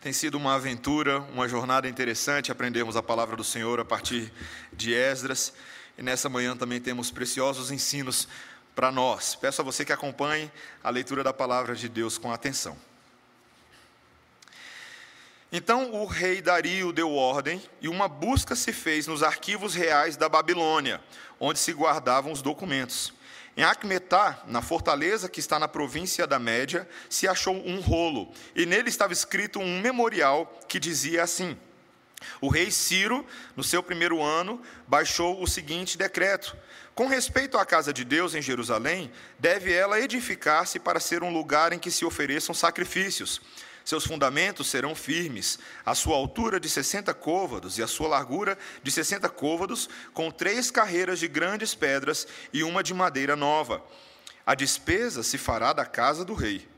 Tem 0.00 0.14
sido 0.14 0.36
uma 0.36 0.54
aventura, 0.54 1.20
uma 1.30 1.46
jornada 1.46 1.86
interessante 1.86 2.50
aprendermos 2.50 2.96
a 2.96 3.02
palavra 3.02 3.36
do 3.36 3.44
Senhor 3.44 3.78
a 3.80 3.84
partir 3.84 4.32
de 4.72 4.94
Esdras. 4.94 5.52
E 5.98 6.02
nessa 6.02 6.26
manhã 6.26 6.56
também 6.56 6.80
temos 6.80 7.10
preciosos 7.10 7.70
ensinos 7.70 8.26
para 8.74 8.90
nós. 8.90 9.34
Peço 9.34 9.60
a 9.60 9.64
você 9.64 9.84
que 9.84 9.92
acompanhe 9.92 10.50
a 10.82 10.88
leitura 10.88 11.22
da 11.22 11.34
palavra 11.34 11.74
de 11.74 11.86
Deus 11.86 12.16
com 12.16 12.32
atenção. 12.32 12.78
Então 15.52 15.92
o 15.92 16.06
rei 16.06 16.40
Dario 16.40 16.92
deu 16.92 17.12
ordem 17.12 17.62
e 17.82 17.86
uma 17.86 18.08
busca 18.08 18.56
se 18.56 18.72
fez 18.72 19.06
nos 19.06 19.22
arquivos 19.22 19.74
reais 19.74 20.16
da 20.16 20.30
Babilônia, 20.30 20.98
onde 21.38 21.58
se 21.58 21.74
guardavam 21.74 22.32
os 22.32 22.40
documentos. 22.40 23.12
Em 23.60 23.62
Acmetá, 23.62 24.42
na 24.46 24.62
fortaleza 24.62 25.28
que 25.28 25.38
está 25.38 25.58
na 25.58 25.68
província 25.68 26.26
da 26.26 26.38
Média, 26.38 26.88
se 27.10 27.28
achou 27.28 27.54
um 27.54 27.78
rolo, 27.78 28.32
e 28.56 28.64
nele 28.64 28.88
estava 28.88 29.12
escrito 29.12 29.60
um 29.60 29.82
memorial 29.82 30.58
que 30.66 30.80
dizia 30.80 31.22
assim: 31.22 31.58
O 32.40 32.48
rei 32.48 32.70
Ciro, 32.70 33.22
no 33.54 33.62
seu 33.62 33.82
primeiro 33.82 34.22
ano, 34.22 34.62
baixou 34.88 35.42
o 35.42 35.46
seguinte 35.46 35.98
decreto: 35.98 36.56
Com 36.94 37.06
respeito 37.06 37.58
à 37.58 37.66
casa 37.66 37.92
de 37.92 38.02
Deus 38.02 38.34
em 38.34 38.40
Jerusalém, 38.40 39.12
deve 39.38 39.70
ela 39.70 40.00
edificar-se 40.00 40.80
para 40.80 40.98
ser 40.98 41.22
um 41.22 41.30
lugar 41.30 41.74
em 41.74 41.78
que 41.78 41.90
se 41.90 42.02
ofereçam 42.02 42.54
sacrifícios. 42.54 43.42
Seus 43.84 44.04
fundamentos 44.04 44.68
serão 44.68 44.94
firmes, 44.94 45.58
a 45.84 45.94
sua 45.94 46.16
altura 46.16 46.60
de 46.60 46.68
60 46.68 47.12
côvados 47.14 47.78
e 47.78 47.82
a 47.82 47.86
sua 47.86 48.08
largura 48.08 48.58
de 48.82 48.90
60 48.90 49.28
côvados, 49.28 49.88
com 50.12 50.30
três 50.30 50.70
carreiras 50.70 51.18
de 51.18 51.28
grandes 51.28 51.74
pedras 51.74 52.26
e 52.52 52.62
uma 52.62 52.82
de 52.82 52.94
madeira 52.94 53.34
nova. 53.34 53.82
A 54.46 54.54
despesa 54.54 55.22
se 55.22 55.38
fará 55.38 55.72
da 55.72 55.84
casa 55.84 56.24
do 56.24 56.34
rei. 56.34 56.68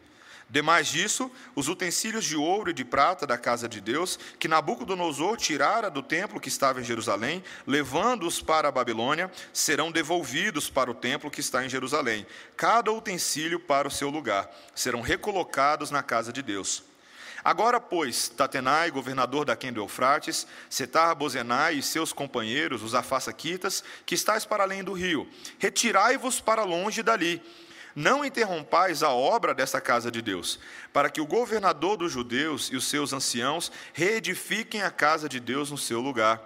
Demais 0.52 0.88
disso, 0.88 1.30
os 1.56 1.68
utensílios 1.68 2.26
de 2.26 2.36
ouro 2.36 2.68
e 2.68 2.74
de 2.74 2.84
prata 2.84 3.26
da 3.26 3.38
casa 3.38 3.66
de 3.66 3.80
Deus, 3.80 4.18
que 4.38 4.46
Nabucodonosor 4.46 5.38
tirara 5.38 5.90
do 5.90 6.02
templo 6.02 6.38
que 6.38 6.50
estava 6.50 6.78
em 6.78 6.84
Jerusalém, 6.84 7.42
levando-os 7.66 8.42
para 8.42 8.68
a 8.68 8.70
Babilônia, 8.70 9.32
serão 9.50 9.90
devolvidos 9.90 10.68
para 10.68 10.90
o 10.90 10.94
templo 10.94 11.30
que 11.30 11.40
está 11.40 11.64
em 11.64 11.70
Jerusalém, 11.70 12.26
cada 12.54 12.92
utensílio 12.92 13.58
para 13.58 13.88
o 13.88 13.90
seu 13.90 14.10
lugar, 14.10 14.54
serão 14.74 15.00
recolocados 15.00 15.90
na 15.90 16.02
casa 16.02 16.30
de 16.30 16.42
Deus. 16.42 16.91
Agora, 17.44 17.80
pois, 17.80 18.28
Tatenai, 18.28 18.90
governador 18.90 19.44
da 19.44 19.54
do 19.54 19.80
Eufrates, 19.80 20.46
Setar 20.70 21.14
Bozenai 21.16 21.74
e 21.74 21.82
seus 21.82 22.12
companheiros, 22.12 22.82
os 22.82 22.94
afasaquitas, 22.94 23.82
que 24.06 24.14
estáis 24.14 24.44
para 24.44 24.62
além 24.62 24.84
do 24.84 24.92
rio, 24.92 25.28
retirai-vos 25.58 26.40
para 26.40 26.62
longe 26.62 27.02
dali. 27.02 27.42
Não 27.94 28.24
interrompais 28.24 29.02
a 29.02 29.10
obra 29.10 29.54
desta 29.54 29.80
casa 29.80 30.10
de 30.10 30.22
Deus, 30.22 30.58
para 30.92 31.10
que 31.10 31.20
o 31.20 31.26
governador 31.26 31.96
dos 31.96 32.12
judeus 32.12 32.70
e 32.70 32.76
os 32.76 32.86
seus 32.86 33.12
anciãos 33.12 33.70
reedifiquem 33.92 34.82
a 34.82 34.90
casa 34.90 35.28
de 35.28 35.38
Deus 35.38 35.70
no 35.70 35.76
seu 35.76 36.00
lugar 36.00 36.40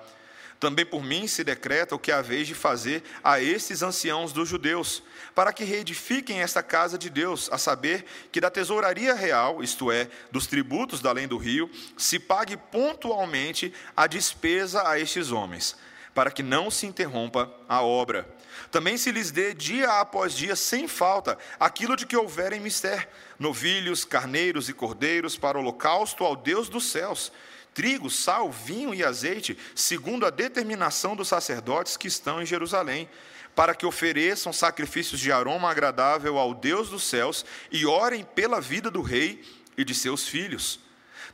também 0.59 0.87
por 0.87 1.03
mim 1.03 1.27
se 1.27 1.45
decreta 1.45 1.95
o 1.95 1.99
que 1.99 2.11
haveis 2.11 2.47
de 2.47 2.55
fazer 2.55 3.03
a 3.23 3.41
estes 3.41 3.83
anciãos 3.83 4.33
dos 4.33 4.49
judeus, 4.49 5.03
para 5.35 5.53
que 5.53 5.65
reedifiquem 5.65 6.41
esta 6.41 6.63
casa 6.63 6.97
de 6.97 7.11
Deus, 7.11 7.49
a 7.53 7.59
saber, 7.59 8.05
que 8.33 8.41
da 8.41 8.51
tesouraria 8.51 9.15
real, 9.15 9.63
isto 9.63 9.93
é, 9.93 10.09
dos 10.31 10.47
tributos 10.47 11.01
da 11.01 11.11
além 11.11 11.29
do 11.29 11.37
rio, 11.37 11.71
se 11.97 12.19
pague 12.19 12.57
pontualmente 12.57 13.73
a 13.97 14.07
despesa 14.07 14.89
a 14.89 14.99
estes 14.99 15.31
homens, 15.31 15.77
para 16.15 16.31
que 16.31 16.43
não 16.43 16.71
se 16.71 16.87
interrompa 16.87 17.53
a 17.69 17.83
obra. 17.83 18.27
Também 18.71 18.97
se 18.97 19.13
lhes 19.13 19.31
dê 19.31 19.53
dia 19.53 20.01
após 20.01 20.35
dia, 20.35 20.57
sem 20.57 20.89
falta, 20.89 21.37
aquilo 21.61 21.97
de 21.97 22.07
que 22.07 22.17
houverem 22.17 22.61
mister, 22.61 23.09
novilhos, 23.39 24.05
carneiros 24.05 24.69
e 24.71 24.73
cordeiros 24.73 25.37
para 25.37 25.59
holocausto 25.59 26.25
ao 26.25 26.35
Deus 26.35 26.69
dos 26.71 26.91
céus 26.91 27.31
trigo, 27.77 28.09
sal, 28.09 28.51
vinho 28.51 28.95
e 28.95 29.05
azeite, 29.05 29.57
segundo 29.75 30.25
a 30.25 30.31
determinação 30.31 31.15
dos 31.15 31.29
sacerdotes 31.29 31.95
que 31.95 32.09
estão 32.09 32.41
em 32.41 32.47
Jerusalém, 32.47 33.07
para 33.55 33.75
que 33.75 33.85
ofereçam 33.85 34.51
sacrifícios 34.51 35.21
de 35.21 35.31
aroma 35.31 35.71
agradável 35.71 36.39
ao 36.39 36.55
Deus 36.55 36.89
dos 36.89 37.03
céus 37.03 37.45
e 37.71 37.85
orem 37.85 38.25
pela 38.25 38.63
vida 38.63 38.91
do 38.91 39.03
rei 39.03 39.45
e 39.77 39.85
de 39.85 39.95
seus 39.95 40.27
filhos. 40.27 40.81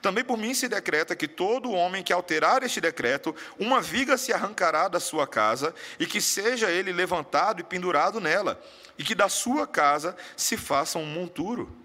Também 0.00 0.24
por 0.24 0.36
mim 0.36 0.52
se 0.52 0.66
decreta 0.66 1.14
que 1.14 1.28
todo 1.28 1.70
homem 1.70 2.02
que 2.02 2.12
alterar 2.12 2.64
este 2.64 2.80
decreto, 2.80 3.32
uma 3.56 3.80
viga 3.80 4.18
se 4.18 4.32
arrancará 4.32 4.88
da 4.88 4.98
sua 4.98 5.28
casa, 5.28 5.72
e 5.96 6.06
que 6.06 6.20
seja 6.20 6.72
ele 6.72 6.92
levantado 6.92 7.60
e 7.60 7.64
pendurado 7.64 8.20
nela, 8.20 8.60
e 8.98 9.04
que 9.04 9.14
da 9.14 9.28
sua 9.28 9.64
casa 9.64 10.16
se 10.36 10.56
faça 10.56 10.98
um 10.98 11.06
monturo. 11.06 11.81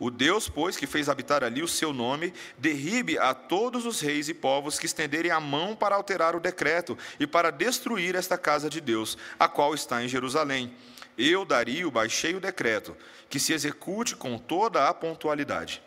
O 0.00 0.10
Deus, 0.10 0.48
pois, 0.48 0.78
que 0.78 0.86
fez 0.86 1.10
habitar 1.10 1.44
ali 1.44 1.62
o 1.62 1.68
seu 1.68 1.92
nome, 1.92 2.32
derribe 2.56 3.18
a 3.18 3.34
todos 3.34 3.84
os 3.84 4.00
reis 4.00 4.30
e 4.30 4.34
povos 4.34 4.78
que 4.78 4.86
estenderem 4.86 5.30
a 5.30 5.38
mão 5.38 5.76
para 5.76 5.94
alterar 5.94 6.34
o 6.34 6.40
decreto 6.40 6.96
e 7.20 7.26
para 7.26 7.50
destruir 7.50 8.14
esta 8.14 8.38
casa 8.38 8.70
de 8.70 8.80
Deus, 8.80 9.18
a 9.38 9.46
qual 9.46 9.74
está 9.74 10.02
em 10.02 10.08
Jerusalém. 10.08 10.74
Eu, 11.18 11.44
Dario, 11.44 11.90
baixei 11.90 12.34
o 12.34 12.40
decreto, 12.40 12.96
que 13.28 13.38
se 13.38 13.52
execute 13.52 14.16
com 14.16 14.38
toda 14.38 14.88
a 14.88 14.94
pontualidade. 14.94 15.82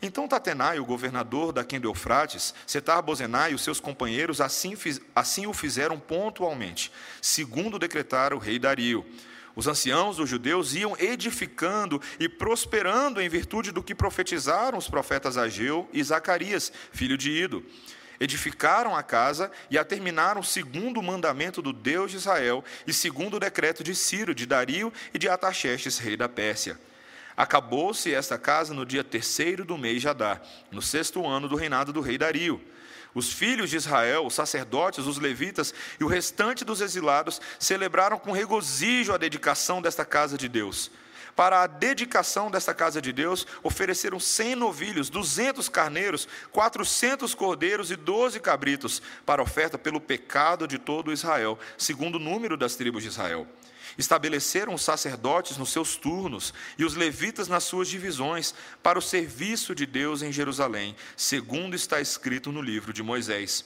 Então 0.00 0.26
Tatenai, 0.26 0.78
o 0.78 0.84
governador 0.86 1.52
da 1.52 1.62
do 1.62 1.88
Eufrates, 1.88 2.54
Setar 2.66 3.02
Bozenai 3.02 3.52
e 3.52 3.54
os 3.54 3.62
seus 3.62 3.78
companheiros 3.78 4.40
assim, 4.40 4.74
assim 5.14 5.46
o 5.46 5.52
fizeram 5.52 6.00
pontualmente, 6.00 6.90
segundo 7.20 7.78
decretara 7.78 8.34
o 8.34 8.38
rei 8.38 8.58
Dario. 8.58 9.04
Os 9.56 9.68
anciãos 9.68 10.16
dos 10.16 10.28
judeus 10.28 10.74
iam 10.74 10.96
edificando 10.98 12.00
e 12.18 12.28
prosperando 12.28 13.20
em 13.20 13.28
virtude 13.28 13.70
do 13.70 13.82
que 13.82 13.94
profetizaram 13.94 14.76
os 14.76 14.88
profetas 14.88 15.36
Ageu 15.36 15.88
e 15.92 16.02
Zacarias, 16.02 16.72
filho 16.92 17.16
de 17.16 17.30
Ido. 17.30 17.64
Edificaram 18.18 18.96
a 18.96 19.02
casa 19.02 19.50
e 19.70 19.78
a 19.78 19.84
terminaram 19.84 20.42
segundo 20.42 20.98
o 20.98 21.02
mandamento 21.02 21.60
do 21.62 21.72
Deus 21.72 22.10
de 22.10 22.16
Israel 22.16 22.64
e 22.86 22.92
segundo 22.92 23.36
o 23.36 23.40
decreto 23.40 23.84
de 23.84 23.94
Ciro, 23.94 24.34
de 24.34 24.46
Dario 24.46 24.92
e 25.12 25.18
de 25.18 25.28
Ataxerxes, 25.28 25.98
rei 25.98 26.16
da 26.16 26.28
Pérsia. 26.28 26.78
Acabou-se 27.36 28.14
esta 28.14 28.38
casa 28.38 28.72
no 28.72 28.86
dia 28.86 29.02
terceiro 29.02 29.64
do 29.64 29.76
mês 29.76 30.00
de 30.00 30.08
Adar, 30.08 30.40
no 30.70 30.80
sexto 30.80 31.26
ano 31.26 31.48
do 31.48 31.56
reinado 31.56 31.92
do 31.92 32.00
rei 32.00 32.16
Dario. 32.16 32.60
Os 33.14 33.32
filhos 33.32 33.70
de 33.70 33.76
Israel, 33.76 34.26
os 34.26 34.34
sacerdotes, 34.34 35.06
os 35.06 35.18
levitas 35.18 35.72
e 36.00 36.04
o 36.04 36.08
restante 36.08 36.64
dos 36.64 36.80
exilados 36.80 37.40
celebraram 37.58 38.18
com 38.18 38.32
regozijo 38.32 39.12
a 39.12 39.16
dedicação 39.16 39.80
desta 39.80 40.04
casa 40.04 40.36
de 40.36 40.48
Deus. 40.48 40.90
Para 41.36 41.62
a 41.62 41.66
dedicação 41.66 42.50
desta 42.50 42.72
casa 42.72 43.00
de 43.02 43.12
Deus, 43.12 43.46
ofereceram 43.62 44.20
cem 44.20 44.54
novilhos, 44.54 45.10
duzentos 45.10 45.68
carneiros, 45.68 46.28
quatrocentos 46.52 47.34
cordeiros 47.34 47.90
e 47.90 47.96
doze 47.96 48.38
cabritos, 48.38 49.02
para 49.26 49.42
oferta 49.42 49.76
pelo 49.76 50.00
pecado 50.00 50.66
de 50.66 50.78
todo 50.78 51.12
Israel, 51.12 51.58
segundo 51.76 52.16
o 52.16 52.20
número 52.20 52.56
das 52.56 52.76
tribos 52.76 53.02
de 53.02 53.08
Israel. 53.08 53.46
Estabeleceram 53.96 54.74
os 54.74 54.82
sacerdotes 54.82 55.56
nos 55.56 55.70
seus 55.70 55.96
turnos 55.96 56.52
e 56.76 56.84
os 56.84 56.94
levitas 56.94 57.48
nas 57.48 57.64
suas 57.64 57.88
divisões 57.88 58.54
para 58.82 58.98
o 58.98 59.02
serviço 59.02 59.74
de 59.74 59.86
Deus 59.86 60.22
em 60.22 60.32
Jerusalém, 60.32 60.96
segundo 61.16 61.76
está 61.76 62.00
escrito 62.00 62.50
no 62.50 62.60
livro 62.60 62.92
de 62.92 63.02
Moisés. 63.02 63.64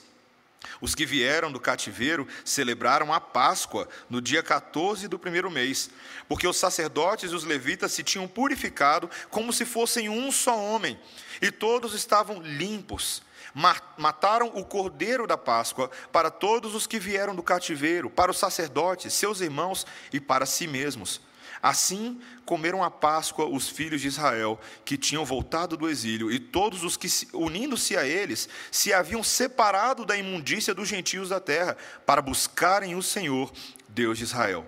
Os 0.81 0.93
que 0.93 1.05
vieram 1.05 1.51
do 1.51 1.59
cativeiro 1.59 2.27
celebraram 2.43 3.13
a 3.13 3.19
Páscoa 3.19 3.87
no 4.09 4.21
dia 4.21 4.43
14 4.43 5.07
do 5.07 5.17
primeiro 5.17 5.49
mês, 5.49 5.89
porque 6.27 6.47
os 6.47 6.57
sacerdotes 6.57 7.31
e 7.31 7.35
os 7.35 7.43
levitas 7.43 7.91
se 7.93 8.03
tinham 8.03 8.27
purificado 8.27 9.09
como 9.29 9.53
se 9.53 9.65
fossem 9.65 10.09
um 10.09 10.31
só 10.31 10.57
homem, 10.57 10.99
e 11.41 11.49
todos 11.49 11.93
estavam 11.93 12.41
limpos 12.41 13.21
mataram 13.53 14.51
o 14.53 14.63
cordeiro 14.63 15.25
da 15.25 15.37
Páscoa 15.37 15.89
para 16.11 16.29
todos 16.29 16.75
os 16.75 16.87
que 16.87 16.99
vieram 16.99 17.35
do 17.35 17.43
cativeiro, 17.43 18.09
para 18.09 18.31
os 18.31 18.37
sacerdotes, 18.37 19.13
seus 19.13 19.41
irmãos 19.41 19.85
e 20.13 20.19
para 20.19 20.45
si 20.45 20.67
mesmos. 20.67 21.21
Assim 21.61 22.21
comeram 22.45 22.83
a 22.83 22.89
Páscoa 22.89 23.45
os 23.45 23.67
filhos 23.67 24.01
de 24.01 24.07
Israel, 24.07 24.59
que 24.85 24.97
tinham 24.97 25.25
voltado 25.25 25.75
do 25.75 25.89
exílio, 25.89 26.31
e 26.31 26.39
todos 26.39 26.83
os 26.83 26.95
que, 26.95 27.07
unindo-se 27.33 27.97
a 27.97 28.05
eles, 28.05 28.47
se 28.71 28.93
haviam 28.93 29.21
separado 29.21 30.05
da 30.05 30.15
imundícia 30.15 30.73
dos 30.73 30.87
gentios 30.87 31.29
da 31.29 31.39
terra, 31.39 31.75
para 32.05 32.21
buscarem 32.21 32.95
o 32.95 33.03
Senhor, 33.03 33.51
Deus 33.89 34.17
de 34.17 34.23
Israel. 34.23 34.65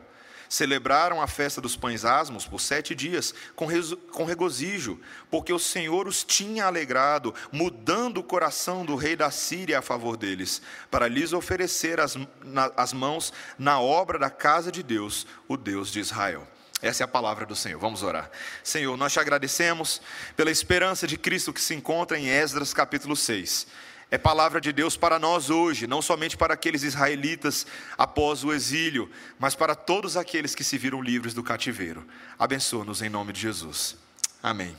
Celebraram 0.51 1.21
a 1.21 1.27
festa 1.27 1.62
dos 1.62 1.77
pães 1.77 2.03
asmos 2.03 2.45
por 2.45 2.59
sete 2.59 2.94
dias, 2.94 3.33
com, 3.56 3.68
com 4.12 4.25
regozijo, 4.25 5.00
porque 5.30 5.53
o 5.53 5.57
Senhor 5.57 6.09
os 6.09 6.25
tinha 6.25 6.65
alegrado, 6.65 7.33
mudando 7.53 8.18
o 8.18 8.24
coração 8.24 8.83
do 8.83 8.98
rei 8.98 9.15
da 9.15 9.31
Síria 9.31 9.80
a 9.80 9.81
favor 9.81 10.18
deles, 10.18 10.62
para 10.92 11.07
lhes 11.07 11.31
oferecer 11.31 12.01
as, 12.01 12.18
na, 12.44 12.69
as 12.75 12.92
mãos 12.92 13.31
na 13.57 13.80
obra 13.80 14.19
da 14.19 14.30
casa 14.30 14.74
de 14.74 14.83
Deus, 14.83 15.25
o 15.48 15.56
Deus 15.56 15.89
de 15.89 16.01
Israel. 16.01 16.45
Essa 16.81 17.04
é 17.04 17.06
a 17.06 17.07
palavra 17.07 17.45
do 17.45 17.56
Senhor. 17.56 17.80
Vamos 17.80 18.04
orar. 18.04 18.30
Senhor, 18.62 18.97
nós 18.97 19.13
te 19.13 19.21
agradecemos 19.21 20.01
pela 20.36 20.51
esperança 20.51 21.07
de 21.07 21.18
Cristo 21.18 21.54
que 21.54 21.62
se 21.62 21.74
encontra 21.74 22.19
em 22.19 22.27
Esdras 22.27 22.74
capítulo 22.74 23.15
6 23.15 23.68
é 24.11 24.17
palavra 24.17 24.59
de 24.59 24.73
Deus 24.73 24.97
para 24.97 25.17
nós 25.17 25.49
hoje, 25.49 25.87
não 25.87 26.01
somente 26.01 26.35
para 26.35 26.53
aqueles 26.53 26.83
israelitas 26.83 27.65
após 27.97 28.43
o 28.43 28.51
exílio, 28.51 29.09
mas 29.39 29.55
para 29.55 29.73
todos 29.73 30.17
aqueles 30.17 30.53
que 30.53 30.65
se 30.65 30.77
viram 30.77 31.01
livres 31.01 31.33
do 31.33 31.41
cativeiro. 31.41 32.05
Abençoa-nos 32.37 33.01
em 33.01 33.09
nome 33.09 33.31
de 33.31 33.39
Jesus. 33.39 33.95
Amém. 34.43 34.75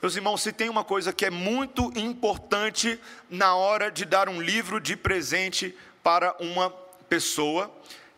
Meus 0.00 0.14
irmãos, 0.14 0.40
se 0.40 0.52
tem 0.52 0.68
uma 0.68 0.84
coisa 0.84 1.12
que 1.12 1.26
é 1.26 1.30
muito 1.30 1.92
importante 1.96 2.98
na 3.28 3.56
hora 3.56 3.90
de 3.90 4.04
dar 4.04 4.28
um 4.28 4.40
livro 4.40 4.80
de 4.80 4.96
presente 4.96 5.76
para 6.00 6.36
uma 6.38 6.70
pessoa, 7.08 7.72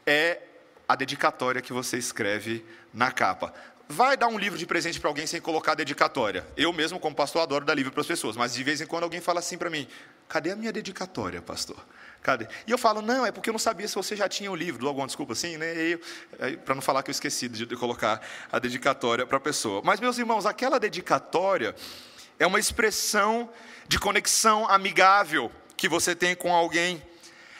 é 0.06 0.42
a 0.86 0.94
dedicatória 0.94 1.62
que 1.62 1.72
você 1.72 1.96
escreve 1.96 2.62
na 2.92 3.10
capa. 3.10 3.54
Vai 3.88 4.16
dar 4.16 4.28
um 4.28 4.38
livro 4.38 4.58
de 4.58 4.64
presente 4.64 4.98
para 4.98 5.10
alguém 5.10 5.26
sem 5.26 5.40
colocar 5.40 5.74
dedicatória. 5.74 6.46
Eu 6.56 6.72
mesmo, 6.72 6.98
como 6.98 7.14
pastor, 7.14 7.42
adoro 7.42 7.64
dar 7.64 7.74
livro 7.74 7.92
para 7.92 8.00
as 8.00 8.06
pessoas, 8.06 8.36
mas 8.36 8.54
de 8.54 8.64
vez 8.64 8.80
em 8.80 8.86
quando 8.86 9.02
alguém 9.02 9.20
fala 9.20 9.40
assim 9.40 9.58
para 9.58 9.68
mim: 9.68 9.86
cadê 10.26 10.52
a 10.52 10.56
minha 10.56 10.72
dedicatória, 10.72 11.42
pastor? 11.42 11.76
Cadê? 12.22 12.48
E 12.66 12.70
eu 12.70 12.78
falo, 12.78 13.02
não, 13.02 13.26
é 13.26 13.30
porque 13.30 13.50
eu 13.50 13.52
não 13.52 13.58
sabia 13.58 13.86
se 13.86 13.94
você 13.94 14.16
já 14.16 14.26
tinha 14.26 14.50
o 14.50 14.56
livro, 14.56 14.88
alguma 14.88 15.06
desculpa 15.06 15.34
assim, 15.34 15.58
né? 15.58 15.98
Para 16.64 16.74
não 16.74 16.80
falar 16.80 17.02
que 17.02 17.10
eu 17.10 17.12
esqueci 17.12 17.46
de 17.48 17.76
colocar 17.76 18.26
a 18.50 18.58
dedicatória 18.58 19.26
para 19.26 19.36
a 19.36 19.40
pessoa. 19.40 19.82
Mas, 19.84 20.00
meus 20.00 20.16
irmãos, 20.16 20.46
aquela 20.46 20.80
dedicatória 20.80 21.76
é 22.38 22.46
uma 22.46 22.58
expressão 22.58 23.50
de 23.86 23.98
conexão 23.98 24.66
amigável 24.66 25.52
que 25.76 25.86
você 25.86 26.14
tem 26.14 26.34
com 26.34 26.54
alguém. 26.54 27.02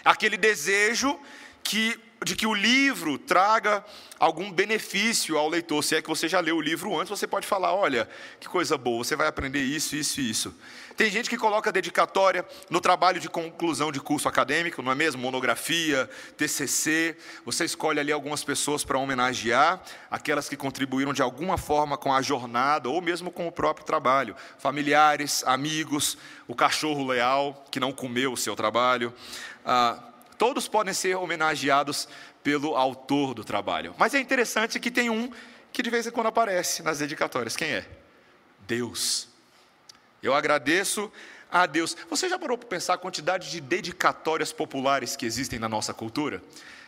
Aquele 0.02 0.38
desejo 0.38 1.20
que 1.62 2.00
de 2.24 2.34
que 2.34 2.46
o 2.46 2.54
livro 2.54 3.18
traga 3.18 3.84
algum 4.18 4.50
benefício 4.50 5.36
ao 5.36 5.48
leitor. 5.48 5.84
Se 5.84 5.96
é 5.96 6.02
que 6.02 6.08
você 6.08 6.26
já 6.26 6.40
leu 6.40 6.56
o 6.56 6.60
livro 6.60 6.98
antes, 6.98 7.10
você 7.10 7.26
pode 7.26 7.46
falar: 7.46 7.74
olha, 7.74 8.08
que 8.40 8.48
coisa 8.48 8.78
boa, 8.78 9.04
você 9.04 9.14
vai 9.14 9.26
aprender 9.26 9.60
isso, 9.60 9.94
isso 9.94 10.20
e 10.20 10.30
isso. 10.30 10.54
Tem 10.96 11.10
gente 11.10 11.28
que 11.28 11.36
coloca 11.36 11.72
dedicatória 11.72 12.46
no 12.70 12.80
trabalho 12.80 13.20
de 13.20 13.28
conclusão 13.28 13.90
de 13.90 14.00
curso 14.00 14.28
acadêmico, 14.28 14.80
não 14.80 14.92
é 14.92 14.94
mesmo? 14.94 15.20
Monografia, 15.20 16.08
TCC. 16.36 17.16
Você 17.44 17.64
escolhe 17.64 17.98
ali 17.98 18.12
algumas 18.12 18.44
pessoas 18.44 18.84
para 18.84 18.98
homenagear, 18.98 19.82
aquelas 20.10 20.48
que 20.48 20.56
contribuíram 20.56 21.12
de 21.12 21.20
alguma 21.20 21.58
forma 21.58 21.98
com 21.98 22.14
a 22.14 22.22
jornada 22.22 22.88
ou 22.88 23.02
mesmo 23.02 23.30
com 23.30 23.46
o 23.46 23.52
próprio 23.52 23.84
trabalho. 23.84 24.36
Familiares, 24.56 25.42
amigos, 25.46 26.16
o 26.46 26.54
cachorro 26.54 27.04
leal 27.04 27.64
que 27.70 27.80
não 27.80 27.92
comeu 27.92 28.32
o 28.32 28.36
seu 28.36 28.54
trabalho. 28.54 29.12
Ah, 29.66 30.13
todos 30.38 30.68
podem 30.68 30.94
ser 30.94 31.16
homenageados 31.16 32.08
pelo 32.42 32.76
autor 32.76 33.34
do 33.34 33.44
trabalho. 33.44 33.94
Mas 33.98 34.14
é 34.14 34.20
interessante 34.20 34.78
que 34.78 34.90
tem 34.90 35.10
um 35.10 35.30
que 35.72 35.82
de 35.82 35.90
vez 35.90 36.06
em 36.06 36.10
quando 36.10 36.28
aparece 36.28 36.82
nas 36.82 36.98
dedicatórias. 36.98 37.56
Quem 37.56 37.68
é? 37.68 37.86
Deus. 38.60 39.28
Eu 40.22 40.34
agradeço 40.34 41.10
a 41.50 41.66
Deus. 41.66 41.96
Você 42.08 42.28
já 42.28 42.38
parou 42.38 42.56
para 42.56 42.68
pensar 42.68 42.94
a 42.94 42.98
quantidade 42.98 43.50
de 43.50 43.60
dedicatórias 43.60 44.52
populares 44.52 45.16
que 45.16 45.26
existem 45.26 45.58
na 45.58 45.68
nossa 45.68 45.92
cultura? 45.92 46.42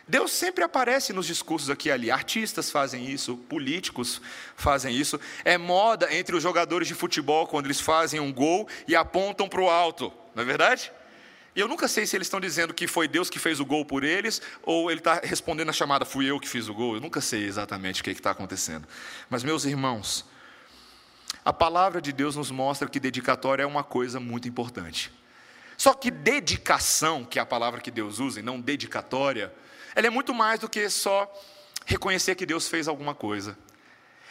Deus 0.07 0.31
sempre 0.31 0.63
aparece 0.63 1.11
nos 1.11 1.27
discursos 1.27 1.69
aqui 1.69 1.89
e 1.89 1.91
ali. 1.91 2.09
Artistas 2.09 2.71
fazem 2.71 3.05
isso, 3.09 3.35
políticos 3.35 4.21
fazem 4.55 4.95
isso. 4.95 5.19
É 5.43 5.57
moda 5.57 6.13
entre 6.15 6.35
os 6.35 6.41
jogadores 6.41 6.87
de 6.87 6.95
futebol 6.95 7.45
quando 7.45 7.65
eles 7.65 7.81
fazem 7.81 8.19
um 8.19 8.31
gol 8.31 8.69
e 8.87 8.95
apontam 8.95 9.49
para 9.49 9.61
o 9.61 9.69
alto, 9.69 10.13
não 10.33 10.43
é 10.43 10.45
verdade? 10.45 10.91
E 11.57 11.59
eu 11.59 11.67
nunca 11.67 11.87
sei 11.87 12.05
se 12.05 12.15
eles 12.15 12.27
estão 12.27 12.39
dizendo 12.39 12.71
que 12.71 12.85
foi 12.85 13.07
Deus 13.07 13.31
que 13.31 13.39
fez 13.39 13.59
o 13.59 13.65
gol 13.65 13.83
por 13.83 14.03
eles, 14.03 14.39
ou 14.61 14.91
ele 14.91 14.99
está 14.99 15.15
respondendo 15.23 15.69
a 15.69 15.73
chamada, 15.73 16.05
fui 16.05 16.29
eu 16.29 16.39
que 16.39 16.47
fiz 16.47 16.69
o 16.69 16.73
gol. 16.73 16.93
Eu 16.93 17.01
nunca 17.01 17.19
sei 17.19 17.45
exatamente 17.45 17.99
o 17.99 18.03
que 18.03 18.11
está 18.11 18.29
acontecendo. 18.29 18.87
Mas, 19.27 19.43
meus 19.43 19.65
irmãos, 19.65 20.23
a 21.43 21.51
palavra 21.51 21.99
de 21.99 22.13
Deus 22.13 22.35
nos 22.35 22.51
mostra 22.51 22.87
que 22.87 22.99
dedicatória 22.99 23.63
é 23.63 23.65
uma 23.65 23.83
coisa 23.83 24.19
muito 24.19 24.47
importante. 24.47 25.11
Só 25.75 25.95
que 25.95 26.11
dedicação, 26.11 27.25
que 27.25 27.39
é 27.39 27.41
a 27.41 27.45
palavra 27.45 27.81
que 27.81 27.89
Deus 27.89 28.19
usa, 28.19 28.39
e 28.39 28.43
não 28.43 28.61
dedicatória, 28.61 29.51
ela 29.95 30.05
é 30.05 30.11
muito 30.11 30.35
mais 30.35 30.59
do 30.59 30.69
que 30.69 30.87
só 30.91 31.27
reconhecer 31.87 32.35
que 32.35 32.45
Deus 32.45 32.67
fez 32.67 32.87
alguma 32.87 33.15
coisa. 33.15 33.57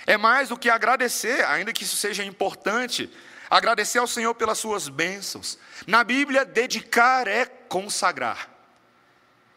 É 0.07 0.17
mais 0.17 0.51
do 0.51 0.57
que 0.57 0.71
agradecer, 0.71 1.45
ainda 1.47 1.73
que 1.73 1.83
isso 1.83 1.97
seja 1.97 2.25
importante, 2.25 3.11
agradecer 3.51 3.99
ao 3.99 4.07
Senhor 4.07 4.35
pelas 4.35 4.59
suas 4.59 4.89
bênçãos. 4.89 5.59
Na 5.87 6.03
Bíblia, 6.05 6.45
dedicar 6.45 7.27
é 7.29 7.45
consagrar. 7.45 8.51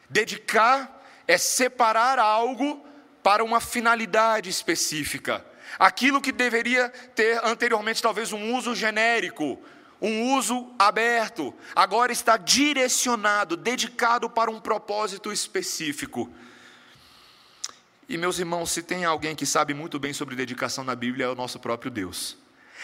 Dedicar 0.10 1.02
é 1.28 1.38
separar 1.38 2.18
algo 2.18 2.86
para 3.22 3.44
uma 3.44 3.60
finalidade 3.60 4.50
específica. 4.50 5.46
Aquilo 5.78 6.22
que 6.22 6.32
deveria 6.32 6.90
ter 7.14 7.40
anteriormente 7.46 8.02
talvez 8.02 8.34
um 8.34 8.56
uso 8.56 8.74
genérico, 8.74 9.62
um 10.02 10.34
uso 10.34 10.74
aberto, 10.80 11.54
agora 11.76 12.12
está 12.12 12.38
direcionado, 12.38 13.56
dedicado 13.56 14.30
para 14.30 14.50
um 14.50 14.60
propósito 14.60 15.32
específico. 15.32 16.32
E 18.08 18.18
meus 18.18 18.40
irmãos, 18.40 18.72
se 18.72 18.82
tem 18.82 19.06
alguém 19.06 19.36
que 19.36 19.46
sabe 19.46 19.74
muito 19.74 20.00
bem 20.00 20.14
sobre 20.14 20.36
dedicação 20.36 20.84
na 20.84 20.96
Bíblia, 20.96 21.26
é 21.26 21.30
o 21.30 21.36
nosso 21.36 21.60
próprio 21.60 21.92
Deus. 21.92 22.36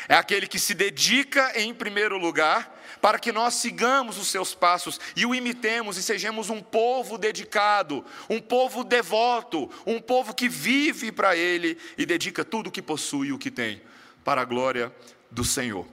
É 0.08 0.16
aquele 0.16 0.48
que 0.48 0.60
se 0.60 0.74
dedica 0.74 1.52
em 1.60 1.74
primeiro 1.74 2.18
lugar 2.18 2.76
para 3.02 3.20
que 3.20 3.32
nós 3.32 3.56
sigamos 3.56 4.18
os 4.18 4.28
seus 4.28 4.54
passos 4.56 5.00
e 5.16 5.26
o 5.26 5.36
imitemos 5.36 5.98
e 5.98 6.04
sejamos 6.04 6.50
um 6.50 6.62
povo 6.62 7.18
dedicado, 7.18 8.06
um 8.30 8.40
povo 8.40 8.84
devoto, 8.84 9.70
um 9.86 10.00
povo 10.00 10.34
que 10.34 10.50
vive 10.50 11.12
para 11.12 11.36
Ele 11.36 11.78
e 11.98 12.06
dedica 12.06 12.44
tudo 12.44 12.68
o 12.68 12.72
que 12.72 12.82
possui 12.82 13.28
e 13.28 13.34
o 13.34 13.38
que 13.38 13.52
tem 13.52 13.82
para 14.24 14.42
a 14.42 14.46
glória 14.46 14.94
do 15.30 15.44
Senhor. 15.44 15.86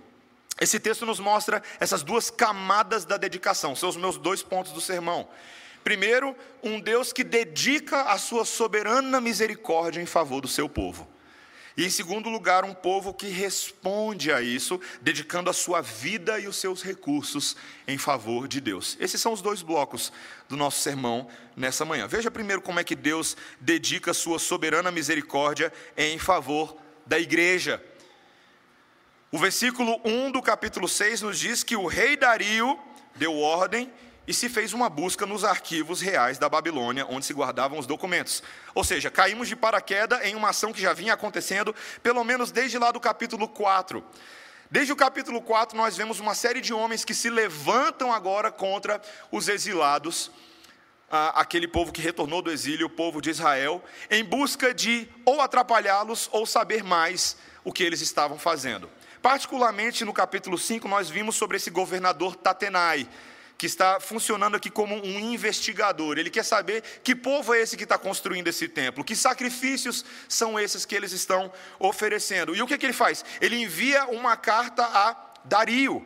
Esse 0.60 0.78
texto 0.78 1.04
nos 1.04 1.18
mostra 1.18 1.62
essas 1.80 2.02
duas 2.02 2.30
camadas 2.30 3.04
da 3.04 3.16
dedicação, 3.16 3.74
são 3.74 3.88
os 3.88 3.96
meus 3.96 4.16
dois 4.16 4.42
pontos 4.42 4.72
do 4.72 4.80
sermão. 4.80 5.28
Primeiro, 5.82 6.36
um 6.62 6.80
Deus 6.80 7.12
que 7.12 7.24
dedica 7.24 8.02
a 8.02 8.18
sua 8.18 8.44
soberana 8.44 9.20
misericórdia 9.20 10.00
em 10.00 10.06
favor 10.06 10.40
do 10.40 10.48
seu 10.48 10.68
povo. 10.68 11.11
E 11.76 11.84
em 11.84 11.90
segundo 11.90 12.28
lugar, 12.28 12.64
um 12.64 12.74
povo 12.74 13.14
que 13.14 13.28
responde 13.28 14.30
a 14.30 14.42
isso, 14.42 14.80
dedicando 15.00 15.48
a 15.48 15.54
sua 15.54 15.80
vida 15.80 16.38
e 16.38 16.46
os 16.46 16.56
seus 16.56 16.82
recursos 16.82 17.56
em 17.88 17.96
favor 17.96 18.46
de 18.46 18.60
Deus. 18.60 18.96
Esses 19.00 19.20
são 19.20 19.32
os 19.32 19.40
dois 19.40 19.62
blocos 19.62 20.12
do 20.48 20.56
nosso 20.56 20.80
sermão 20.80 21.28
nessa 21.56 21.84
manhã. 21.84 22.06
Veja 22.06 22.30
primeiro 22.30 22.60
como 22.60 22.78
é 22.78 22.84
que 22.84 22.94
Deus 22.94 23.36
dedica 23.60 24.10
a 24.10 24.14
sua 24.14 24.38
soberana 24.38 24.90
misericórdia 24.90 25.72
em 25.96 26.18
favor 26.18 26.76
da 27.06 27.18
igreja. 27.18 27.82
O 29.30 29.38
versículo 29.38 29.98
1 30.04 30.30
do 30.30 30.42
capítulo 30.42 30.86
6 30.86 31.22
nos 31.22 31.38
diz 31.38 31.64
que 31.64 31.74
o 31.74 31.86
rei 31.86 32.18
Dario 32.18 32.78
deu 33.14 33.38
ordem 33.38 33.90
e 34.26 34.32
se 34.32 34.48
fez 34.48 34.72
uma 34.72 34.88
busca 34.88 35.26
nos 35.26 35.44
arquivos 35.44 36.00
reais 36.00 36.38
da 36.38 36.48
Babilônia, 36.48 37.06
onde 37.08 37.26
se 37.26 37.32
guardavam 37.32 37.78
os 37.78 37.86
documentos. 37.86 38.42
Ou 38.74 38.84
seja, 38.84 39.10
caímos 39.10 39.48
de 39.48 39.56
paraquedas 39.56 40.24
em 40.24 40.34
uma 40.34 40.50
ação 40.50 40.72
que 40.72 40.80
já 40.80 40.92
vinha 40.92 41.14
acontecendo, 41.14 41.74
pelo 42.02 42.22
menos 42.22 42.50
desde 42.50 42.78
lá 42.78 42.90
do 42.92 43.00
capítulo 43.00 43.48
4. 43.48 44.04
Desde 44.70 44.92
o 44.92 44.96
capítulo 44.96 45.42
4, 45.42 45.76
nós 45.76 45.96
vemos 45.96 46.18
uma 46.18 46.34
série 46.34 46.60
de 46.60 46.72
homens 46.72 47.04
que 47.04 47.12
se 47.12 47.28
levantam 47.28 48.12
agora 48.12 48.50
contra 48.50 49.02
os 49.30 49.48
exilados, 49.48 50.30
aquele 51.10 51.68
povo 51.68 51.92
que 51.92 52.00
retornou 52.00 52.40
do 52.40 52.50
exílio, 52.50 52.86
o 52.86 52.90
povo 52.90 53.20
de 53.20 53.28
Israel, 53.28 53.84
em 54.10 54.24
busca 54.24 54.72
de 54.72 55.06
ou 55.26 55.42
atrapalhá-los 55.42 56.30
ou 56.32 56.46
saber 56.46 56.82
mais 56.82 57.36
o 57.62 57.70
que 57.70 57.82
eles 57.82 58.00
estavam 58.00 58.38
fazendo. 58.38 58.88
Particularmente 59.20 60.06
no 60.06 60.12
capítulo 60.12 60.56
5, 60.56 60.88
nós 60.88 61.10
vimos 61.10 61.36
sobre 61.36 61.58
esse 61.58 61.68
governador 61.68 62.34
Tatenai, 62.34 63.06
que 63.62 63.66
está 63.66 64.00
funcionando 64.00 64.56
aqui 64.56 64.68
como 64.68 64.96
um 64.96 65.20
investigador. 65.20 66.18
Ele 66.18 66.30
quer 66.30 66.44
saber 66.44 66.82
que 67.04 67.14
povo 67.14 67.54
é 67.54 67.60
esse 67.60 67.76
que 67.76 67.84
está 67.84 67.96
construindo 67.96 68.48
esse 68.48 68.66
templo, 68.66 69.04
que 69.04 69.14
sacrifícios 69.14 70.04
são 70.28 70.58
esses 70.58 70.84
que 70.84 70.96
eles 70.96 71.12
estão 71.12 71.48
oferecendo. 71.78 72.56
E 72.56 72.60
o 72.60 72.66
que, 72.66 72.76
que 72.76 72.84
ele 72.84 72.92
faz? 72.92 73.24
Ele 73.40 73.54
envia 73.62 74.06
uma 74.06 74.36
carta 74.36 74.82
a 74.82 75.16
Dario. 75.44 76.04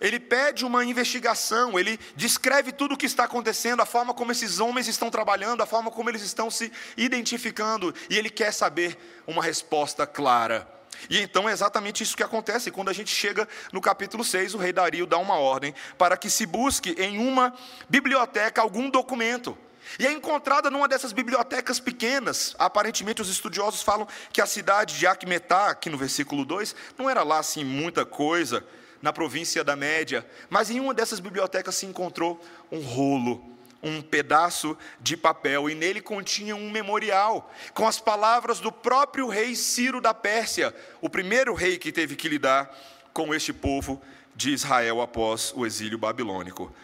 Ele 0.00 0.18
pede 0.18 0.64
uma 0.64 0.82
investigação, 0.82 1.78
ele 1.78 2.00
descreve 2.16 2.72
tudo 2.72 2.94
o 2.94 2.96
que 2.96 3.04
está 3.04 3.24
acontecendo, 3.24 3.82
a 3.82 3.86
forma 3.86 4.14
como 4.14 4.32
esses 4.32 4.58
homens 4.58 4.88
estão 4.88 5.10
trabalhando, 5.10 5.62
a 5.62 5.66
forma 5.66 5.90
como 5.90 6.08
eles 6.08 6.22
estão 6.22 6.50
se 6.50 6.72
identificando, 6.96 7.94
e 8.08 8.16
ele 8.16 8.30
quer 8.30 8.50
saber 8.50 8.96
uma 9.26 9.42
resposta 9.42 10.06
clara. 10.06 10.73
E 11.08 11.20
então 11.20 11.48
é 11.48 11.52
exatamente 11.52 12.02
isso 12.02 12.16
que 12.16 12.22
acontece. 12.22 12.70
Quando 12.70 12.88
a 12.88 12.92
gente 12.92 13.14
chega 13.14 13.48
no 13.72 13.80
capítulo 13.80 14.24
6, 14.24 14.54
o 14.54 14.58
rei 14.58 14.72
Dario 14.72 15.06
dá 15.06 15.18
uma 15.18 15.36
ordem 15.36 15.74
para 15.98 16.16
que 16.16 16.30
se 16.30 16.46
busque 16.46 16.94
em 16.98 17.18
uma 17.18 17.54
biblioteca 17.88 18.60
algum 18.60 18.90
documento. 18.90 19.56
E 19.98 20.06
é 20.06 20.12
encontrada 20.12 20.70
numa 20.70 20.88
dessas 20.88 21.12
bibliotecas 21.12 21.78
pequenas. 21.78 22.54
Aparentemente, 22.58 23.22
os 23.22 23.28
estudiosos 23.28 23.82
falam 23.82 24.08
que 24.32 24.40
a 24.40 24.46
cidade 24.46 24.98
de 24.98 25.06
Acmetá, 25.06 25.68
aqui 25.68 25.90
no 25.90 25.98
versículo 25.98 26.44
2, 26.44 26.74
não 26.98 27.08
era 27.08 27.22
lá 27.22 27.38
assim 27.38 27.64
muita 27.64 28.04
coisa, 28.04 28.64
na 29.04 29.12
província 29.12 29.62
da 29.62 29.76
Média, 29.76 30.26
mas 30.48 30.70
em 30.70 30.80
uma 30.80 30.94
dessas 30.94 31.20
bibliotecas 31.20 31.74
se 31.74 31.84
encontrou 31.84 32.42
um 32.72 32.80
rolo 32.80 33.53
um 33.84 34.00
pedaço 34.00 34.76
de 35.00 35.16
papel 35.16 35.68
e 35.68 35.74
nele 35.74 36.00
continha 36.00 36.56
um 36.56 36.70
memorial 36.70 37.52
com 37.74 37.86
as 37.86 38.00
palavras 38.00 38.58
do 38.58 38.72
próprio 38.72 39.28
rei 39.28 39.54
Ciro 39.54 40.00
da 40.00 40.14
Pérsia, 40.14 40.74
o 41.00 41.10
primeiro 41.10 41.54
rei 41.54 41.78
que 41.78 41.92
teve 41.92 42.16
que 42.16 42.28
lidar 42.28 42.74
com 43.12 43.34
este 43.34 43.52
povo 43.52 44.02
de 44.34 44.50
Israel 44.50 45.00
após 45.00 45.52
o 45.54 45.64
exílio 45.64 45.98
babilônico. 45.98 46.74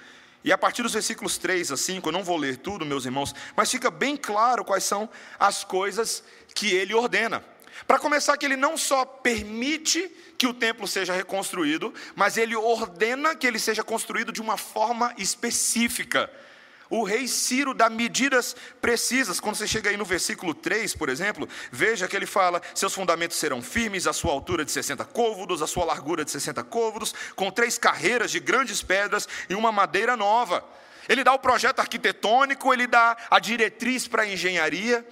E 0.45 0.53
a 0.53 0.59
partir 0.59 0.83
dos 0.83 0.93
versículos 0.93 1.37
3 1.37 1.73
a 1.73 1.77
5, 1.77 2.09
eu 2.09 2.13
não 2.13 2.23
vou 2.23 2.37
ler 2.37 2.59
tudo, 2.59 2.87
meus 2.87 3.05
irmãos, 3.05 3.35
mas 3.57 3.71
fica 3.71 3.91
bem 3.91 4.17
claro 4.17 4.65
quais 4.65 4.85
são 4.85 5.09
as 5.39 5.65
coisas 5.65 6.23
que 6.55 6.75
ele 6.75 6.95
ordena. 6.95 7.45
Para 7.87 7.99
começar, 7.99 8.37
que 8.37 8.47
ele 8.47 8.57
não 8.57 8.77
só 8.77 9.05
permite 9.05 10.09
que 10.39 10.47
o 10.47 10.55
templo 10.55 10.87
seja 10.87 11.13
reconstruído, 11.13 11.93
mas 12.15 12.37
ele 12.37 12.55
ordena 12.55 13.35
que 13.35 13.47
ele 13.47 13.59
seja 13.59 13.83
construído 13.83 14.33
de 14.33 14.41
uma 14.41 14.57
forma 14.57 15.15
específica. 15.19 16.31
O 16.91 17.05
rei 17.05 17.29
Ciro 17.29 17.73
dá 17.73 17.89
medidas 17.89 18.57
precisas. 18.81 19.39
Quando 19.39 19.55
você 19.55 19.67
chega 19.67 19.91
aí 19.91 19.97
no 19.97 20.05
versículo 20.05 20.53
3, 20.53 20.93
por 20.97 21.09
exemplo, 21.09 21.49
veja 21.71 22.09
que 22.09 22.17
ele 22.17 22.27
fala: 22.27 22.61
seus 22.75 22.93
fundamentos 22.93 23.37
serão 23.37 23.63
firmes, 23.63 24.09
a 24.09 24.13
sua 24.13 24.33
altura 24.33 24.65
de 24.65 24.73
60 24.73 25.05
côvados, 25.05 25.63
a 25.63 25.69
sua 25.69 25.85
largura 25.85 26.25
de 26.25 26.33
60 26.33 26.65
côvados, 26.65 27.15
com 27.37 27.49
três 27.49 27.79
carreiras 27.79 28.33
de 28.33 28.41
grandes 28.41 28.83
pedras 28.83 29.29
e 29.49 29.55
uma 29.55 29.71
madeira 29.71 30.17
nova. 30.17 30.65
Ele 31.09 31.23
dá 31.23 31.33
o 31.33 31.39
projeto 31.39 31.79
arquitetônico, 31.79 32.75
ele 32.75 32.89
dá 32.89 33.17
a 33.31 33.39
diretriz 33.39 34.09
para 34.09 34.23
a 34.23 34.29
engenharia. 34.29 35.07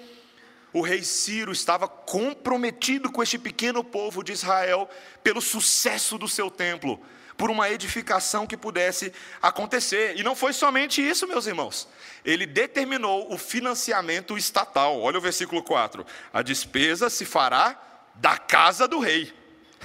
O 0.72 0.82
rei 0.82 1.04
Ciro 1.04 1.52
estava 1.52 1.86
comprometido 1.86 3.10
com 3.10 3.22
este 3.22 3.38
pequeno 3.38 3.84
povo 3.84 4.24
de 4.24 4.32
Israel 4.32 4.90
pelo 5.22 5.40
sucesso 5.40 6.18
do 6.18 6.26
seu 6.26 6.50
templo 6.50 7.00
por 7.38 7.50
uma 7.50 7.70
edificação 7.70 8.48
que 8.48 8.56
pudesse 8.56 9.12
acontecer. 9.40 10.18
E 10.18 10.24
não 10.24 10.34
foi 10.34 10.52
somente 10.52 11.00
isso, 11.00 11.26
meus 11.28 11.46
irmãos. 11.46 11.88
Ele 12.24 12.44
determinou 12.44 13.32
o 13.32 13.38
financiamento 13.38 14.36
estatal. 14.36 15.00
Olha 15.00 15.18
o 15.18 15.22
versículo 15.22 15.62
4. 15.62 16.04
A 16.32 16.42
despesa 16.42 17.08
se 17.08 17.24
fará 17.24 17.80
da 18.16 18.36
casa 18.36 18.88
do 18.88 18.98
rei. 18.98 19.32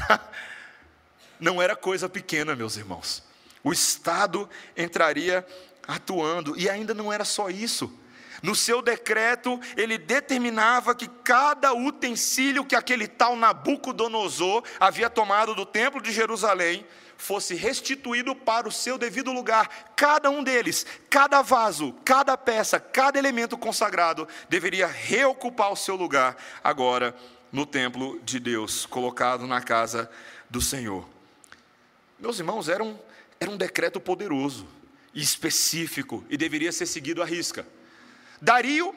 não 1.40 1.62
era 1.62 1.76
coisa 1.76 2.10
pequena, 2.10 2.56
meus 2.56 2.76
irmãos. 2.76 3.24
O 3.64 3.72
Estado 3.72 4.50
entraria 4.76 5.46
atuando. 5.88 6.60
E 6.60 6.68
ainda 6.68 6.96
não 6.96 7.14
era 7.14 7.24
só 7.24 7.52
isso. 7.52 7.94
No 8.44 8.54
seu 8.54 8.82
decreto, 8.82 9.58
ele 9.78 9.98
determinava 9.98 10.94
que 10.94 11.08
cada 11.08 11.74
utensílio 11.74 12.66
que 12.66 12.76
aquele 12.76 13.08
tal 13.08 13.38
Nabucodonosor 13.38 14.66
havia 14.78 15.10
tomado 15.10 15.56
do 15.56 15.66
templo 15.66 16.02
de 16.02 16.12
Jerusalém 16.12 16.86
fosse 17.18 17.56
restituído 17.56 18.36
para 18.36 18.68
o 18.68 18.72
seu 18.72 18.98
devido 18.98 19.32
lugar. 19.32 19.94
Cada 19.96 20.30
um 20.30 20.44
deles, 20.44 20.86
cada 21.10 21.42
vaso, 21.42 21.96
cada 22.04 22.36
peça, 22.36 22.82
cada 22.82 23.18
elemento 23.18 23.58
consagrado 23.58 24.28
deveria 24.50 24.88
reocupar 24.88 25.72
o 25.72 25.78
seu 25.78 25.96
lugar 25.96 26.36
agora 26.62 27.16
no 27.50 27.66
templo 27.66 28.20
de 28.26 28.42
Deus, 28.42 28.86
colocado 28.86 29.48
na 29.48 29.62
casa 29.62 30.12
do 30.50 30.60
Senhor. 30.60 31.08
Meus 32.20 32.40
irmãos, 32.40 32.68
era 32.68 32.84
um, 32.84 33.00
era 33.40 33.50
um 33.50 33.56
decreto 33.56 34.02
poderoso 34.02 34.68
específico 35.16 36.26
e 36.30 36.36
deveria 36.36 36.74
ser 36.74 36.88
seguido 36.88 37.24
à 37.24 37.26
risca. 37.26 37.66
Dario, 38.42 38.96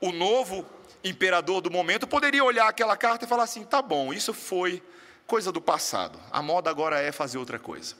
o 0.00 0.12
novo 0.12 0.66
imperador 1.02 1.60
do 1.60 1.70
momento, 1.70 2.06
poderia 2.06 2.42
olhar 2.42 2.68
aquela 2.68 2.96
carta 2.96 3.24
e 3.24 3.28
falar 3.28 3.44
assim: 3.44 3.64
tá 3.64 3.82
bom, 3.82 4.12
isso 4.12 4.32
foi 4.32 4.82
coisa 5.26 5.52
do 5.52 5.60
passado. 5.60 6.18
A 6.30 6.42
moda 6.42 6.70
agora 6.70 7.00
é 7.00 7.12
fazer 7.12 7.38
outra 7.38 7.58
coisa. 7.58 7.94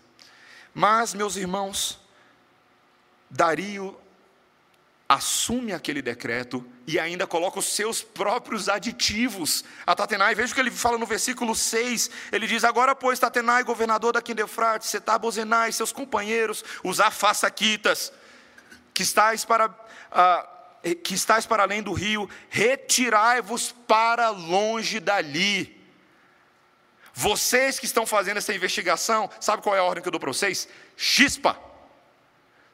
Mas, 0.74 1.14
meus 1.14 1.36
irmãos, 1.36 2.00
Dario 3.30 3.96
assume 5.08 5.72
aquele 5.72 6.00
decreto 6.00 6.64
e 6.86 6.98
ainda 6.98 7.26
coloca 7.26 7.58
os 7.58 7.66
seus 7.66 8.02
próprios 8.02 8.68
aditivos 8.68 9.64
a 9.86 9.94
Tatenai. 9.94 10.34
Veja 10.34 10.52
o 10.52 10.54
que 10.54 10.60
ele 10.60 10.70
fala 10.70 10.98
no 10.98 11.06
versículo 11.06 11.54
6. 11.54 12.10
Ele 12.32 12.46
diz: 12.46 12.64
Agora, 12.64 12.94
pois, 12.94 13.18
Tatenai, 13.18 13.62
governador 13.62 14.12
da 14.12 14.22
Quindefrate, 14.22 14.86
Setabozenai, 14.86 15.72
seus 15.72 15.92
companheiros, 15.92 16.64
os 16.82 17.00
afasaquitas, 17.00 18.12
que 18.92 19.02
estáis 19.02 19.44
para. 19.44 19.68
Uh, 19.68 20.53
que 21.02 21.14
estáis 21.14 21.46
para 21.46 21.62
além 21.62 21.82
do 21.82 21.92
rio, 21.92 22.28
retirai-vos 22.50 23.72
para 23.86 24.28
longe 24.30 25.00
dali 25.00 25.84
vocês 27.14 27.78
que 27.78 27.86
estão 27.86 28.04
fazendo 28.04 28.38
essa 28.38 28.52
investigação, 28.52 29.30
sabe 29.38 29.62
qual 29.62 29.76
é 29.76 29.78
a 29.78 29.84
ordem 29.84 30.02
que 30.02 30.08
eu 30.08 30.12
dou 30.12 30.18
para 30.18 30.32
vocês? 30.32 30.68
Chispa, 30.96 31.56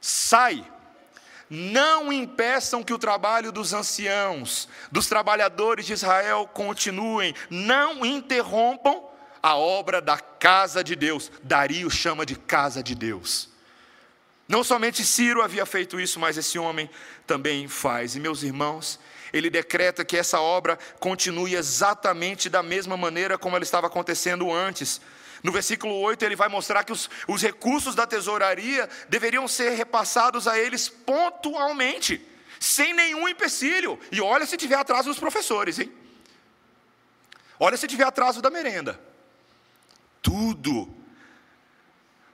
sai. 0.01 0.65
Não 1.47 2.11
impeçam 2.11 2.81
que 2.81 2.93
o 2.93 2.97
trabalho 2.97 3.51
dos 3.51 3.71
anciãos, 3.71 4.67
dos 4.91 5.05
trabalhadores 5.05 5.85
de 5.85 5.93
Israel 5.93 6.49
continuem. 6.51 7.35
Não 7.51 8.03
interrompam 8.03 9.03
a 9.43 9.55
obra 9.55 10.01
da 10.01 10.17
casa 10.17 10.83
de 10.83 10.95
Deus. 10.95 11.31
Dario 11.43 11.91
chama 11.91 12.25
de 12.25 12.35
casa 12.35 12.81
de 12.81 12.95
Deus. 12.95 13.50
Não 14.51 14.65
somente 14.65 15.05
Ciro 15.05 15.41
havia 15.41 15.65
feito 15.65 15.97
isso, 15.97 16.19
mas 16.19 16.37
esse 16.37 16.59
homem 16.59 16.89
também 17.25 17.69
faz. 17.69 18.17
E 18.17 18.19
meus 18.19 18.43
irmãos, 18.43 18.99
ele 19.31 19.49
decreta 19.49 20.03
que 20.03 20.17
essa 20.17 20.41
obra 20.41 20.77
continue 20.99 21.55
exatamente 21.55 22.49
da 22.49 22.61
mesma 22.61 22.97
maneira 22.97 23.37
como 23.37 23.55
ela 23.55 23.63
estava 23.63 23.87
acontecendo 23.87 24.51
antes. 24.51 24.99
No 25.41 25.53
versículo 25.53 25.97
8, 26.01 26.25
ele 26.25 26.35
vai 26.35 26.49
mostrar 26.49 26.83
que 26.83 26.91
os, 26.91 27.09
os 27.29 27.41
recursos 27.41 27.95
da 27.95 28.05
tesouraria 28.05 28.89
deveriam 29.07 29.47
ser 29.47 29.69
repassados 29.69 30.49
a 30.49 30.59
eles 30.59 30.89
pontualmente, 30.89 32.21
sem 32.59 32.93
nenhum 32.93 33.29
empecilho. 33.29 33.97
E 34.11 34.19
olha 34.19 34.45
se 34.45 34.57
tiver 34.57 34.75
atraso 34.75 35.07
dos 35.07 35.17
professores, 35.17 35.79
hein? 35.79 35.89
Olha 37.57 37.77
se 37.77 37.87
tiver 37.87 38.03
atraso 38.03 38.41
da 38.41 38.49
merenda. 38.49 38.99
Tudo 40.21 41.00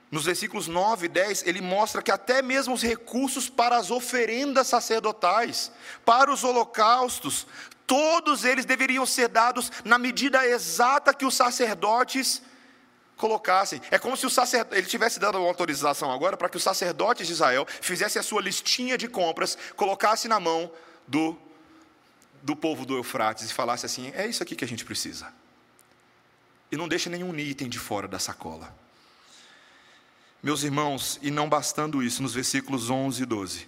nos 0.09 0.25
versículos 0.25 0.67
9 0.67 1.05
e 1.05 1.09
10, 1.09 1.45
ele 1.45 1.61
mostra 1.61 2.01
que 2.01 2.11
até 2.11 2.41
mesmo 2.41 2.73
os 2.73 2.81
recursos 2.81 3.49
para 3.49 3.77
as 3.77 3.91
oferendas 3.91 4.67
sacerdotais, 4.67 5.71
para 6.05 6.31
os 6.31 6.43
holocaustos, 6.43 7.45
todos 7.85 8.45
eles 8.45 8.65
deveriam 8.65 9.05
ser 9.05 9.27
dados 9.27 9.71
na 9.83 9.97
medida 9.97 10.45
exata 10.47 11.13
que 11.13 11.25
os 11.25 11.35
sacerdotes 11.35 12.41
colocassem. 13.17 13.81
É 13.91 13.99
como 13.99 14.15
se 14.15 14.25
o 14.25 14.29
sacerdote, 14.29 14.77
ele 14.77 14.87
tivesse 14.87 15.19
dado 15.19 15.37
uma 15.37 15.47
autorização 15.47 16.11
agora 16.11 16.37
para 16.37 16.47
que 16.47 16.57
os 16.57 16.63
sacerdotes 16.63 17.27
de 17.27 17.33
Israel 17.33 17.65
fizessem 17.81 18.19
a 18.19 18.23
sua 18.23 18.41
listinha 18.41 18.97
de 18.97 19.09
compras, 19.09 19.57
colocasse 19.75 20.27
na 20.29 20.39
mão 20.39 20.71
do, 21.05 21.37
do 22.41 22.55
povo 22.55 22.85
do 22.85 22.95
Eufrates 22.95 23.49
e 23.49 23.53
falasse 23.53 23.85
assim: 23.85 24.11
é 24.15 24.25
isso 24.25 24.41
aqui 24.41 24.55
que 24.55 24.63
a 24.63 24.67
gente 24.67 24.85
precisa. 24.85 25.33
E 26.71 26.77
não 26.77 26.87
deixe 26.87 27.09
nenhum 27.09 27.35
item 27.37 27.67
de 27.67 27.79
fora 27.79 28.07
da 28.07 28.19
sacola. 28.19 28.86
Meus 30.41 30.63
irmãos, 30.63 31.19
e 31.21 31.31
não 31.31 31.49
bastando 31.49 32.03
isso, 32.03 32.21
nos 32.21 32.33
versículos 32.33 32.89
11 32.89 33.23
e 33.23 33.25
12. 33.25 33.67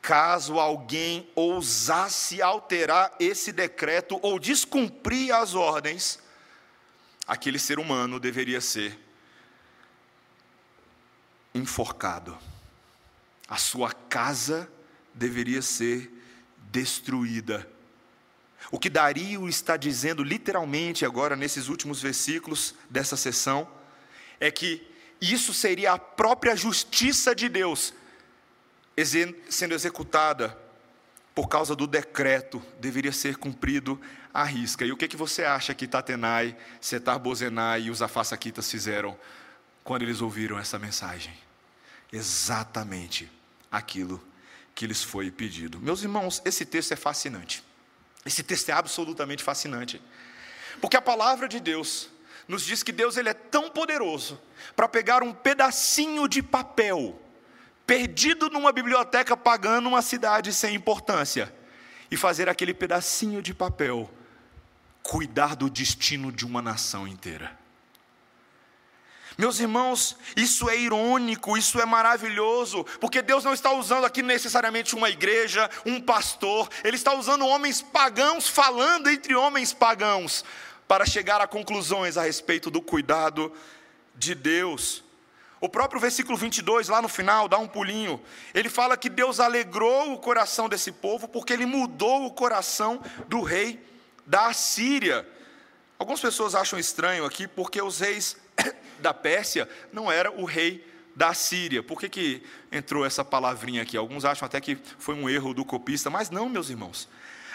Caso 0.00 0.58
alguém 0.58 1.28
ousasse 1.34 2.40
alterar 2.40 3.14
esse 3.20 3.52
decreto 3.52 4.18
ou 4.22 4.38
descumprir 4.38 5.34
as 5.34 5.54
ordens, 5.54 6.18
aquele 7.26 7.58
ser 7.58 7.78
humano 7.78 8.18
deveria 8.18 8.60
ser 8.60 8.98
enforcado. 11.54 12.38
A 13.46 13.56
sua 13.56 13.92
casa 13.92 14.70
deveria 15.12 15.60
ser 15.60 16.10
destruída. 16.70 17.68
O 18.70 18.78
que 18.78 18.88
Dario 18.88 19.48
está 19.48 19.76
dizendo 19.76 20.22
literalmente 20.22 21.04
agora 21.04 21.36
nesses 21.36 21.68
últimos 21.68 22.00
versículos 22.00 22.74
dessa 22.88 23.16
sessão 23.16 23.68
é 24.40 24.50
que 24.50 24.87
isso 25.20 25.52
seria 25.52 25.92
a 25.92 25.98
própria 25.98 26.56
justiça 26.56 27.34
de 27.34 27.48
Deus 27.48 27.94
sendo 29.48 29.74
executada 29.74 30.56
por 31.34 31.48
causa 31.48 31.76
do 31.76 31.86
decreto, 31.86 32.60
deveria 32.80 33.12
ser 33.12 33.36
cumprido 33.36 34.00
à 34.34 34.42
risca. 34.42 34.84
E 34.84 34.90
o 34.90 34.96
que, 34.96 35.06
que 35.06 35.16
você 35.16 35.44
acha 35.44 35.72
que 35.72 35.86
Tatenai, 35.86 36.56
Setar 36.80 37.16
Bozenai 37.16 37.82
e 37.82 37.90
os 37.90 38.02
Afassaquitas 38.02 38.68
fizeram 38.68 39.16
quando 39.84 40.02
eles 40.02 40.20
ouviram 40.20 40.58
essa 40.58 40.80
mensagem? 40.80 41.32
Exatamente 42.12 43.30
aquilo 43.70 44.20
que 44.74 44.84
lhes 44.84 45.02
foi 45.02 45.30
pedido. 45.30 45.78
Meus 45.78 46.02
irmãos, 46.02 46.42
esse 46.44 46.64
texto 46.64 46.90
é 46.92 46.96
fascinante. 46.96 47.62
Esse 48.26 48.42
texto 48.42 48.70
é 48.70 48.72
absolutamente 48.72 49.44
fascinante. 49.44 50.02
Porque 50.80 50.96
a 50.96 51.02
palavra 51.02 51.48
de 51.48 51.60
Deus 51.60 52.08
nos 52.48 52.62
diz 52.62 52.82
que 52.82 52.90
Deus 52.90 53.18
ele 53.18 53.28
é 53.28 53.34
tão 53.34 53.68
poderoso 53.68 54.40
para 54.74 54.88
pegar 54.88 55.22
um 55.22 55.32
pedacinho 55.32 56.26
de 56.26 56.42
papel 56.42 57.20
perdido 57.86 58.50
numa 58.50 58.72
biblioteca 58.72 59.36
pagando 59.36 59.88
uma 59.88 60.02
cidade 60.02 60.52
sem 60.52 60.74
importância 60.74 61.54
e 62.10 62.16
fazer 62.16 62.48
aquele 62.48 62.72
pedacinho 62.74 63.42
de 63.42 63.54
papel 63.54 64.10
cuidar 65.02 65.54
do 65.54 65.70
destino 65.70 66.32
de 66.32 66.44
uma 66.44 66.60
nação 66.60 67.06
inteira. 67.06 67.56
Meus 69.38 69.60
irmãos, 69.60 70.16
isso 70.36 70.68
é 70.68 70.76
irônico, 70.76 71.56
isso 71.56 71.80
é 71.80 71.86
maravilhoso, 71.86 72.84
porque 73.00 73.22
Deus 73.22 73.44
não 73.44 73.54
está 73.54 73.70
usando 73.70 74.04
aqui 74.04 74.20
necessariamente 74.20 74.96
uma 74.96 75.08
igreja, 75.08 75.70
um 75.86 76.00
pastor, 76.00 76.68
Ele 76.82 76.96
está 76.96 77.14
usando 77.14 77.46
homens 77.46 77.80
pagãos 77.80 78.48
falando 78.48 79.08
entre 79.08 79.36
homens 79.36 79.72
pagãos, 79.72 80.44
para 80.88 81.04
chegar 81.04 81.40
a 81.40 81.46
conclusões 81.46 82.16
a 82.16 82.22
respeito 82.22 82.70
do 82.70 82.80
cuidado 82.80 83.52
de 84.16 84.34
Deus. 84.34 85.04
O 85.60 85.68
próprio 85.68 86.00
versículo 86.00 86.36
22, 86.36 86.88
lá 86.88 87.02
no 87.02 87.08
final, 87.08 87.48
dá 87.48 87.58
um 87.58 87.68
pulinho. 87.68 88.20
Ele 88.54 88.68
fala 88.68 88.96
que 88.96 89.10
Deus 89.10 89.38
alegrou 89.38 90.12
o 90.12 90.18
coração 90.18 90.68
desse 90.68 90.90
povo 90.90 91.28
porque 91.28 91.52
ele 91.52 91.66
mudou 91.66 92.24
o 92.24 92.30
coração 92.30 93.02
do 93.28 93.42
rei 93.42 93.84
da 94.26 94.46
Assíria. 94.46 95.28
Algumas 95.98 96.20
pessoas 96.20 96.54
acham 96.54 96.78
estranho 96.78 97.24
aqui 97.24 97.46
porque 97.46 97.82
os 97.82 98.00
reis 98.00 98.36
da 99.00 99.12
Pérsia 99.12 99.68
não 99.92 100.10
era 100.10 100.30
o 100.30 100.44
rei 100.44 100.86
da 101.14 101.34
Síria. 101.34 101.82
Por 101.82 101.98
que, 101.98 102.08
que 102.08 102.42
entrou 102.70 103.04
essa 103.04 103.24
palavrinha 103.24 103.82
aqui? 103.82 103.96
Alguns 103.96 104.24
acham 104.24 104.46
até 104.46 104.60
que 104.60 104.78
foi 104.98 105.16
um 105.16 105.28
erro 105.28 105.52
do 105.52 105.64
copista, 105.64 106.08
mas 106.08 106.30
não, 106.30 106.48
meus 106.48 106.70
irmãos. 106.70 107.08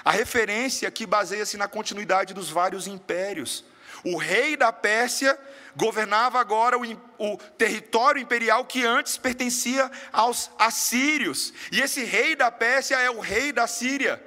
A 0.04 0.12
referência 0.12 0.88
aqui 0.88 1.06
baseia-se 1.06 1.58
na 1.58 1.68
continuidade 1.68 2.34
dos 2.34 2.50
vários 2.50 2.88
impérios. 2.88 3.64
O 4.04 4.18
rei 4.18 4.58
da 4.58 4.74
Pérsia 4.74 5.40
governava 5.76 6.40
agora 6.40 6.78
o, 6.78 6.84
o, 7.18 7.38
território 7.58 8.22
imperial 8.22 8.66
que 8.66 8.86
antes 8.86 9.18
pertencia 9.18 9.90
aos 10.12 10.52
assírios. 10.60 11.54
E 11.72 11.80
esse 11.80 12.04
rei 12.04 12.36
da 12.36 12.52
Pérsia 12.52 12.98
é 12.98 13.10
o 13.10 13.20
rei 13.20 13.52
da 13.52 13.66
Síria. 13.66 14.22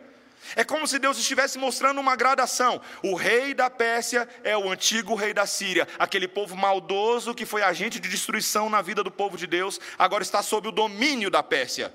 É 0.54 0.62
como 0.62 0.86
se 0.86 0.98
Deus 0.98 1.18
estivesse 1.18 1.58
mostrando 1.58 2.00
uma 2.00 2.14
gradação. 2.14 2.80
O 3.02 3.14
rei 3.14 3.52
da 3.52 3.68
Pérsia 3.68 4.28
é 4.44 4.56
o 4.56 4.70
antigo 4.70 5.14
rei 5.14 5.34
da 5.34 5.46
Síria, 5.46 5.88
aquele 5.98 6.28
povo 6.28 6.56
maldoso 6.56 7.34
que 7.34 7.44
foi 7.44 7.62
agente 7.62 7.98
de 7.98 8.08
destruição 8.08 8.70
na 8.70 8.80
vida 8.80 9.02
do 9.02 9.10
povo 9.10 9.36
de 9.36 9.46
Deus, 9.46 9.80
agora 9.98 10.22
está 10.22 10.42
sob 10.42 10.68
o 10.68 10.72
domínio 10.72 11.30
da 11.30 11.42
Pérsia. 11.42 11.92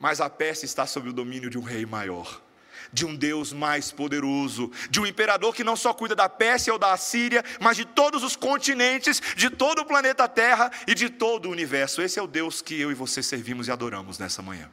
Mas 0.00 0.20
a 0.20 0.30
Pérsia 0.30 0.64
está 0.64 0.86
sob 0.86 1.10
o 1.10 1.12
domínio 1.12 1.50
de 1.50 1.58
um 1.58 1.62
rei 1.62 1.84
maior, 1.84 2.40
de 2.92 3.04
um 3.04 3.14
Deus 3.14 3.52
mais 3.52 3.90
poderoso, 3.90 4.70
de 4.90 5.00
um 5.00 5.06
imperador 5.06 5.54
que 5.54 5.64
não 5.64 5.76
só 5.76 5.92
cuida 5.92 6.14
da 6.14 6.28
Pérsia 6.28 6.72
ou 6.72 6.78
da 6.78 6.96
Síria, 6.96 7.44
mas 7.60 7.76
de 7.76 7.84
todos 7.84 8.22
os 8.22 8.36
continentes, 8.36 9.20
de 9.36 9.50
todo 9.50 9.80
o 9.80 9.86
planeta 9.86 10.28
Terra 10.28 10.70
e 10.86 10.94
de 10.94 11.08
todo 11.08 11.46
o 11.46 11.52
universo. 11.52 12.02
Esse 12.02 12.18
é 12.18 12.22
o 12.22 12.26
Deus 12.26 12.62
que 12.62 12.80
eu 12.80 12.90
e 12.90 12.94
você 12.94 13.22
servimos 13.22 13.68
e 13.68 13.70
adoramos 13.70 14.18
nessa 14.18 14.42
manhã. 14.42 14.70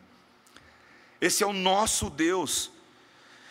Esse 1.19 1.43
é 1.43 1.47
o 1.47 1.53
nosso 1.53 2.09
Deus. 2.09 2.71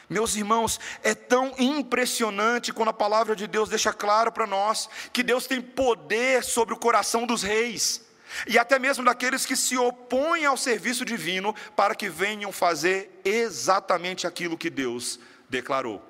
Meus 0.08 0.36
irmãos, 0.36 0.78
é 1.02 1.14
tão 1.14 1.54
impressionante 1.58 2.72
quando 2.72 2.90
a 2.90 2.92
palavra 2.92 3.34
de 3.34 3.46
Deus 3.46 3.68
deixa 3.68 3.92
claro 3.92 4.30
para 4.30 4.46
nós 4.46 4.88
que 5.12 5.22
Deus 5.22 5.46
tem 5.46 5.60
poder 5.60 6.44
sobre 6.44 6.74
o 6.74 6.78
coração 6.78 7.26
dos 7.26 7.42
reis 7.42 8.04
e 8.46 8.58
até 8.58 8.78
mesmo 8.78 9.04
daqueles 9.04 9.46
que 9.46 9.56
se 9.56 9.76
opõem 9.76 10.44
ao 10.44 10.56
serviço 10.56 11.04
divino 11.04 11.54
para 11.76 11.94
que 11.94 12.08
venham 12.08 12.52
fazer 12.52 13.20
exatamente 13.24 14.26
aquilo 14.26 14.58
que 14.58 14.70
Deus 14.70 15.18
declarou. 15.48 16.02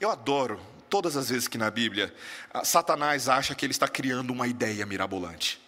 Eu 0.00 0.10
adoro 0.10 0.60
todas 0.90 1.16
as 1.16 1.30
vezes 1.30 1.48
que 1.48 1.56
na 1.56 1.70
Bíblia 1.70 2.14
Satanás 2.64 3.28
acha 3.28 3.54
que 3.54 3.64
ele 3.64 3.72
está 3.72 3.88
criando 3.88 4.30
uma 4.30 4.46
ideia 4.46 4.84
mirabolante. 4.84 5.60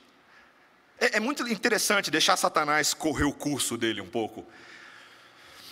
É, 0.98 1.16
é 1.16 1.20
muito 1.20 1.46
interessante 1.48 2.10
deixar 2.10 2.36
Satanás 2.36 2.94
correr 2.94 3.24
o 3.24 3.32
curso 3.32 3.76
dele 3.76 4.00
um 4.00 4.08
pouco. 4.08 4.44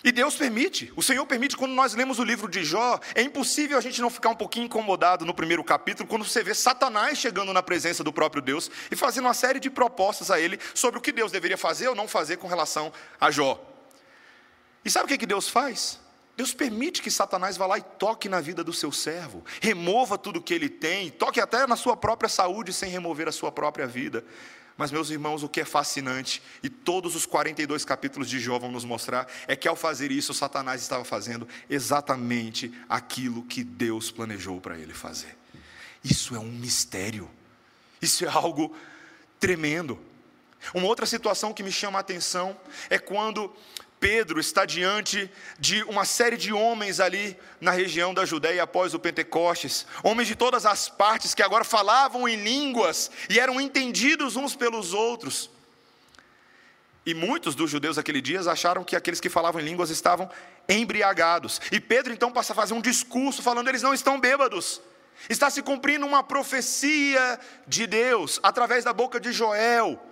E 0.04 0.10
Deus 0.10 0.34
permite, 0.34 0.92
o 0.96 1.02
Senhor 1.02 1.24
permite, 1.26 1.56
quando 1.56 1.72
nós 1.72 1.94
lemos 1.94 2.18
o 2.18 2.24
livro 2.24 2.48
de 2.48 2.64
Jó, 2.64 2.98
é 3.14 3.22
impossível 3.22 3.78
a 3.78 3.80
gente 3.80 4.00
não 4.00 4.10
ficar 4.10 4.30
um 4.30 4.34
pouquinho 4.34 4.66
incomodado 4.66 5.24
no 5.24 5.32
primeiro 5.32 5.62
capítulo, 5.62 6.08
quando 6.08 6.24
você 6.24 6.42
vê 6.42 6.54
Satanás 6.54 7.18
chegando 7.18 7.52
na 7.52 7.62
presença 7.62 8.02
do 8.02 8.12
próprio 8.12 8.42
Deus 8.42 8.68
e 8.90 8.96
fazendo 8.96 9.26
uma 9.26 9.34
série 9.34 9.60
de 9.60 9.70
propostas 9.70 10.30
a 10.30 10.40
ele 10.40 10.58
sobre 10.74 10.98
o 10.98 11.00
que 11.00 11.12
Deus 11.12 11.30
deveria 11.30 11.56
fazer 11.56 11.86
ou 11.86 11.94
não 11.94 12.08
fazer 12.08 12.36
com 12.38 12.48
relação 12.48 12.92
a 13.20 13.30
Jó. 13.30 13.64
E 14.84 14.90
sabe 14.90 15.04
o 15.04 15.08
que, 15.08 15.18
que 15.18 15.26
Deus 15.26 15.48
faz? 15.48 16.00
Deus 16.36 16.52
permite 16.52 17.02
que 17.02 17.10
Satanás 17.10 17.56
vá 17.56 17.66
lá 17.66 17.78
e 17.78 17.82
toque 17.82 18.28
na 18.28 18.40
vida 18.40 18.64
do 18.64 18.72
seu 18.72 18.90
servo, 18.90 19.44
remova 19.60 20.18
tudo 20.18 20.42
que 20.42 20.54
ele 20.54 20.68
tem, 20.68 21.10
toque 21.10 21.40
até 21.40 21.64
na 21.66 21.76
sua 21.76 21.96
própria 21.96 22.28
saúde 22.28 22.72
sem 22.72 22.90
remover 22.90 23.28
a 23.28 23.32
sua 23.32 23.52
própria 23.52 23.86
vida. 23.86 24.24
Mas, 24.76 24.90
meus 24.90 25.10
irmãos, 25.10 25.42
o 25.42 25.48
que 25.48 25.60
é 25.60 25.64
fascinante, 25.64 26.42
e 26.62 26.68
todos 26.68 27.14
os 27.14 27.26
42 27.26 27.84
capítulos 27.84 28.28
de 28.28 28.40
Jó 28.40 28.58
vão 28.58 28.72
nos 28.72 28.84
mostrar, 28.84 29.26
é 29.46 29.54
que 29.54 29.68
ao 29.68 29.76
fazer 29.76 30.10
isso, 30.10 30.32
Satanás 30.32 30.80
estava 30.80 31.04
fazendo 31.04 31.46
exatamente 31.68 32.72
aquilo 32.88 33.42
que 33.44 33.62
Deus 33.62 34.10
planejou 34.10 34.60
para 34.60 34.78
ele 34.78 34.94
fazer. 34.94 35.36
Isso 36.02 36.34
é 36.34 36.38
um 36.38 36.50
mistério, 36.50 37.30
isso 38.00 38.24
é 38.24 38.28
algo 38.28 38.74
tremendo. 39.38 39.98
Uma 40.74 40.86
outra 40.86 41.06
situação 41.06 41.52
que 41.52 41.62
me 41.62 41.72
chama 41.72 41.98
a 41.98 42.00
atenção 42.00 42.56
é 42.88 42.98
quando 42.98 43.54
Pedro 44.02 44.40
está 44.40 44.64
diante 44.64 45.30
de 45.60 45.84
uma 45.84 46.04
série 46.04 46.36
de 46.36 46.52
homens 46.52 46.98
ali 46.98 47.36
na 47.60 47.70
região 47.70 48.12
da 48.12 48.24
Judéia 48.24 48.64
após 48.64 48.94
o 48.94 48.98
Pentecostes, 48.98 49.86
homens 50.02 50.26
de 50.26 50.34
todas 50.34 50.66
as 50.66 50.88
partes 50.88 51.34
que 51.36 51.42
agora 51.42 51.62
falavam 51.62 52.28
em 52.28 52.34
línguas 52.34 53.12
e 53.30 53.38
eram 53.38 53.60
entendidos 53.60 54.34
uns 54.34 54.56
pelos 54.56 54.92
outros. 54.92 55.48
E 57.06 57.14
muitos 57.14 57.54
dos 57.54 57.70
judeus 57.70 57.94
daquele 57.94 58.20
dia 58.20 58.40
acharam 58.40 58.82
que 58.82 58.96
aqueles 58.96 59.20
que 59.20 59.28
falavam 59.28 59.60
em 59.60 59.64
línguas 59.64 59.88
estavam 59.88 60.28
embriagados. 60.68 61.60
E 61.70 61.78
Pedro 61.78 62.12
então 62.12 62.32
passa 62.32 62.54
a 62.54 62.56
fazer 62.56 62.74
um 62.74 62.80
discurso 62.80 63.40
falando: 63.40 63.68
eles 63.68 63.82
não 63.82 63.94
estão 63.94 64.18
bêbados. 64.18 64.80
Está 65.30 65.48
se 65.48 65.62
cumprindo 65.62 66.04
uma 66.04 66.24
profecia 66.24 67.38
de 67.68 67.86
Deus 67.86 68.40
através 68.42 68.82
da 68.82 68.92
boca 68.92 69.20
de 69.20 69.30
Joel 69.30 70.11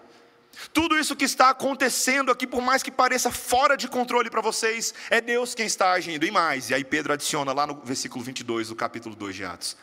tudo 0.72 0.98
isso 0.98 1.16
que 1.16 1.24
está 1.24 1.50
acontecendo 1.50 2.30
aqui, 2.30 2.46
por 2.46 2.60
mais 2.60 2.82
que 2.82 2.90
pareça 2.90 3.30
fora 3.30 3.76
de 3.76 3.88
controle 3.88 4.30
para 4.30 4.40
vocês, 4.40 4.92
é 5.08 5.20
Deus 5.20 5.54
quem 5.54 5.66
está 5.66 5.92
agindo. 5.92 6.24
E 6.24 6.30
mais, 6.30 6.70
e 6.70 6.74
aí 6.74 6.84
Pedro 6.84 7.12
adiciona 7.12 7.52
lá 7.52 7.66
no 7.66 7.80
versículo 7.82 8.24
22 8.24 8.68
do 8.68 8.76
capítulo 8.76 9.14
2 9.14 9.36
de 9.36 9.44
Atos: 9.44 9.76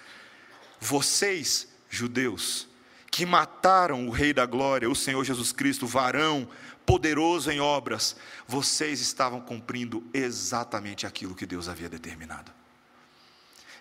Vocês, 0.79 1.67
judeus, 1.89 2.67
que 3.09 3.25
mataram 3.25 4.07
o 4.07 4.11
Rei 4.11 4.33
da 4.33 4.45
Glória, 4.45 4.89
o 4.89 4.95
Senhor 4.95 5.23
Jesus 5.23 5.51
Cristo, 5.51 5.87
varão, 5.87 6.47
poderoso 6.85 7.51
em 7.51 7.59
obras, 7.59 8.15
vocês 8.47 9.01
estavam 9.01 9.41
cumprindo 9.41 10.05
exatamente 10.13 11.05
aquilo 11.05 11.35
que 11.35 11.45
Deus 11.45 11.67
havia 11.67 11.89
determinado. 11.89 12.51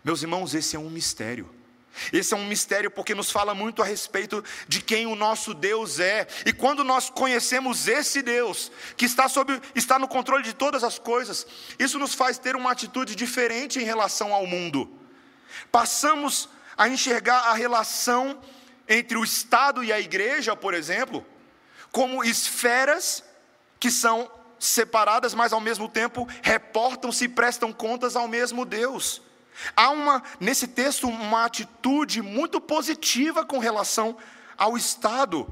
Meus 0.02 0.22
irmãos, 0.22 0.54
esse 0.54 0.74
é 0.74 0.78
um 0.78 0.90
mistério. 0.90 1.48
Esse 2.12 2.34
é 2.34 2.36
um 2.36 2.46
mistério 2.46 2.90
porque 2.90 3.14
nos 3.14 3.30
fala 3.30 3.54
muito 3.54 3.82
a 3.82 3.84
respeito 3.84 4.44
de 4.68 4.80
quem 4.80 5.06
o 5.06 5.14
nosso 5.14 5.54
Deus 5.54 5.98
é. 5.98 6.26
E 6.44 6.52
quando 6.52 6.84
nós 6.84 7.10
conhecemos 7.10 7.88
esse 7.88 8.22
Deus, 8.22 8.70
que 8.96 9.04
está, 9.04 9.28
sob, 9.28 9.60
está 9.74 9.98
no 9.98 10.08
controle 10.08 10.42
de 10.42 10.52
todas 10.52 10.84
as 10.84 10.98
coisas, 10.98 11.46
isso 11.78 11.98
nos 11.98 12.14
faz 12.14 12.38
ter 12.38 12.56
uma 12.56 12.72
atitude 12.72 13.14
diferente 13.14 13.78
em 13.78 13.84
relação 13.84 14.32
ao 14.32 14.46
mundo. 14.46 14.90
Passamos 15.70 16.48
a 16.76 16.88
enxergar 16.88 17.48
a 17.48 17.54
relação 17.54 18.38
entre 18.88 19.16
o 19.16 19.24
Estado 19.24 19.82
e 19.82 19.92
a 19.92 19.98
igreja, 19.98 20.54
por 20.54 20.74
exemplo, 20.74 21.26
como 21.90 22.22
esferas 22.22 23.24
que 23.80 23.90
são 23.90 24.30
separadas, 24.58 25.34
mas 25.34 25.52
ao 25.52 25.60
mesmo 25.60 25.88
tempo 25.88 26.28
reportam-se 26.42 27.24
e 27.24 27.28
prestam 27.28 27.72
contas 27.72 28.16
ao 28.16 28.28
mesmo 28.28 28.64
Deus. 28.64 29.22
Há 29.74 29.90
uma, 29.90 30.22
nesse 30.38 30.68
texto 30.68 31.08
uma 31.08 31.44
atitude 31.44 32.22
muito 32.22 32.60
positiva 32.60 33.44
com 33.44 33.58
relação 33.58 34.16
ao 34.56 34.76
Estado. 34.76 35.46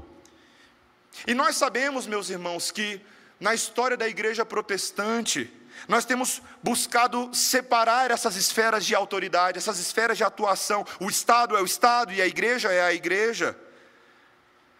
E 1.25 1.33
nós 1.33 1.55
sabemos, 1.55 2.05
meus 2.05 2.29
irmãos, 2.29 2.71
que 2.71 3.01
na 3.39 3.53
história 3.53 3.97
da 3.97 4.07
igreja 4.07 4.45
protestante, 4.45 5.51
nós 5.87 6.05
temos 6.05 6.41
buscado 6.63 7.29
separar 7.33 8.11
essas 8.11 8.35
esferas 8.35 8.85
de 8.85 8.95
autoridade, 8.95 9.57
essas 9.57 9.79
esferas 9.79 10.17
de 10.17 10.23
atuação. 10.23 10.85
O 10.99 11.09
Estado 11.09 11.57
é 11.57 11.61
o 11.61 11.65
Estado 11.65 12.13
e 12.13 12.21
a 12.21 12.27
igreja 12.27 12.71
é 12.71 12.81
a 12.81 12.93
igreja. 12.93 13.57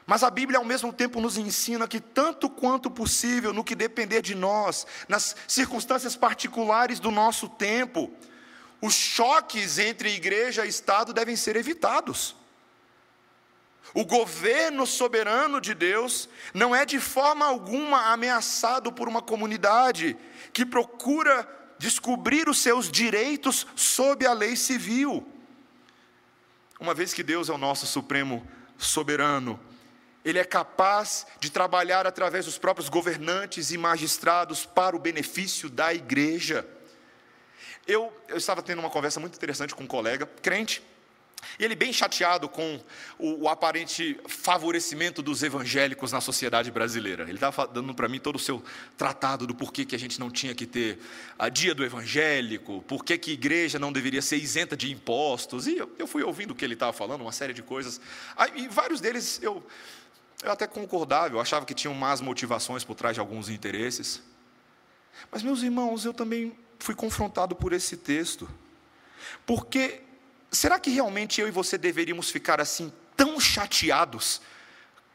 Mas 0.06 0.24
a 0.24 0.30
Bíblia, 0.30 0.60
ao 0.60 0.66
mesmo 0.66 0.94
tempo, 0.94 1.20
nos 1.20 1.36
ensina 1.36 1.88
que, 1.88 2.00
tanto 2.00 2.48
quanto 2.48 2.92
possível, 2.92 3.52
no 3.52 3.64
que 3.64 3.74
depender 3.74 4.22
de 4.22 4.36
nós, 4.36 4.86
nas 5.08 5.36
circunstâncias 5.48 6.16
particulares 6.16 7.00
do 7.00 7.10
nosso 7.10 7.50
tempo, 7.50 8.14
os 8.82 8.94
choques 8.94 9.80
entre 9.80 10.14
igreja 10.14 10.66
e 10.66 10.70
Estado 10.70 11.14
devem 11.14 11.36
ser 11.36 11.56
evitados. 11.56 12.36
O 13.94 14.04
governo 14.04 14.86
soberano 14.86 15.62
de 15.62 15.74
Deus 15.74 16.28
não 16.54 16.76
é 16.76 16.86
de 16.86 17.00
forma 17.00 17.46
alguma 17.46 18.12
ameaçado 18.12 18.92
por 18.92 19.08
uma 19.08 19.22
comunidade 19.22 20.18
que 20.52 20.66
procura 20.66 21.48
descobrir 21.78 22.50
os 22.50 22.60
seus 22.60 22.92
direitos 22.92 23.66
sob 23.76 24.26
a 24.26 24.34
lei 24.34 24.56
civil. 24.56 25.26
Uma 26.80 26.94
vez 26.94 27.14
que 27.14 27.24
Deus 27.24 27.48
é 27.48 27.54
o 27.54 27.58
nosso 27.58 27.86
supremo 27.86 28.46
soberano, 28.78 29.60
ele 30.26 30.40
é 30.40 30.44
capaz 30.44 31.26
de 31.40 31.50
trabalhar 31.50 32.06
através 32.08 32.46
dos 32.46 32.58
próprios 32.58 32.90
governantes 32.90 33.72
e 33.72 33.78
magistrados 33.78 34.66
para 34.66 34.96
o 34.96 35.00
benefício 35.00 35.70
da 35.70 35.94
igreja. 35.94 36.68
Eu, 37.88 38.12
eu 38.28 38.38
estava 38.38 38.62
tendo 38.62 38.80
uma 38.80 38.89
conversa 38.89 39.19
muito 39.19 39.36
interessante 39.36 39.76
com 39.76 39.84
um 39.84 39.88
colega, 39.88 40.26
crente, 40.41 40.82
e 41.60 41.63
ele 41.63 41.76
bem 41.76 41.93
chateado 41.93 42.50
com 42.50 42.80
o, 43.17 43.43
o, 43.43 43.50
aparente 43.50 44.19
favorecimento 44.28 45.21
dos 45.21 45.43
evangélicos 45.43 46.12
na 46.12 46.19
sociedade 46.19 46.71
brasileira. 46.71 47.24
Ele 47.24 47.34
estava 47.34 47.67
dando 47.67 47.93
para 47.93 48.08
mim 48.08 48.19
todo 48.19 48.36
o 48.36 48.39
seu 48.39 48.63
tratado 48.98 49.45
do 49.45 49.54
porquê 49.54 49.86
que 49.86 49.95
a 49.95 50.00
gente 50.00 50.19
não 50.19 50.30
tinha 50.30 50.54
que 50.56 50.65
ter 50.65 51.00
a 51.38 51.48
dia 51.48 51.74
do 51.74 51.84
evangélico, 51.84 52.84
porquê 52.88 53.17
que 53.17 53.32
igreja 53.32 53.80
não 53.80 53.91
deveria 53.91 54.21
ser 54.21 54.38
isenta 54.38 54.76
de 54.76 54.91
impostos. 54.91 55.67
E 55.67 55.78
eu, 55.78 55.93
eu 55.98 56.08
fui 56.08 56.24
ouvindo 56.24 56.52
o 56.52 56.56
que 56.56 56.65
ele 56.65 56.74
estava 56.74 56.91
falando, 56.91 57.21
uma 57.21 57.32
série 57.32 57.54
de 57.54 57.62
coisas. 57.62 58.02
e 58.56 58.67
vários 58.67 59.00
deles 59.00 59.39
eu, 59.41 59.65
eu 60.43 60.52
até 60.52 60.67
concordava, 60.67 61.36
eu 61.36 61.39
achava 61.39 61.65
que 61.65 61.74
tinham 61.74 61.93
más 61.93 62.21
motivações 62.21 62.84
por 62.84 62.95
trás 62.95 63.15
de 63.15 63.19
alguns 63.19 63.50
interesses. 63.50 64.21
Mas, 65.32 65.41
meus 65.41 65.63
irmãos, 65.63 66.04
eu 66.04 66.13
também 66.13 66.56
fui 66.86 66.93
confrontado 66.93 67.56
por 67.56 67.74
esse 67.74 67.98
texto. 67.98 68.48
Porque 69.43 70.04
será 70.52 70.80
que 70.80 70.91
realmente 70.91 71.41
eu 71.41 71.48
e 71.48 71.52
você 71.52 71.80
deveríamos 71.80 72.30
ficar 72.30 72.62
assim 72.62 72.93
tão 73.17 73.39
chateados 73.39 74.39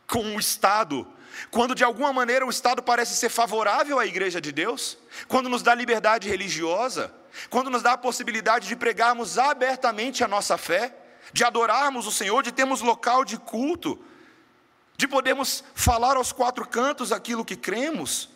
com 0.05 0.35
o 0.35 0.41
Estado, 0.41 1.07
quando 1.49 1.73
de 1.77 1.85
alguma 1.85 2.13
maneira 2.13 2.45
o 2.45 2.51
Estado 2.51 2.83
parece 2.83 3.15
ser 3.15 3.29
favorável 3.29 4.01
à 4.01 4.05
igreja 4.05 4.41
de 4.41 4.51
Deus, 4.51 4.99
quando 5.29 5.49
nos 5.49 5.63
dá 5.63 5.73
liberdade 5.73 6.29
religiosa, 6.29 7.15
quando 7.49 7.71
nos 7.71 7.83
dá 7.83 7.93
a 7.93 7.99
possibilidade 7.99 8.67
de 8.67 8.75
pregarmos 8.75 9.39
abertamente 9.39 10.25
a 10.25 10.29
nossa 10.29 10.59
fé, 10.59 10.93
de 11.33 11.45
adorarmos 11.45 12.05
o 12.05 12.11
Senhor, 12.11 12.43
de 12.43 12.51
termos 12.51 12.81
local 12.81 13.25
de 13.25 13.39
culto, 13.39 14.05
de 14.97 15.07
podermos 15.07 15.63
falar 15.73 16.17
aos 16.17 16.33
quatro 16.33 16.67
cantos 16.67 17.13
aquilo 17.13 17.45
que 17.45 17.55
cremos. 17.55 18.29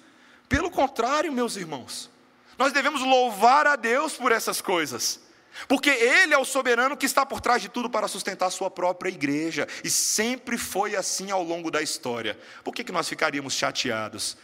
Pelo 0.49 0.70
contrário, 0.70 1.33
meus 1.33 1.57
irmãos, 1.57 2.13
nós 2.59 2.73
devemos 2.73 3.01
louvar 3.03 3.67
a 3.67 3.77
Deus 3.77 4.14
por 4.14 4.33
essas 4.33 4.61
coisas. 4.61 5.21
Porque 5.69 5.90
Ele 5.90 6.35
é 6.35 6.38
o 6.38 6.45
soberano 6.45 6.97
que 6.97 7.07
está 7.07 7.25
por 7.25 7.40
trás 7.40 7.62
de 7.62 7.69
tudo 7.69 7.88
para 7.88 8.09
sustentar 8.09 8.47
a 8.47 8.51
sua 8.51 8.71
própria 8.71 9.09
igreja. 9.09 9.69
E 9.83 9.90
sempre 9.90 10.59
foi 10.59 10.97
assim 10.97 11.31
ao 11.31 11.43
longo 11.43 11.71
da 11.71 11.81
história. 11.81 12.38
Por 12.62 12.75
que, 12.75 12.85
que 12.85 12.93
nós 12.93 13.09
ficaríamos 13.09 13.55
chateados? 13.55 14.37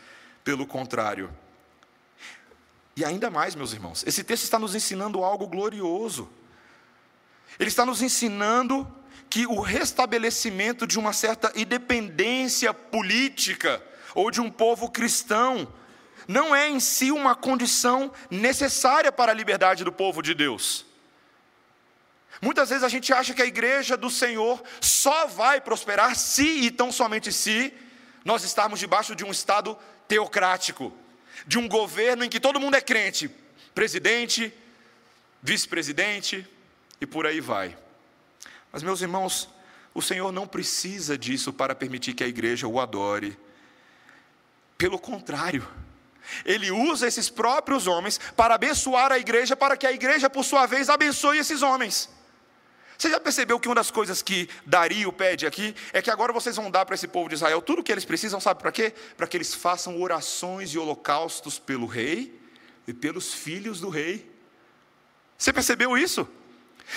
Pelo 0.44 0.66
contrário. 0.66 1.30
E 2.96 3.04
ainda 3.04 3.30
mais, 3.30 3.54
meus 3.54 3.72
irmãos, 3.72 4.04
esse 4.06 4.22
texto 4.22 4.44
está 4.44 4.58
nos 4.58 4.74
ensinando 4.74 5.24
algo 5.24 5.46
glorioso. 5.46 6.30
Ele 7.58 7.68
está 7.68 7.84
nos 7.84 8.02
ensinando 8.02 8.86
que 9.28 9.46
o 9.46 9.60
restabelecimento 9.60 10.86
de 10.86 10.98
uma 10.98 11.12
certa 11.12 11.52
independência 11.54 12.72
política 12.74 13.82
ou 14.14 14.30
de 14.30 14.40
um 14.40 14.50
povo 14.50 14.90
cristão 14.90 15.72
não 16.30 16.54
é 16.54 16.68
em 16.68 16.78
si 16.78 17.10
uma 17.10 17.34
condição 17.34 18.12
necessária 18.30 19.10
para 19.10 19.32
a 19.32 19.34
liberdade 19.34 19.82
do 19.82 19.90
povo 19.90 20.22
de 20.22 20.32
Deus. 20.32 20.86
Muitas 22.40 22.68
vezes 22.68 22.84
a 22.84 22.88
gente 22.88 23.12
acha 23.12 23.34
que 23.34 23.42
a 23.42 23.46
igreja 23.46 23.96
do 23.96 24.08
Senhor 24.08 24.62
só 24.80 25.26
vai 25.26 25.60
prosperar 25.60 26.14
se 26.14 26.46
e 26.46 26.70
tão 26.70 26.92
somente 26.92 27.32
se 27.32 27.74
nós 28.24 28.44
estarmos 28.44 28.78
debaixo 28.78 29.16
de 29.16 29.24
um 29.24 29.32
Estado 29.32 29.76
teocrático, 30.06 30.92
de 31.48 31.58
um 31.58 31.66
governo 31.66 32.22
em 32.22 32.28
que 32.28 32.38
todo 32.38 32.60
mundo 32.60 32.76
é 32.76 32.80
crente 32.80 33.28
presidente, 33.74 34.52
vice-presidente 35.42 36.46
e 37.00 37.06
por 37.06 37.26
aí 37.26 37.40
vai. 37.40 37.76
Mas, 38.70 38.84
meus 38.84 39.00
irmãos, 39.00 39.48
o 39.92 40.02
Senhor 40.02 40.30
não 40.30 40.46
precisa 40.46 41.18
disso 41.18 41.52
para 41.52 41.74
permitir 41.74 42.14
que 42.14 42.22
a 42.22 42.28
igreja 42.28 42.68
o 42.68 42.80
adore. 42.80 43.36
Pelo 44.78 44.98
contrário, 44.98 45.66
ele 46.44 46.70
usa 46.70 47.06
esses 47.06 47.28
próprios 47.28 47.86
homens 47.86 48.18
para 48.36 48.54
abençoar 48.54 49.12
a 49.12 49.18
igreja, 49.18 49.56
para 49.56 49.76
que 49.76 49.86
a 49.86 49.92
igreja, 49.92 50.28
por 50.28 50.44
sua 50.44 50.66
vez, 50.66 50.88
abençoe 50.88 51.38
esses 51.38 51.62
homens. 51.62 52.08
Você 53.00 53.08
já 53.08 53.18
percebeu 53.18 53.58
que 53.58 53.66
uma 53.66 53.74
das 53.74 53.90
coisas 53.90 54.20
que 54.20 54.46
Dario 54.66 55.10
pede 55.10 55.46
aqui 55.46 55.74
é 55.90 56.02
que 56.02 56.10
agora 56.10 56.34
vocês 56.34 56.54
vão 56.56 56.70
dar 56.70 56.84
para 56.84 56.94
esse 56.94 57.08
povo 57.08 57.30
de 57.30 57.34
Israel 57.34 57.62
tudo 57.62 57.80
o 57.80 57.82
que 57.82 57.90
eles 57.90 58.04
precisam, 58.04 58.38
sabe 58.38 58.60
para 58.60 58.70
quê? 58.70 58.92
Para 59.16 59.26
que 59.26 59.38
eles 59.38 59.54
façam 59.54 60.00
orações 60.02 60.74
e 60.74 60.78
holocaustos 60.78 61.58
pelo 61.58 61.86
rei 61.86 62.38
e 62.86 62.92
pelos 62.92 63.32
filhos 63.32 63.80
do 63.80 63.88
rei. 63.88 64.30
Você 65.38 65.50
percebeu 65.50 65.96
isso? 65.96 66.28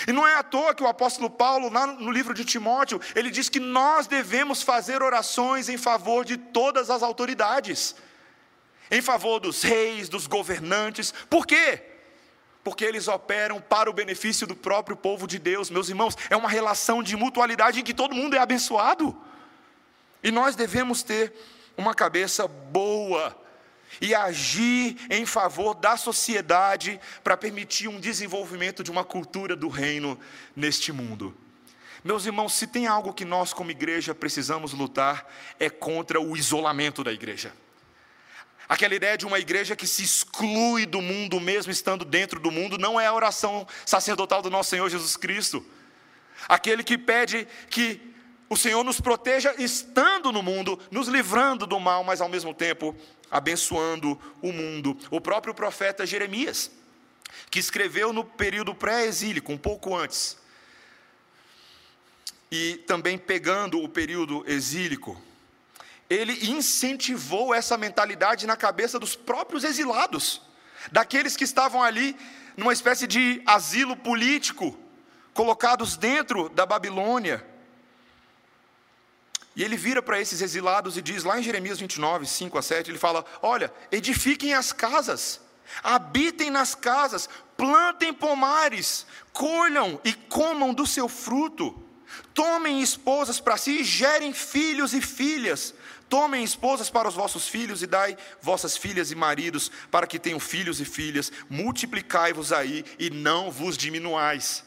E 0.06 0.12
não 0.12 0.26
é 0.26 0.34
à 0.34 0.42
toa 0.42 0.74
que 0.74 0.82
o 0.82 0.86
apóstolo 0.86 1.30
Paulo, 1.30 1.70
lá 1.70 1.86
no 1.86 2.10
livro 2.10 2.34
de 2.34 2.44
Timóteo, 2.44 3.00
ele 3.14 3.30
diz 3.30 3.48
que 3.48 3.60
nós 3.60 4.06
devemos 4.06 4.60
fazer 4.60 5.02
orações 5.02 5.70
em 5.70 5.78
favor 5.78 6.24
de 6.24 6.36
todas 6.36 6.90
as 6.90 7.02
autoridades, 7.02 7.94
em 8.90 9.02
favor 9.02 9.40
dos 9.40 9.62
reis, 9.62 10.08
dos 10.08 10.26
governantes. 10.26 11.12
Por 11.28 11.46
quê? 11.46 11.82
porque 12.64 12.82
eles 12.82 13.06
operam 13.06 13.60
para 13.60 13.90
o 13.90 13.92
benefício 13.92 14.46
do 14.46 14.56
próprio 14.56 14.96
povo 14.96 15.26
de 15.26 15.38
Deus, 15.38 15.68
meus 15.68 15.90
irmãos. 15.90 16.16
É 16.30 16.36
uma 16.36 16.48
relação 16.48 17.02
de 17.02 17.14
mutualidade 17.14 17.78
em 17.78 17.84
que 17.84 17.92
todo 17.92 18.14
mundo 18.14 18.34
é 18.34 18.38
abençoado. 18.38 19.14
E 20.22 20.30
nós 20.30 20.56
devemos 20.56 21.02
ter 21.02 21.34
uma 21.76 21.94
cabeça 21.94 22.48
boa 22.48 23.38
e 24.00 24.14
agir 24.14 24.96
em 25.10 25.26
favor 25.26 25.74
da 25.74 25.96
sociedade 25.98 26.98
para 27.22 27.36
permitir 27.36 27.86
um 27.86 28.00
desenvolvimento 28.00 28.82
de 28.82 28.90
uma 28.90 29.04
cultura 29.04 29.54
do 29.54 29.68
reino 29.68 30.18
neste 30.56 30.90
mundo. 30.90 31.36
Meus 32.02 32.24
irmãos, 32.24 32.54
se 32.54 32.66
tem 32.66 32.86
algo 32.86 33.12
que 33.12 33.24
nós, 33.24 33.52
como 33.52 33.70
igreja, 33.70 34.14
precisamos 34.14 34.72
lutar, 34.72 35.30
é 35.60 35.68
contra 35.68 36.20
o 36.20 36.36
isolamento 36.36 37.04
da 37.04 37.12
igreja. 37.12 37.52
Aquela 38.68 38.94
ideia 38.94 39.18
de 39.18 39.26
uma 39.26 39.38
igreja 39.38 39.76
que 39.76 39.86
se 39.86 40.02
exclui 40.02 40.86
do 40.86 41.02
mundo, 41.02 41.38
mesmo 41.38 41.70
estando 41.70 42.04
dentro 42.04 42.40
do 42.40 42.50
mundo, 42.50 42.78
não 42.78 42.98
é 42.98 43.06
a 43.06 43.12
oração 43.12 43.66
sacerdotal 43.84 44.40
do 44.40 44.50
nosso 44.50 44.70
Senhor 44.70 44.88
Jesus 44.88 45.16
Cristo. 45.16 45.64
Aquele 46.48 46.82
que 46.82 46.96
pede 46.96 47.46
que 47.68 48.00
o 48.48 48.56
Senhor 48.56 48.84
nos 48.84 49.00
proteja 49.00 49.54
estando 49.58 50.30
no 50.32 50.42
mundo, 50.42 50.78
nos 50.90 51.08
livrando 51.08 51.66
do 51.66 51.78
mal, 51.80 52.04
mas 52.04 52.20
ao 52.20 52.28
mesmo 52.28 52.54
tempo 52.54 52.94
abençoando 53.30 54.20
o 54.40 54.52
mundo. 54.52 54.96
O 55.10 55.20
próprio 55.20 55.54
profeta 55.54 56.06
Jeremias, 56.06 56.70
que 57.50 57.58
escreveu 57.58 58.12
no 58.12 58.24
período 58.24 58.74
pré-exílico, 58.74 59.52
um 59.52 59.58
pouco 59.58 59.96
antes, 59.96 60.38
e 62.50 62.76
também 62.86 63.18
pegando 63.18 63.82
o 63.82 63.88
período 63.88 64.44
exílico, 64.46 65.20
ele 66.14 66.50
incentivou 66.50 67.54
essa 67.54 67.76
mentalidade 67.76 68.46
na 68.46 68.56
cabeça 68.56 68.98
dos 68.98 69.16
próprios 69.16 69.64
exilados, 69.64 70.40
daqueles 70.92 71.36
que 71.36 71.44
estavam 71.44 71.82
ali 71.82 72.16
numa 72.56 72.72
espécie 72.72 73.06
de 73.06 73.42
asilo 73.46 73.96
político, 73.96 74.78
colocados 75.32 75.96
dentro 75.96 76.48
da 76.50 76.64
Babilônia. 76.64 77.44
E 79.56 79.62
ele 79.62 79.76
vira 79.76 80.02
para 80.02 80.20
esses 80.20 80.40
exilados 80.40 80.96
e 80.96 81.02
diz, 81.02 81.22
lá 81.22 81.38
em 81.38 81.42
Jeremias 81.42 81.78
29, 81.78 82.26
5 82.26 82.58
a 82.58 82.62
7, 82.62 82.90
ele 82.90 82.98
fala: 82.98 83.24
Olha, 83.40 83.72
edifiquem 83.90 84.52
as 84.52 84.72
casas, 84.72 85.40
habitem 85.82 86.50
nas 86.50 86.74
casas, 86.74 87.28
plantem 87.56 88.12
pomares, 88.12 89.06
colham 89.32 90.00
e 90.04 90.12
comam 90.12 90.74
do 90.74 90.86
seu 90.86 91.08
fruto, 91.08 91.80
tomem 92.32 92.82
esposas 92.82 93.38
para 93.38 93.56
si 93.56 93.80
e 93.80 93.84
gerem 93.84 94.32
filhos 94.32 94.92
e 94.92 95.00
filhas, 95.00 95.72
Tomem 96.08 96.44
esposas 96.44 96.90
para 96.90 97.08
os 97.08 97.14
vossos 97.14 97.48
filhos 97.48 97.82
e 97.82 97.86
dai 97.86 98.16
vossas 98.40 98.76
filhas 98.76 99.10
e 99.10 99.14
maridos, 99.14 99.70
para 99.90 100.06
que 100.06 100.18
tenham 100.18 100.38
filhos 100.38 100.80
e 100.80 100.84
filhas, 100.84 101.32
multiplicai-vos 101.48 102.52
aí 102.52 102.84
e 102.98 103.10
não 103.10 103.50
vos 103.50 103.76
diminuais. 103.76 104.64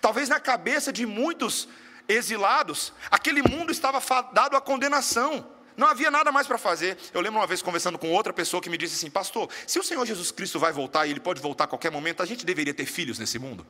Talvez 0.00 0.28
na 0.28 0.40
cabeça 0.40 0.92
de 0.92 1.06
muitos 1.06 1.68
exilados, 2.08 2.92
aquele 3.10 3.42
mundo 3.42 3.72
estava 3.72 4.00
dado 4.32 4.56
à 4.56 4.60
condenação. 4.60 5.46
Não 5.76 5.86
havia 5.86 6.10
nada 6.10 6.30
mais 6.30 6.46
para 6.46 6.58
fazer. 6.58 6.98
Eu 7.14 7.20
lembro 7.20 7.40
uma 7.40 7.46
vez 7.46 7.62
conversando 7.62 7.98
com 7.98 8.10
outra 8.10 8.32
pessoa 8.32 8.60
que 8.60 8.68
me 8.68 8.76
disse 8.76 8.96
assim: 8.96 9.10
Pastor, 9.10 9.48
se 9.66 9.78
o 9.78 9.82
Senhor 9.82 10.04
Jesus 10.04 10.30
Cristo 10.30 10.58
vai 10.58 10.72
voltar 10.72 11.06
e 11.06 11.10
ele 11.10 11.20
pode 11.20 11.40
voltar 11.40 11.64
a 11.64 11.66
qualquer 11.66 11.90
momento, 11.90 12.22
a 12.22 12.26
gente 12.26 12.44
deveria 12.44 12.74
ter 12.74 12.86
filhos 12.86 13.18
nesse 13.18 13.38
mundo? 13.38 13.66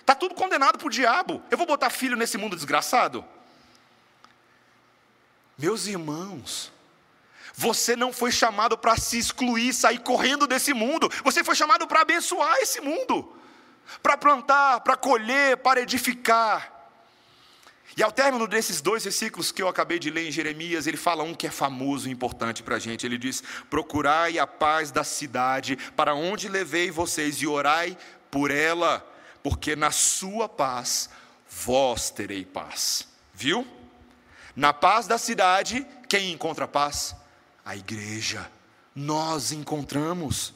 Está 0.00 0.14
tudo 0.14 0.34
condenado 0.34 0.78
para 0.78 0.86
o 0.86 0.90
diabo. 0.90 1.42
Eu 1.50 1.58
vou 1.58 1.66
botar 1.66 1.90
filho 1.90 2.16
nesse 2.16 2.38
mundo 2.38 2.56
desgraçado? 2.56 3.24
Meus 5.58 5.86
irmãos, 5.86 6.72
você 7.54 7.94
não 7.94 8.12
foi 8.12 8.32
chamado 8.32 8.76
para 8.78 8.96
se 8.96 9.18
excluir, 9.18 9.72
sair 9.72 9.98
correndo 9.98 10.46
desse 10.46 10.72
mundo. 10.72 11.10
Você 11.24 11.44
foi 11.44 11.54
chamado 11.54 11.86
para 11.86 12.00
abençoar 12.00 12.56
esse 12.58 12.80
mundo, 12.80 13.36
para 14.02 14.16
plantar, 14.16 14.80
para 14.80 14.96
colher, 14.96 15.58
para 15.58 15.80
edificar. 15.80 16.72
E 17.94 18.02
ao 18.02 18.10
término 18.10 18.46
desses 18.46 18.80
dois 18.80 19.04
versículos 19.04 19.52
que 19.52 19.60
eu 19.60 19.68
acabei 19.68 19.98
de 19.98 20.10
ler 20.10 20.26
em 20.26 20.32
Jeremias, 20.32 20.86
ele 20.86 20.96
fala 20.96 21.22
um 21.22 21.34
que 21.34 21.46
é 21.46 21.50
famoso 21.50 22.08
e 22.08 22.12
importante 22.12 22.62
para 22.62 22.76
a 22.76 22.78
gente. 22.78 23.04
Ele 23.04 23.18
diz: 23.18 23.42
Procurai 23.68 24.38
a 24.38 24.46
paz 24.46 24.90
da 24.90 25.04
cidade, 25.04 25.76
para 25.94 26.14
onde 26.14 26.48
levei 26.48 26.90
vocês, 26.90 27.36
e 27.36 27.46
orai 27.46 27.98
por 28.30 28.50
ela, 28.50 29.06
porque 29.42 29.76
na 29.76 29.90
sua 29.90 30.48
paz 30.48 31.10
vós 31.50 32.08
terei 32.08 32.46
paz. 32.46 33.06
Viu? 33.34 33.66
Na 34.54 34.72
paz 34.72 35.06
da 35.06 35.16
cidade, 35.16 35.86
quem 36.08 36.32
encontra 36.32 36.68
paz? 36.68 37.16
A 37.64 37.74
igreja. 37.74 38.50
Nós 38.94 39.50
encontramos. 39.50 40.52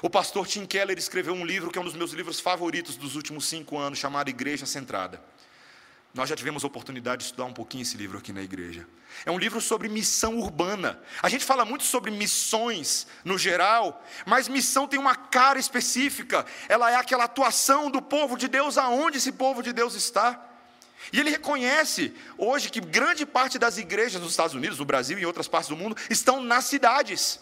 O 0.00 0.08
pastor 0.08 0.46
Tim 0.46 0.64
Keller 0.64 0.96
escreveu 0.96 1.34
um 1.34 1.44
livro 1.44 1.70
que 1.70 1.78
é 1.78 1.80
um 1.80 1.84
dos 1.84 1.94
meus 1.94 2.12
livros 2.12 2.38
favoritos 2.38 2.96
dos 2.96 3.16
últimos 3.16 3.46
cinco 3.46 3.76
anos, 3.76 3.98
chamado 3.98 4.28
Igreja 4.28 4.66
Centrada. 4.66 5.20
Nós 6.14 6.28
já 6.28 6.36
tivemos 6.36 6.62
oportunidade 6.62 7.20
de 7.20 7.24
estudar 7.24 7.44
um 7.44 7.52
pouquinho 7.52 7.82
esse 7.82 7.96
livro 7.96 8.18
aqui 8.18 8.32
na 8.32 8.42
igreja. 8.42 8.86
É 9.26 9.30
um 9.30 9.38
livro 9.38 9.60
sobre 9.60 9.88
missão 9.88 10.38
urbana. 10.38 11.00
A 11.20 11.28
gente 11.28 11.44
fala 11.44 11.64
muito 11.64 11.84
sobre 11.84 12.10
missões 12.10 13.06
no 13.24 13.36
geral, 13.36 14.02
mas 14.26 14.48
missão 14.48 14.86
tem 14.86 14.98
uma 14.98 15.16
cara 15.16 15.58
específica. 15.58 16.46
Ela 16.68 16.90
é 16.90 16.94
aquela 16.94 17.24
atuação 17.24 17.90
do 17.90 18.00
povo 18.00 18.36
de 18.36 18.46
Deus 18.46 18.78
aonde 18.78 19.18
esse 19.18 19.32
povo 19.32 19.62
de 19.62 19.72
Deus 19.72 19.94
está. 19.94 20.47
E 21.12 21.20
ele 21.20 21.30
reconhece 21.30 22.14
hoje 22.36 22.70
que 22.70 22.80
grande 22.80 23.24
parte 23.24 23.58
das 23.58 23.78
igrejas 23.78 24.20
nos 24.20 24.30
Estados 24.30 24.54
Unidos, 24.54 24.78
no 24.78 24.84
Brasil 24.84 25.18
e 25.18 25.22
em 25.22 25.26
outras 25.26 25.48
partes 25.48 25.68
do 25.68 25.76
mundo 25.76 25.96
estão 26.10 26.40
nas 26.42 26.64
cidades. 26.64 27.40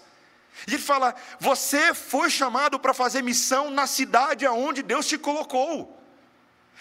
E 0.67 0.75
ele 0.75 0.83
fala: 0.83 1.15
você 1.41 1.93
foi 1.93 2.31
chamado 2.31 2.79
para 2.79 2.95
fazer 2.95 3.23
missão 3.23 3.71
na 3.71 3.87
cidade 3.87 4.47
aonde 4.47 4.83
Deus 4.83 5.07
te 5.07 5.19
colocou. 5.19 6.01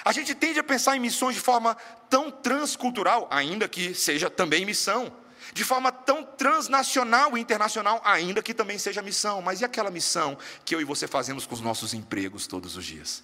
A 0.03 0.11
gente 0.11 0.35
tende 0.35 0.59
a 0.59 0.63
pensar 0.63 0.95
em 0.95 0.99
missões 0.99 1.35
de 1.35 1.41
forma 1.41 1.75
tão 2.09 2.29
transcultural, 2.29 3.27
ainda 3.31 3.67
que 3.67 3.93
seja 3.93 4.29
também 4.29 4.65
missão. 4.65 5.11
De 5.53 5.63
forma 5.63 5.91
tão 5.91 6.23
transnacional 6.23 7.37
e 7.37 7.41
internacional, 7.41 8.01
ainda 8.03 8.41
que 8.41 8.53
também 8.53 8.79
seja 8.79 9.01
missão. 9.01 9.41
Mas 9.41 9.61
e 9.61 9.65
aquela 9.65 9.91
missão 9.91 10.37
que 10.65 10.73
eu 10.73 10.81
e 10.81 10.83
você 10.83 11.07
fazemos 11.07 11.45
com 11.45 11.53
os 11.53 11.61
nossos 11.61 11.93
empregos 11.93 12.47
todos 12.47 12.75
os 12.75 12.83
dias? 12.83 13.23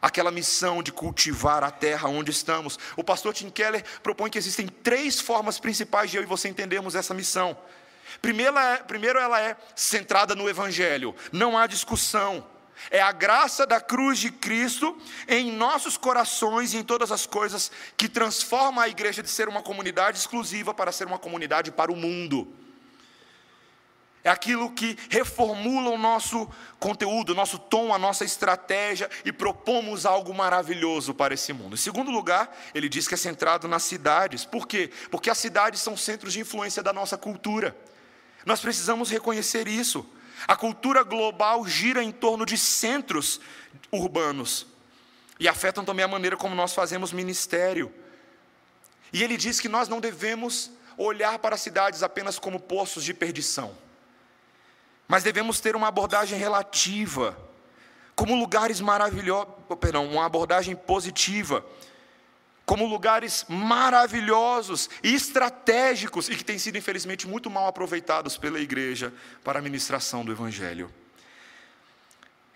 Aquela 0.00 0.30
missão 0.30 0.82
de 0.82 0.92
cultivar 0.92 1.62
a 1.62 1.70
terra 1.70 2.08
onde 2.08 2.30
estamos. 2.30 2.78
O 2.96 3.04
pastor 3.04 3.34
Tim 3.34 3.50
Keller 3.50 3.84
propõe 4.02 4.30
que 4.30 4.38
existem 4.38 4.66
três 4.66 5.20
formas 5.20 5.58
principais 5.58 6.10
de 6.10 6.16
eu 6.16 6.22
e 6.22 6.26
você 6.26 6.48
entendermos 6.48 6.94
essa 6.94 7.14
missão. 7.14 7.56
Primeiro, 8.20 8.58
é, 8.58 8.76
primeiro 8.78 9.18
ela 9.18 9.40
é 9.40 9.56
centrada 9.74 10.34
no 10.34 10.48
Evangelho, 10.48 11.14
não 11.32 11.56
há 11.56 11.66
discussão. 11.66 12.44
É 12.90 13.00
a 13.00 13.12
graça 13.12 13.66
da 13.66 13.78
cruz 13.78 14.18
de 14.18 14.30
Cristo 14.30 14.96
em 15.28 15.52
nossos 15.52 15.98
corações 15.98 16.72
e 16.72 16.78
em 16.78 16.82
todas 16.82 17.12
as 17.12 17.26
coisas 17.26 17.70
que 17.96 18.08
transforma 18.08 18.82
a 18.82 18.88
igreja 18.88 19.22
de 19.22 19.28
ser 19.28 19.48
uma 19.48 19.62
comunidade 19.62 20.18
exclusiva 20.18 20.72
para 20.72 20.90
ser 20.90 21.06
uma 21.06 21.18
comunidade 21.18 21.70
para 21.70 21.92
o 21.92 21.96
mundo. 21.96 22.48
É 24.22 24.28
aquilo 24.28 24.70
que 24.72 24.98
reformula 25.08 25.90
o 25.90 25.96
nosso 25.96 26.48
conteúdo, 26.78 27.30
o 27.30 27.34
nosso 27.34 27.58
tom, 27.58 27.94
a 27.94 27.98
nossa 27.98 28.22
estratégia 28.22 29.08
e 29.24 29.32
propomos 29.32 30.04
algo 30.04 30.34
maravilhoso 30.34 31.14
para 31.14 31.32
esse 31.32 31.54
mundo. 31.54 31.74
Em 31.74 31.78
segundo 31.78 32.10
lugar, 32.10 32.54
ele 32.74 32.88
diz 32.88 33.08
que 33.08 33.14
é 33.14 33.16
centrado 33.16 33.66
nas 33.66 33.82
cidades. 33.82 34.44
Por 34.44 34.68
quê? 34.68 34.90
Porque 35.10 35.30
as 35.30 35.38
cidades 35.38 35.80
são 35.80 35.96
centros 35.96 36.34
de 36.34 36.40
influência 36.40 36.82
da 36.82 36.92
nossa 36.92 37.16
cultura. 37.16 37.74
Nós 38.44 38.60
precisamos 38.60 39.10
reconhecer 39.10 39.66
isso. 39.66 40.06
A 40.46 40.54
cultura 40.54 41.02
global 41.02 41.66
gira 41.66 42.02
em 42.02 42.12
torno 42.12 42.44
de 42.44 42.58
centros 42.58 43.40
urbanos 43.90 44.66
e 45.38 45.48
afetam 45.48 45.82
também 45.82 46.04
a 46.04 46.08
maneira 46.08 46.36
como 46.36 46.54
nós 46.54 46.74
fazemos 46.74 47.10
ministério. 47.10 47.90
E 49.14 49.22
ele 49.22 49.38
diz 49.38 49.60
que 49.60 49.68
nós 49.68 49.88
não 49.88 49.98
devemos 49.98 50.70
olhar 50.98 51.38
para 51.38 51.54
as 51.54 51.62
cidades 51.62 52.02
apenas 52.02 52.38
como 52.38 52.60
poços 52.60 53.02
de 53.02 53.14
perdição 53.14 53.74
mas 55.10 55.24
devemos 55.24 55.58
ter 55.58 55.74
uma 55.74 55.88
abordagem 55.88 56.38
relativa, 56.38 57.36
como 58.14 58.36
lugares 58.36 58.80
maravilhosos, 58.80 59.52
perdão, 59.80 60.06
uma 60.06 60.24
abordagem 60.24 60.76
positiva, 60.76 61.66
como 62.64 62.86
lugares 62.86 63.44
maravilhosos 63.48 64.88
e 65.02 65.12
estratégicos 65.12 66.28
e 66.28 66.36
que 66.36 66.44
têm 66.44 66.60
sido 66.60 66.78
infelizmente 66.78 67.26
muito 67.26 67.50
mal 67.50 67.66
aproveitados 67.66 68.38
pela 68.38 68.60
igreja 68.60 69.12
para 69.42 69.58
a 69.58 69.62
ministração 69.62 70.24
do 70.24 70.30
evangelho. 70.30 70.88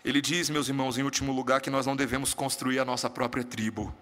Ele 0.05 0.21
diz, 0.21 0.49
meus 0.49 0.69
irmãos, 0.69 0.97
em 0.97 1.03
último 1.03 1.33
lugar, 1.33 1.59
que 1.59 1.69
nós 1.69 1.85
não 1.85 1.93
devemos 1.93 2.33
construir 2.33 2.79
a 2.79 2.85
nossa 2.85 3.09
própria 3.09 3.43
tribo. 3.43 3.93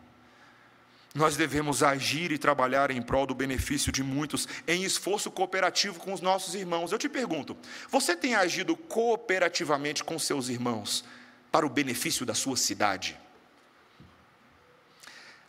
Nós 1.13 1.38
devemos 1.38 1.84
agir 1.84 2.32
e 2.32 2.39
trabalhar 2.39 2.89
em 2.89 2.99
prol 2.99 3.28
do 3.28 3.36
benefício 3.36 3.91
de 3.91 4.02
muitos, 4.02 4.47
em 4.67 4.84
esforço 4.84 5.30
cooperativo 5.30 5.99
com 5.99 6.12
os 6.12 6.21
nossos 6.21 6.56
irmãos. 6.56 6.91
Eu 6.91 6.97
te 6.97 7.08
pergunto: 7.08 7.56
você 7.88 8.15
tem 8.15 8.34
agido 8.34 8.76
cooperativamente 8.76 10.04
com 10.04 10.17
seus 10.17 10.49
irmãos 10.49 11.06
para 11.52 11.67
o 11.67 11.69
benefício 11.69 12.26
da 12.26 12.34
sua 12.34 12.58
cidade? 12.58 13.15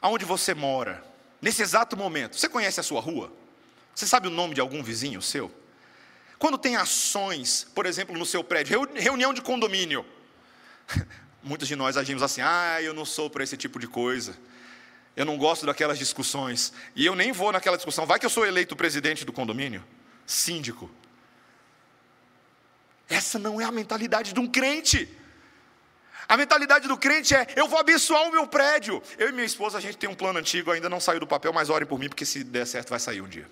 Aonde 0.03 0.27
você 0.27 0.53
mora, 0.53 1.03
nesse 1.41 1.63
exato 1.63 1.97
momento, 1.97 2.37
você 2.37 2.47
conhece 2.47 2.79
a 2.79 2.83
sua 2.83 3.01
rua? 3.01 3.33
Você 3.95 4.07
sabe 4.07 4.29
o 4.29 4.31
nome 4.31 4.55
de 4.55 4.61
algum 4.61 4.83
vizinho 4.83 5.23
seu? 5.23 5.51
Quando 6.39 6.59
tem 6.59 6.77
ações, 6.77 7.67
por 7.75 7.87
exemplo, 7.87 8.19
no 8.19 8.27
seu 8.27 8.45
prédio, 8.45 8.87
reunião 8.95 9.33
de 9.33 9.41
condomínio, 9.41 10.05
muitos 11.43 11.67
de 11.67 11.75
nós 11.75 11.97
agimos 11.97 12.23
assim: 12.23 12.43
ah, 12.43 12.83
eu 12.83 12.93
não 12.93 13.07
sou 13.07 13.31
para 13.31 13.43
esse 13.43 13.57
tipo 13.57 13.79
de 13.79 13.89
coisa. 13.89 14.37
Eu 15.17 15.25
não 15.25 15.39
gosto 15.39 15.65
daquelas 15.65 15.99
discussões. 15.99 16.73
E 16.97 17.07
eu 17.07 17.15
nem 17.15 17.33
vou 17.33 17.53
naquela 17.53 17.77
discussão. 17.77 18.07
Vai 18.07 18.19
que 18.19 18.27
eu 18.27 18.31
sou 18.31 18.45
eleito 18.45 18.75
presidente 18.75 19.25
do 19.25 19.33
condomínio? 19.33 19.85
Síndico. 20.27 20.91
Essa 23.09 23.39
não 23.39 23.61
é 23.61 23.65
a 23.65 23.71
mentalidade 23.71 24.33
de 24.33 24.41
um 24.41 24.47
crente. 24.47 25.09
A 26.29 26.37
mentalidade 26.37 26.89
do 26.89 26.97
crente 26.97 27.35
é: 27.35 27.47
eu 27.55 27.69
vou 27.69 27.79
abençoar 27.79 28.23
o 28.29 28.33
meu 28.33 28.47
prédio. 28.47 29.03
Eu 29.19 29.29
e 29.29 29.33
minha 29.33 29.45
esposa, 29.45 29.79
a 29.79 29.81
gente 29.81 29.97
tem 29.97 30.09
um 30.09 30.15
plano 30.15 30.39
antigo, 30.39 30.71
ainda 30.71 30.89
não 30.89 31.01
saiu 31.01 31.21
do 31.21 31.27
papel, 31.27 31.53
mas 31.53 31.71
orem 31.71 31.87
por 31.87 31.99
mim, 31.99 32.09
porque 32.09 32.25
se 32.25 32.43
der 32.43 32.67
certo, 32.67 32.91
vai 32.91 32.99
sair 32.99 33.21
um 33.21 33.29
dia. 33.29 33.49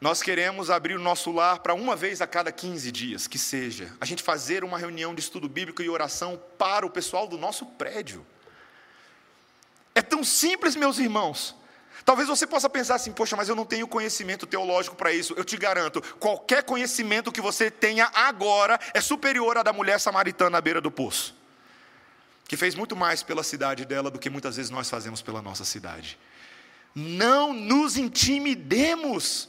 Nós 0.00 0.20
queremos 0.20 0.68
abrir 0.68 0.96
o 0.96 1.00
nosso 1.00 1.32
lar 1.32 1.60
para 1.60 1.72
uma 1.72 1.96
vez 1.96 2.20
a 2.20 2.26
cada 2.26 2.52
15 2.52 2.92
dias, 2.92 3.26
que 3.26 3.38
seja, 3.38 3.90
a 3.98 4.04
gente 4.04 4.22
fazer 4.22 4.62
uma 4.62 4.76
reunião 4.76 5.14
de 5.14 5.20
estudo 5.22 5.48
bíblico 5.48 5.80
e 5.80 5.88
oração 5.88 6.38
para 6.58 6.84
o 6.84 6.90
pessoal 6.90 7.26
do 7.26 7.38
nosso 7.38 7.64
prédio. 7.64 8.26
Tão 10.14 10.22
simples, 10.22 10.76
meus 10.76 11.00
irmãos. 11.00 11.56
Talvez 12.04 12.28
você 12.28 12.46
possa 12.46 12.70
pensar 12.70 12.94
assim, 12.94 13.10
poxa, 13.10 13.34
mas 13.34 13.48
eu 13.48 13.56
não 13.56 13.64
tenho 13.64 13.84
conhecimento 13.84 14.46
teológico 14.46 14.94
para 14.94 15.12
isso. 15.12 15.34
Eu 15.36 15.42
te 15.42 15.56
garanto, 15.56 16.00
qualquer 16.20 16.62
conhecimento 16.62 17.32
que 17.32 17.40
você 17.40 17.68
tenha 17.68 18.08
agora 18.14 18.78
é 18.94 19.00
superior 19.00 19.58
à 19.58 19.64
da 19.64 19.72
mulher 19.72 19.98
samaritana 19.98 20.58
à 20.58 20.60
beira 20.60 20.80
do 20.80 20.88
poço, 20.88 21.34
que 22.46 22.56
fez 22.56 22.76
muito 22.76 22.94
mais 22.94 23.24
pela 23.24 23.42
cidade 23.42 23.84
dela 23.84 24.08
do 24.08 24.20
que 24.20 24.30
muitas 24.30 24.54
vezes 24.54 24.70
nós 24.70 24.88
fazemos 24.88 25.20
pela 25.20 25.42
nossa 25.42 25.64
cidade. 25.64 26.16
Não 26.94 27.52
nos 27.52 27.96
intimidemos. 27.96 29.48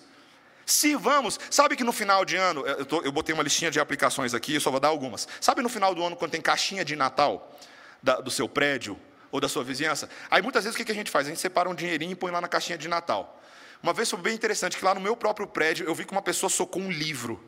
Sirvamos. 0.65 1.39
Sabe 1.51 1.75
que 1.75 1.83
no 1.83 1.91
final 1.91 2.25
de 2.25 2.37
ano, 2.37 2.65
eu, 2.65 2.87
tô, 2.87 3.03
eu 3.03 3.11
botei 3.11 3.35
uma 3.35 3.43
listinha 3.43 3.69
de 3.69 3.79
aplicações 3.79 4.33
aqui, 4.33 4.55
eu 4.55 4.61
só 4.61 4.71
vou 4.71 4.79
dar 4.79 4.87
algumas. 4.87 5.27
Sabe 5.39 5.61
no 5.61 5.69
final 5.69 5.93
do 5.93 6.03
ano, 6.03 6.15
quando 6.15 6.31
tem 6.31 6.41
caixinha 6.41 6.83
de 6.83 6.95
Natal 6.95 7.55
da, 8.01 8.15
do 8.15 8.31
seu 8.31 8.49
prédio? 8.49 8.99
Ou 9.35 9.41
da 9.41 9.49
sua 9.49 9.65
vizinhança. 9.65 10.09
Aí 10.31 10.41
muitas 10.41 10.63
vezes 10.63 10.79
o 10.79 10.83
que 10.83 10.89
a 10.89 10.95
gente 10.95 11.11
faz? 11.11 11.27
A 11.27 11.29
gente 11.29 11.41
separa 11.41 11.69
um 11.69 11.75
dinheirinho 11.75 12.13
e 12.13 12.15
põe 12.15 12.31
lá 12.31 12.39
na 12.39 12.47
caixinha 12.47 12.77
de 12.77 12.87
Natal. 12.87 13.41
Uma 13.83 13.91
vez 13.91 14.09
foi 14.09 14.19
bem 14.19 14.33
interessante 14.33 14.77
que 14.77 14.85
lá 14.85 14.95
no 14.95 15.01
meu 15.01 15.15
próprio 15.15 15.45
prédio 15.45 15.85
eu 15.85 15.93
vi 15.93 16.05
que 16.05 16.11
uma 16.13 16.21
pessoa 16.21 16.49
socou 16.49 16.81
um 16.81 16.89
livro 16.89 17.43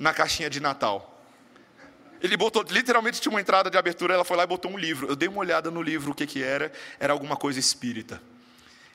na 0.00 0.12
caixinha 0.12 0.50
de 0.50 0.58
Natal. 0.58 1.22
Ele 2.20 2.36
botou, 2.36 2.64
literalmente 2.68 3.20
tinha 3.20 3.30
uma 3.30 3.40
entrada 3.40 3.70
de 3.70 3.78
abertura, 3.78 4.14
ela 4.14 4.24
foi 4.24 4.36
lá 4.36 4.42
e 4.42 4.46
botou 4.48 4.68
um 4.68 4.76
livro. 4.76 5.06
Eu 5.06 5.14
dei 5.14 5.28
uma 5.28 5.38
olhada 5.38 5.70
no 5.70 5.80
livro, 5.80 6.10
o 6.10 6.14
que, 6.14 6.26
que 6.26 6.42
era? 6.42 6.72
Era 6.98 7.12
alguma 7.12 7.36
coisa 7.36 7.60
espírita. 7.60 8.20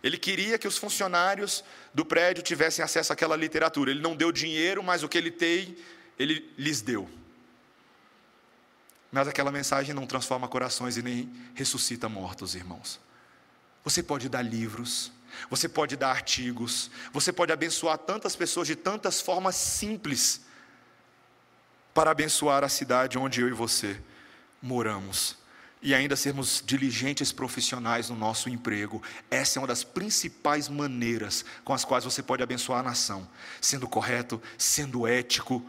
Ele 0.04 0.18
queria 0.18 0.58
que 0.58 0.68
os 0.68 0.78
funcionários 0.78 1.64
do 1.94 2.04
prédio 2.04 2.44
tivessem 2.44 2.84
acesso 2.84 3.14
àquela 3.14 3.38
literatura. 3.38 3.90
Ele 3.90 4.02
não 4.02 4.18
deu 4.18 4.34
dinheiro, 4.34 4.84
mas 4.84 5.02
o 5.02 5.08
que 5.08 5.18
ele 5.18 5.32
tem, 5.32 5.78
ele 6.20 6.52
lhes 6.58 6.82
deu. 6.82 7.08
Mas 9.12 9.28
aquela 9.28 9.52
mensagem 9.52 9.94
não 9.94 10.08
transforma 10.08 10.48
corações 10.48 10.96
e 10.96 11.02
nem 11.02 11.32
ressuscita 11.54 12.08
mortos, 12.08 12.56
irmãos. 12.56 13.00
Você 13.84 14.02
pode 14.02 14.30
dar 14.30 14.42
livros, 14.42 15.12
você 15.50 15.68
pode 15.68 15.96
dar 15.96 16.12
artigos, 16.12 16.90
você 17.12 17.34
pode 17.34 17.52
abençoar 17.52 17.98
tantas 17.98 18.36
pessoas 18.36 18.68
de 18.68 18.76
tantas 18.76 19.20
formas 19.20 19.56
simples 19.56 20.42
para 21.94 22.12
abençoar 22.12 22.64
a 22.64 22.70
cidade 22.70 23.18
onde 23.18 23.42
eu 23.42 23.50
e 23.50 23.52
você 23.52 24.00
moramos 24.62 25.42
e 25.82 25.96
ainda 25.96 26.16
sermos 26.16 26.62
diligentes 26.64 27.32
profissionais 27.32 28.10
no 28.10 28.16
nosso 28.16 28.48
emprego. 28.50 29.02
Essa 29.32 29.58
é 29.58 29.60
uma 29.60 29.68
das 29.68 29.84
principais 29.84 30.70
maneiras 30.70 31.44
com 31.64 31.74
as 31.74 31.84
quais 31.84 32.04
você 32.04 32.22
pode 32.22 32.44
abençoar 32.44 32.80
a 32.80 32.84
nação, 32.84 33.28
sendo 33.60 33.88
correto, 33.88 34.42
sendo 34.58 35.08
ético 35.08 35.68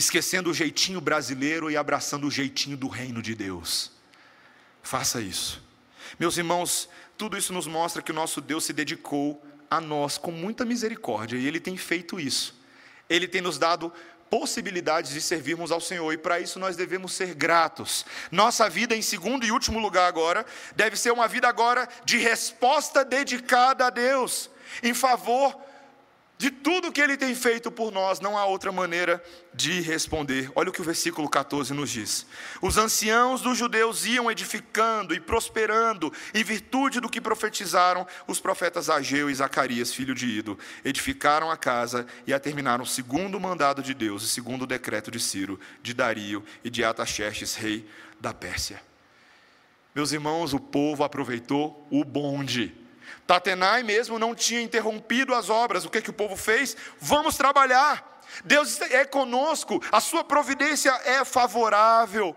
esquecendo 0.00 0.50
o 0.50 0.54
jeitinho 0.54 0.98
brasileiro 0.98 1.70
e 1.70 1.76
abraçando 1.76 2.26
o 2.26 2.30
jeitinho 2.30 2.74
do 2.74 2.88
reino 2.88 3.20
de 3.20 3.34
Deus. 3.34 3.92
Faça 4.82 5.20
isso. 5.20 5.62
Meus 6.18 6.38
irmãos, 6.38 6.88
tudo 7.18 7.36
isso 7.36 7.52
nos 7.52 7.66
mostra 7.66 8.00
que 8.00 8.10
o 8.10 8.14
nosso 8.14 8.40
Deus 8.40 8.64
se 8.64 8.72
dedicou 8.72 9.44
a 9.70 9.78
nós 9.78 10.16
com 10.16 10.32
muita 10.32 10.64
misericórdia 10.64 11.36
e 11.36 11.46
Ele 11.46 11.60
tem 11.60 11.76
feito 11.76 12.18
isso. 12.18 12.58
Ele 13.10 13.28
tem 13.28 13.42
nos 13.42 13.58
dado 13.58 13.92
possibilidades 14.30 15.12
de 15.12 15.20
servirmos 15.20 15.70
ao 15.70 15.82
Senhor 15.82 16.10
e 16.12 16.18
para 16.18 16.40
isso 16.40 16.58
nós 16.58 16.76
devemos 16.76 17.12
ser 17.12 17.34
gratos. 17.34 18.06
Nossa 18.30 18.70
vida, 18.70 18.96
em 18.96 19.02
segundo 19.02 19.44
e 19.44 19.52
último 19.52 19.78
lugar 19.78 20.08
agora, 20.08 20.46
deve 20.74 20.96
ser 20.96 21.12
uma 21.12 21.28
vida 21.28 21.46
agora 21.46 21.86
de 22.06 22.16
resposta 22.16 23.04
dedicada 23.04 23.86
a 23.86 23.90
Deus, 23.90 24.48
em 24.82 24.94
favor 24.94 25.60
de 26.40 26.50
tudo 26.50 26.90
que 26.90 27.02
ele 27.02 27.18
tem 27.18 27.34
feito 27.34 27.70
por 27.70 27.92
nós, 27.92 28.18
não 28.18 28.38
há 28.38 28.46
outra 28.46 28.72
maneira 28.72 29.22
de 29.52 29.82
responder. 29.82 30.50
Olha 30.54 30.70
o 30.70 30.72
que 30.72 30.80
o 30.80 30.84
versículo 30.84 31.28
14 31.28 31.74
nos 31.74 31.90
diz: 31.90 32.26
Os 32.62 32.78
anciãos 32.78 33.42
dos 33.42 33.58
judeus 33.58 34.06
iam 34.06 34.30
edificando 34.30 35.14
e 35.14 35.20
prosperando 35.20 36.10
em 36.32 36.42
virtude 36.42 36.98
do 36.98 37.10
que 37.10 37.20
profetizaram 37.20 38.06
os 38.26 38.40
profetas 38.40 38.88
Ageu 38.88 39.28
e 39.28 39.34
Zacarias, 39.34 39.92
filho 39.92 40.14
de 40.14 40.28
Ido. 40.28 40.58
Edificaram 40.82 41.50
a 41.50 41.58
casa 41.58 42.06
e 42.26 42.32
a 42.32 42.40
terminaram 42.40 42.86
segundo 42.86 43.36
o 43.36 43.40
mandado 43.40 43.82
de 43.82 43.92
Deus 43.92 44.22
e 44.22 44.28
segundo 44.28 44.62
o 44.62 44.66
decreto 44.66 45.10
de 45.10 45.20
Ciro, 45.20 45.60
de 45.82 45.92
Dario 45.92 46.42
e 46.64 46.70
de 46.70 46.82
Ataxerxes, 46.82 47.54
rei 47.54 47.86
da 48.18 48.32
Pérsia. 48.32 48.80
Meus 49.94 50.10
irmãos, 50.10 50.54
o 50.54 50.58
povo 50.58 51.04
aproveitou 51.04 51.86
o 51.90 52.02
bonde 52.02 52.79
Tatenai 53.30 53.84
mesmo 53.84 54.18
não 54.18 54.34
tinha 54.34 54.60
interrompido 54.60 55.32
as 55.32 55.48
obras. 55.48 55.84
O 55.84 55.88
que, 55.88 56.02
que 56.02 56.10
o 56.10 56.12
povo 56.12 56.34
fez? 56.34 56.76
Vamos 56.98 57.36
trabalhar. 57.36 58.20
Deus 58.44 58.80
é 58.80 59.04
conosco, 59.04 59.80
a 59.92 60.00
sua 60.00 60.24
providência 60.24 60.90
é 61.04 61.24
favorável. 61.24 62.36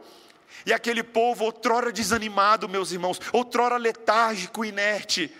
E 0.67 0.71
aquele 0.71 1.01
povo, 1.01 1.45
outrora 1.45 1.91
desanimado, 1.91 2.69
meus 2.69 2.91
irmãos, 2.91 3.19
outrora 3.31 3.77
letárgico, 3.77 4.63
inerte, 4.63 5.35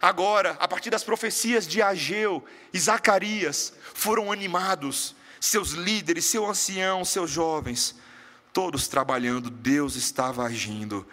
agora, 0.00 0.56
a 0.58 0.66
partir 0.66 0.88
das 0.88 1.04
profecias 1.04 1.68
de 1.68 1.82
Ageu 1.82 2.42
e 2.72 2.80
Zacarias, 2.80 3.74
foram 3.92 4.32
animados, 4.32 5.14
seus 5.38 5.72
líderes, 5.72 6.24
seu 6.24 6.48
ancião, 6.48 7.04
seus 7.04 7.30
jovens, 7.30 7.96
todos 8.50 8.88
trabalhando, 8.88 9.50
Deus 9.50 9.94
estava 9.94 10.42
agindo. 10.42 11.06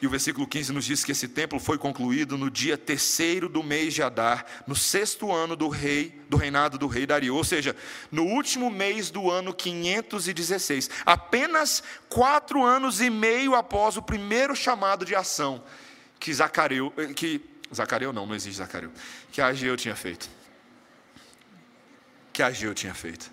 E 0.00 0.06
o 0.06 0.10
versículo 0.10 0.46
15 0.46 0.72
nos 0.72 0.84
diz 0.84 1.04
que 1.04 1.10
esse 1.10 1.26
templo 1.26 1.58
foi 1.58 1.76
concluído 1.76 2.38
no 2.38 2.50
dia 2.50 2.78
terceiro 2.78 3.48
do 3.48 3.62
mês 3.62 3.92
de 3.94 4.02
Adar, 4.02 4.46
no 4.66 4.76
sexto 4.76 5.32
ano 5.32 5.56
do 5.56 5.68
rei, 5.68 6.20
do 6.28 6.36
reinado 6.36 6.78
do 6.78 6.86
rei 6.86 7.04
Dario, 7.04 7.34
ou 7.34 7.42
seja, 7.42 7.74
no 8.10 8.24
último 8.24 8.70
mês 8.70 9.10
do 9.10 9.30
ano 9.30 9.52
516, 9.52 10.88
apenas 11.04 11.82
quatro 12.08 12.64
anos 12.64 13.00
e 13.00 13.10
meio 13.10 13.56
após 13.56 13.96
o 13.96 14.02
primeiro 14.02 14.54
chamado 14.54 15.04
de 15.04 15.16
ação 15.16 15.62
que 16.18 16.32
Zacariu, 16.32 16.92
que 17.14 17.40
Zacariu 17.74 18.12
não, 18.12 18.26
não 18.26 18.34
existe 18.34 18.58
Zacariu, 18.58 18.92
que 19.30 19.40
Ageu 19.40 19.76
tinha 19.76 19.94
feito. 19.94 20.28
Que 22.32 22.42
Ageu 22.42 22.74
tinha 22.74 22.94
feito. 22.94 23.30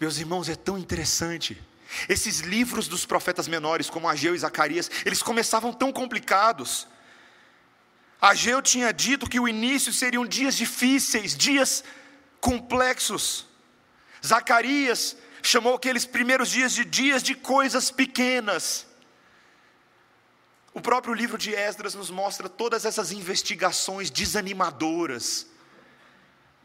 Meus 0.00 0.18
irmãos, 0.18 0.48
é 0.48 0.54
tão 0.54 0.78
interessante 0.78 1.60
esses 2.08 2.40
livros 2.40 2.88
dos 2.88 3.06
profetas 3.06 3.48
menores, 3.48 3.88
como 3.88 4.08
Ageu 4.08 4.34
e 4.34 4.38
Zacarias, 4.38 4.90
eles 5.04 5.22
começavam 5.22 5.72
tão 5.72 5.92
complicados. 5.92 6.86
Ageu 8.20 8.60
tinha 8.62 8.92
dito 8.92 9.28
que 9.28 9.38
o 9.38 9.48
início 9.48 9.92
seriam 9.92 10.26
dias 10.26 10.56
difíceis, 10.56 11.36
dias 11.36 11.84
complexos. 12.40 13.46
Zacarias 14.24 15.16
chamou 15.42 15.74
aqueles 15.74 16.04
primeiros 16.04 16.50
dias 16.50 16.72
de 16.72 16.84
dias 16.84 17.22
de 17.22 17.34
coisas 17.34 17.90
pequenas. 17.90 18.86
O 20.74 20.80
próprio 20.80 21.14
livro 21.14 21.38
de 21.38 21.54
Esdras 21.54 21.94
nos 21.94 22.10
mostra 22.10 22.48
todas 22.48 22.84
essas 22.84 23.12
investigações 23.12 24.10
desanimadoras. 24.10 25.46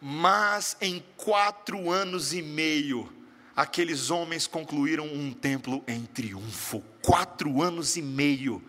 Mas 0.02 0.76
em 0.82 1.06
quatro 1.16 1.92
anos 1.92 2.34
e 2.34 2.42
meio, 2.42 3.21
aqueles 3.62 4.10
homens 4.10 4.48
concluíram 4.48 5.06
um 5.06 5.32
templo 5.32 5.84
em 5.88 6.04
triunfo. 6.04 6.84
Quatro 7.00 7.62
anos 7.62 7.96
e 7.96 8.02
meio 8.02 8.60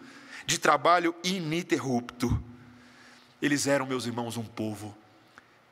de 0.44 0.58
trabalho 0.58 1.14
ininterrupto. 1.24 2.42
Eles 3.40 3.66
eram, 3.66 3.86
meus 3.86 4.04
irmãos, 4.04 4.36
um 4.36 4.44
povo 4.44 4.94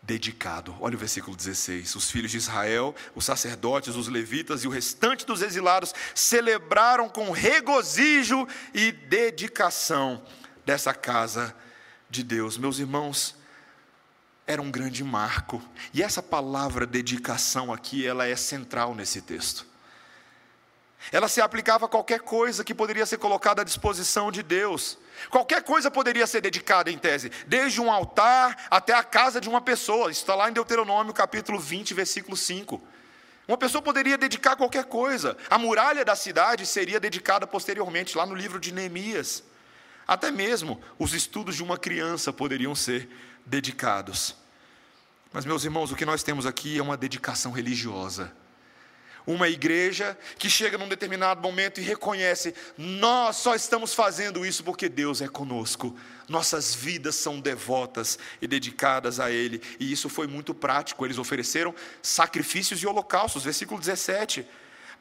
dedicado. 0.03 0.75
Olha 0.81 0.97
o 0.97 0.99
versículo 0.99 1.37
16. 1.37 1.95
Os 1.97 2.11
filhos 2.11 2.31
de 2.31 2.39
Israel, 2.39 2.95
os 3.15 3.27
sacerdotes, 3.27 3.95
os 3.95 4.09
levitas 4.09 4.65
e 4.65 4.67
o 4.67 4.71
restante 4.71 5.27
dos 5.27 5.43
exilados 5.43 5.95
celebraram 6.15 7.07
com 7.07 7.31
regozijo 7.31 8.49
e 8.73 8.91
dedicação 8.91 10.23
dessa 10.65 10.95
casa 10.95 11.55
de 12.09 12.25
Deus. 12.25 12.57
Meus 12.57 12.79
irmãos, 12.79 13.37
era 14.51 14.61
um 14.61 14.71
grande 14.71 15.05
marco. 15.05 15.63
E 15.95 16.03
essa 16.03 16.21
palavra 16.21 16.85
dedicação 16.85 17.73
aqui, 17.73 18.05
ela 18.05 18.27
é 18.27 18.35
central 18.35 18.97
nesse 18.97 19.23
texto. 19.23 19.65
Ela 21.13 21.29
se 21.29 21.41
aplicava 21.41 21.87
a 21.87 21.89
qualquer 21.89 22.21
coisa 22.21 22.65
que 22.65 22.75
poderia 22.75 23.07
ser 23.07 23.19
colocada 23.19 23.63
à 23.63 23.65
disposição 23.65 24.31
de 24.31 24.43
Deus. 24.43 24.99
Qualquer 25.31 25.63
coisa 25.63 25.89
poderia 25.89 26.27
ser 26.27 26.41
dedicada 26.41 26.91
em 26.91 26.99
tese, 26.99 27.31
desde 27.47 27.81
um 27.81 27.91
altar 27.91 28.67
até 28.69 28.93
a 28.93 29.05
casa 29.05 29.41
de 29.41 29.49
uma 29.49 29.61
pessoa. 29.61 30.11
Isso 30.11 30.23
está 30.23 30.35
lá 30.35 30.51
em 30.51 30.53
Deuteronômio 30.53 31.15
capítulo 31.15 31.59
20, 31.59 31.95
versículo 31.95 32.37
5. 32.37 32.83
Uma 33.47 33.57
pessoa 33.57 33.81
poderia 33.81 34.19
dedicar 34.19 34.57
qualquer 34.57 34.85
coisa. 34.85 35.37
A 35.49 35.59
muralha 35.59 36.05
da 36.05 36.17
cidade 36.17 36.67
seria 36.67 36.99
dedicada 36.99 37.47
posteriormente, 37.47 38.19
lá 38.19 38.27
no 38.27 38.35
livro 38.35 38.59
de 38.59 38.75
Neemias. 38.75 39.45
Até 40.09 40.33
mesmo 40.33 40.81
os 40.99 41.15
estudos 41.15 41.55
de 41.55 41.63
uma 41.63 41.79
criança 41.79 42.33
poderiam 42.33 42.75
ser 42.75 43.09
dedicados. 43.47 44.40
Mas, 45.33 45.45
meus 45.45 45.65
irmãos, 45.65 45.93
o 45.93 45.97
que 45.97 46.05
nós 46.05 46.23
temos 46.23 46.45
aqui 46.45 46.79
é 46.79 46.83
uma 46.83 46.97
dedicação 46.97 47.53
religiosa. 47.53 48.33
Uma 49.27 49.49
igreja 49.49 50.19
que 50.39 50.49
chega 50.51 50.79
num 50.79 50.89
determinado 50.89 51.41
momento 51.41 51.81
e 51.81 51.85
reconhece: 51.85 52.55
nós 52.77 53.37
só 53.37 53.55
estamos 53.55 53.95
fazendo 53.95 54.45
isso 54.45 54.65
porque 54.65 54.89
Deus 54.89 55.21
é 55.21 55.29
conosco. 55.29 55.97
Nossas 56.29 56.75
vidas 56.75 57.15
são 57.15 57.39
devotas 57.39 58.19
e 58.41 58.47
dedicadas 58.47 59.21
a 59.21 59.31
Ele. 59.31 59.63
E 59.79 59.93
isso 59.93 60.09
foi 60.09 60.27
muito 60.27 60.55
prático. 60.55 61.05
Eles 61.05 61.19
ofereceram 61.19 61.75
sacrifícios 62.03 62.83
e 62.83 62.87
holocaustos. 62.87 63.45
Versículo 63.45 63.79
17. 63.79 64.47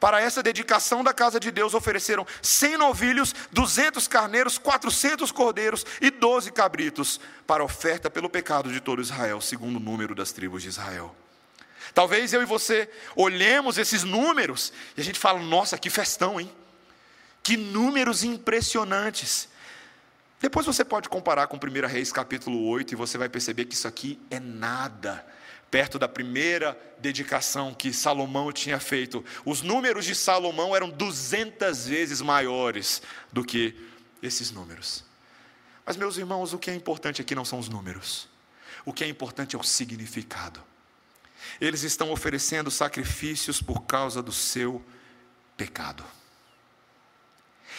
Para 0.00 0.18
essa 0.18 0.42
dedicação 0.42 1.04
da 1.04 1.12
casa 1.12 1.38
de 1.38 1.50
Deus 1.50 1.74
ofereceram 1.74 2.26
100 2.40 2.78
novilhos, 2.78 3.34
200 3.52 4.08
carneiros, 4.08 4.56
400 4.56 5.30
cordeiros 5.30 5.84
e 6.00 6.10
12 6.10 6.50
cabritos, 6.52 7.20
para 7.46 7.62
oferta 7.62 8.10
pelo 8.10 8.30
pecado 8.30 8.72
de 8.72 8.80
todo 8.80 9.02
Israel, 9.02 9.42
segundo 9.42 9.76
o 9.76 9.80
número 9.80 10.14
das 10.14 10.32
tribos 10.32 10.62
de 10.62 10.70
Israel. 10.70 11.14
Talvez 11.92 12.32
eu 12.32 12.40
e 12.40 12.46
você 12.46 12.88
olhemos 13.14 13.76
esses 13.76 14.02
números 14.02 14.72
e 14.96 15.02
a 15.02 15.04
gente 15.04 15.18
fala: 15.18 15.38
nossa, 15.38 15.76
que 15.76 15.90
festão, 15.90 16.40
hein? 16.40 16.50
Que 17.42 17.58
números 17.58 18.24
impressionantes. 18.24 19.48
Depois 20.40 20.64
você 20.64 20.82
pode 20.82 21.10
comparar 21.10 21.46
com 21.48 21.56
1 21.56 21.86
Reis 21.86 22.10
capítulo 22.10 22.66
8 22.68 22.94
e 22.94 22.96
você 22.96 23.18
vai 23.18 23.28
perceber 23.28 23.66
que 23.66 23.74
isso 23.74 23.86
aqui 23.86 24.18
é 24.30 24.40
nada 24.40 25.22
perto 25.70 25.98
da 25.98 26.08
primeira 26.08 26.78
dedicação 26.98 27.72
que 27.72 27.92
Salomão 27.92 28.52
tinha 28.52 28.80
feito. 28.80 29.24
Os 29.44 29.62
números 29.62 30.04
de 30.04 30.14
Salomão 30.14 30.74
eram 30.74 30.90
200 30.90 31.86
vezes 31.86 32.20
maiores 32.20 33.02
do 33.32 33.44
que 33.44 33.74
esses 34.22 34.50
números. 34.50 35.04
Mas, 35.86 35.96
meus 35.96 36.16
irmãos, 36.16 36.52
o 36.52 36.58
que 36.58 36.70
é 36.70 36.74
importante 36.74 37.20
aqui 37.22 37.34
não 37.34 37.44
são 37.44 37.58
os 37.58 37.68
números, 37.68 38.28
o 38.84 38.92
que 38.92 39.04
é 39.04 39.08
importante 39.08 39.56
é 39.56 39.58
o 39.58 39.62
significado. 39.62 40.60
Eles 41.60 41.82
estão 41.82 42.10
oferecendo 42.10 42.70
sacrifícios 42.70 43.62
por 43.62 43.82
causa 43.82 44.22
do 44.22 44.32
seu 44.32 44.84
pecado. 45.56 46.04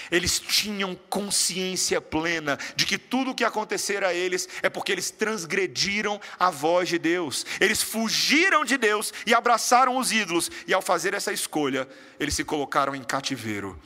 Eles 0.09 0.39
tinham 0.39 0.95
consciência 1.09 2.01
plena 2.01 2.57
de 2.75 2.85
que 2.85 2.97
tudo 2.97 3.31
o 3.31 3.35
que 3.35 3.43
acontecer 3.43 4.03
a 4.03 4.13
eles 4.13 4.47
é 4.61 4.69
porque 4.69 4.91
eles 4.91 5.11
transgrediram 5.11 6.19
a 6.39 6.49
voz 6.49 6.89
de 6.89 6.97
Deus. 6.97 7.45
Eles 7.59 7.81
fugiram 7.81 8.63
de 8.63 8.77
Deus 8.77 9.13
e 9.25 9.33
abraçaram 9.33 9.97
os 9.97 10.11
ídolos, 10.11 10.49
e 10.65 10.73
ao 10.73 10.81
fazer 10.81 11.13
essa 11.13 11.33
escolha, 11.33 11.87
eles 12.19 12.33
se 12.33 12.43
colocaram 12.43 12.95
em 12.95 13.03
cativeiro 13.03 13.79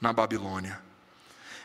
na 0.00 0.12
Babilônia. 0.12 0.80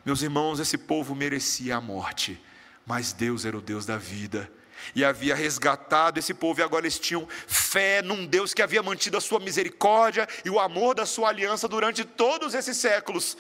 Meus 0.06 0.22
irmãos, 0.22 0.60
esse 0.60 0.78
povo 0.78 1.16
merecia 1.16 1.76
a 1.76 1.82
morte, 1.82 2.40
mas 2.86 3.12
Deus 3.12 3.44
era 3.44 3.58
o 3.58 3.62
Deus 3.62 3.86
da 3.86 3.98
vida 3.98 4.50
e 4.96 5.04
havia 5.04 5.36
resgatado 5.36 6.20
esse 6.20 6.34
povo, 6.34 6.60
e 6.60 6.64
agora 6.64 6.84
eles 6.84 7.00
tinham 7.00 7.28
fé 7.48 8.02
num 8.02 8.26
Deus 8.26 8.54
que 8.54 8.62
havia 8.62 8.84
mantido 8.84 9.18
a 9.18 9.22
sua 9.22 9.40
misericórdia 9.40 10.28
e 10.46 10.50
o 10.50 10.60
amor 10.60 10.96
da 10.96 11.06
sua 11.06 11.30
aliança 11.30 11.68
durante 11.68 12.04
todos 12.04 12.54
esses 12.54 12.78
séculos. 12.78 13.38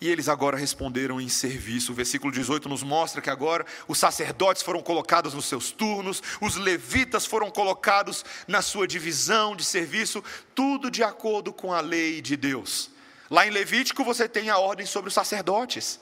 E 0.00 0.08
eles 0.08 0.28
agora 0.28 0.56
responderam 0.56 1.20
em 1.20 1.28
serviço. 1.28 1.90
O 1.90 1.94
versículo 1.94 2.32
18 2.32 2.68
nos 2.68 2.84
mostra 2.84 3.20
que 3.20 3.30
agora 3.30 3.66
os 3.88 3.98
sacerdotes 3.98 4.62
foram 4.62 4.80
colocados 4.80 5.34
nos 5.34 5.46
seus 5.46 5.72
turnos, 5.72 6.22
os 6.40 6.54
levitas 6.54 7.26
foram 7.26 7.50
colocados 7.50 8.24
na 8.46 8.62
sua 8.62 8.86
divisão 8.86 9.56
de 9.56 9.64
serviço, 9.64 10.22
tudo 10.54 10.90
de 10.90 11.02
acordo 11.02 11.52
com 11.52 11.72
a 11.72 11.80
lei 11.80 12.20
de 12.20 12.36
Deus. 12.36 12.90
Lá 13.28 13.46
em 13.46 13.50
Levítico 13.50 14.04
você 14.04 14.28
tem 14.28 14.48
a 14.48 14.58
ordem 14.58 14.86
sobre 14.86 15.08
os 15.08 15.14
sacerdotes, 15.14 16.00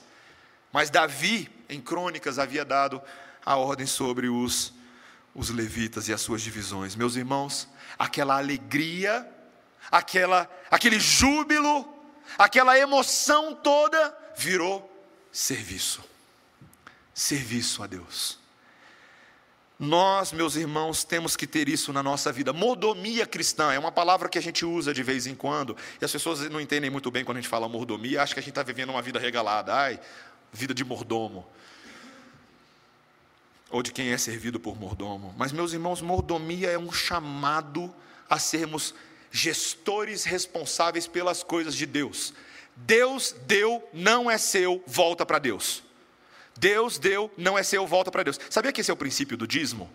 mas 0.71 0.89
Davi, 0.89 1.49
em 1.67 1.81
Crônicas, 1.81 2.39
havia 2.39 2.63
dado 2.63 3.01
a 3.45 3.55
ordem 3.57 3.87
sobre 3.87 4.29
os, 4.29 4.73
os 5.33 5.49
levitas 5.49 6.07
e 6.07 6.13
as 6.13 6.21
suas 6.21 6.41
divisões. 6.41 6.95
Meus 6.95 7.15
irmãos, 7.15 7.67
aquela 7.97 8.37
alegria, 8.37 9.27
aquela, 9.91 10.49
aquele 10.69 10.99
júbilo, 10.99 11.96
aquela 12.37 12.77
emoção 12.77 13.53
toda 13.53 14.15
virou 14.35 14.89
serviço. 15.31 16.03
Serviço 17.13 17.83
a 17.83 17.87
Deus. 17.87 18.39
Nós, 19.79 20.31
meus 20.31 20.55
irmãos, 20.55 21.03
temos 21.03 21.35
que 21.35 21.45
ter 21.45 21.69
isso 21.69 21.93
na 21.93 22.01
nossa 22.01 22.31
vida. 22.31 22.51
Mordomia 22.51 23.27
cristã 23.27 23.71
é 23.71 23.77
uma 23.77 23.91
palavra 23.91 24.27
que 24.27 24.37
a 24.37 24.41
gente 24.41 24.65
usa 24.65 24.91
de 24.91 25.03
vez 25.03 25.27
em 25.27 25.35
quando, 25.35 25.77
e 26.01 26.05
as 26.05 26.11
pessoas 26.11 26.49
não 26.49 26.59
entendem 26.59 26.89
muito 26.89 27.11
bem 27.11 27.23
quando 27.23 27.37
a 27.37 27.41
gente 27.41 27.49
fala 27.49 27.69
mordomia, 27.69 28.23
acham 28.23 28.33
que 28.33 28.39
a 28.39 28.41
gente 28.41 28.51
está 28.51 28.63
vivendo 28.63 28.89
uma 28.89 29.01
vida 29.03 29.19
regalada. 29.19 29.75
Ai, 29.75 29.99
vida 30.51 30.73
de 30.73 30.83
mordomo. 30.83 31.47
Ou 33.69 33.83
de 33.83 33.91
quem 33.91 34.11
é 34.11 34.17
servido 34.17 34.59
por 34.59 34.79
mordomo. 34.79 35.35
Mas, 35.37 35.51
meus 35.51 35.73
irmãos, 35.73 36.01
mordomia 36.01 36.69
é 36.69 36.77
um 36.77 36.91
chamado 36.91 37.93
a 38.27 38.39
sermos 38.39 38.95
gestores 39.31 40.23
responsáveis 40.23 41.07
pelas 41.07 41.43
coisas 41.43 41.75
de 41.75 41.85
Deus. 41.85 42.33
Deus 42.75 43.35
deu, 43.45 43.87
não 43.91 44.29
é 44.29 44.37
seu, 44.37 44.83
volta 44.85 45.25
para 45.25 45.39
Deus. 45.39 45.83
Deus 46.57 46.97
deu, 46.97 47.31
não 47.37 47.57
é 47.57 47.63
seu, 47.63 47.85
volta 47.85 48.11
para 48.11 48.23
Deus. 48.23 48.39
Sabia 48.49 48.71
que 48.71 48.81
esse 48.81 48.91
é 48.91 48.93
o 48.93 48.97
princípio 48.97 49.37
do 49.37 49.47
dízimo? 49.47 49.91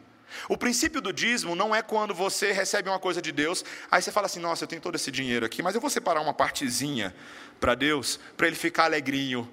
O 0.48 0.56
princípio 0.56 1.00
do 1.00 1.12
dízimo 1.12 1.54
não 1.54 1.74
é 1.74 1.82
quando 1.82 2.14
você 2.14 2.52
recebe 2.52 2.88
uma 2.88 2.98
coisa 2.98 3.20
de 3.20 3.32
Deus, 3.32 3.64
aí 3.90 4.00
você 4.00 4.10
fala 4.10 4.26
assim: 4.26 4.40
nossa, 4.40 4.64
eu 4.64 4.68
tenho 4.68 4.80
todo 4.80 4.94
esse 4.94 5.10
dinheiro 5.10 5.44
aqui, 5.44 5.62
mas 5.62 5.74
eu 5.74 5.80
vou 5.80 5.90
separar 5.90 6.20
uma 6.20 6.34
partezinha 6.34 7.14
para 7.60 7.74
Deus, 7.74 8.18
para 8.36 8.46
ele 8.46 8.56
ficar 8.56 8.84
alegrinho. 8.84 9.48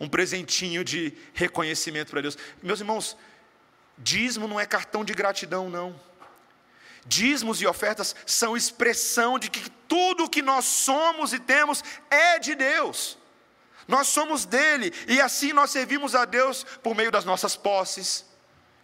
Um 0.00 0.08
presentinho 0.08 0.84
de 0.84 1.14
reconhecimento 1.32 2.10
para 2.10 2.20
Deus. 2.20 2.36
Meus 2.62 2.80
irmãos, 2.80 3.16
dízimo 3.96 4.48
não 4.48 4.58
é 4.58 4.66
cartão 4.66 5.04
de 5.04 5.14
gratidão, 5.14 5.70
não. 5.70 5.98
Dízimos 7.06 7.60
e 7.60 7.66
ofertas 7.66 8.14
são 8.24 8.56
expressão 8.56 9.38
de 9.38 9.50
que 9.50 9.68
tudo 9.86 10.24
o 10.24 10.28
que 10.28 10.40
nós 10.40 10.64
somos 10.64 11.32
e 11.32 11.38
temos 11.38 11.84
é 12.10 12.38
de 12.38 12.54
Deus. 12.54 13.18
Nós 13.86 14.08
somos 14.08 14.46
dele 14.46 14.92
e 15.06 15.20
assim 15.20 15.52
nós 15.52 15.70
servimos 15.70 16.14
a 16.14 16.24
Deus 16.24 16.64
por 16.82 16.94
meio 16.94 17.10
das 17.10 17.24
nossas 17.24 17.54
posses, 17.54 18.24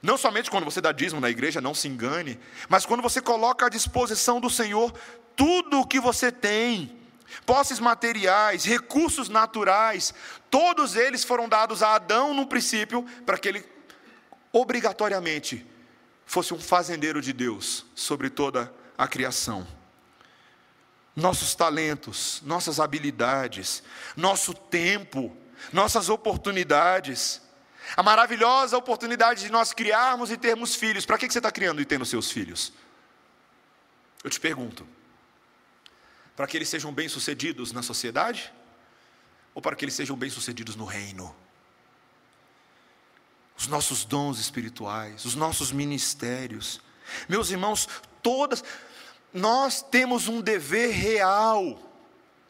não 0.02 0.16
somente 0.16 0.50
quando 0.50 0.64
você 0.64 0.80
dá 0.80 0.92
dízimo 0.92 1.20
na 1.20 1.30
igreja, 1.30 1.60
não 1.60 1.74
se 1.74 1.88
engane, 1.88 2.38
mas 2.68 2.86
quando 2.86 3.02
você 3.02 3.20
coloca 3.20 3.66
à 3.66 3.68
disposição 3.68 4.40
do 4.40 4.48
Senhor 4.48 4.92
tudo 5.34 5.80
o 5.80 5.86
que 5.86 6.00
você 6.00 6.30
tem, 6.30 6.98
posses 7.46 7.78
materiais, 7.78 8.64
recursos 8.64 9.28
naturais, 9.28 10.12
todos 10.50 10.96
eles 10.96 11.24
foram 11.24 11.48
dados 11.48 11.82
a 11.82 11.94
Adão 11.94 12.34
no 12.34 12.46
princípio 12.46 13.04
para 13.24 13.38
que 13.38 13.48
ele 13.48 13.64
obrigatoriamente 14.52 15.66
fosse 16.30 16.54
um 16.54 16.60
fazendeiro 16.60 17.20
de 17.20 17.32
Deus 17.32 17.84
sobre 17.92 18.30
toda 18.30 18.72
a 18.96 19.08
criação. 19.08 19.66
Nossos 21.16 21.56
talentos, 21.56 22.40
nossas 22.44 22.78
habilidades, 22.78 23.82
nosso 24.16 24.54
tempo, 24.54 25.36
nossas 25.72 26.08
oportunidades, 26.08 27.42
a 27.96 28.02
maravilhosa 28.04 28.78
oportunidade 28.78 29.42
de 29.42 29.50
nós 29.50 29.72
criarmos 29.72 30.30
e 30.30 30.36
termos 30.36 30.76
filhos. 30.76 31.04
Para 31.04 31.18
que 31.18 31.28
você 31.28 31.40
está 31.40 31.50
criando 31.50 31.82
e 31.82 31.84
tendo 31.84 32.04
seus 32.04 32.30
filhos? 32.30 32.72
Eu 34.22 34.30
te 34.30 34.38
pergunto: 34.38 34.86
para 36.36 36.46
que 36.46 36.56
eles 36.56 36.68
sejam 36.68 36.92
bem-sucedidos 36.92 37.72
na 37.72 37.82
sociedade? 37.82 38.52
Ou 39.52 39.60
para 39.60 39.74
que 39.74 39.84
eles 39.84 39.94
sejam 39.94 40.16
bem-sucedidos 40.16 40.76
no 40.76 40.84
reino? 40.84 41.34
Os 43.60 43.66
nossos 43.66 44.06
dons 44.06 44.38
espirituais, 44.38 45.26
os 45.26 45.34
nossos 45.34 45.70
ministérios. 45.70 46.80
Meus 47.28 47.50
irmãos, 47.50 47.86
todas. 48.22 48.64
Nós 49.34 49.82
temos 49.82 50.28
um 50.28 50.40
dever 50.40 50.92
real 50.92 51.78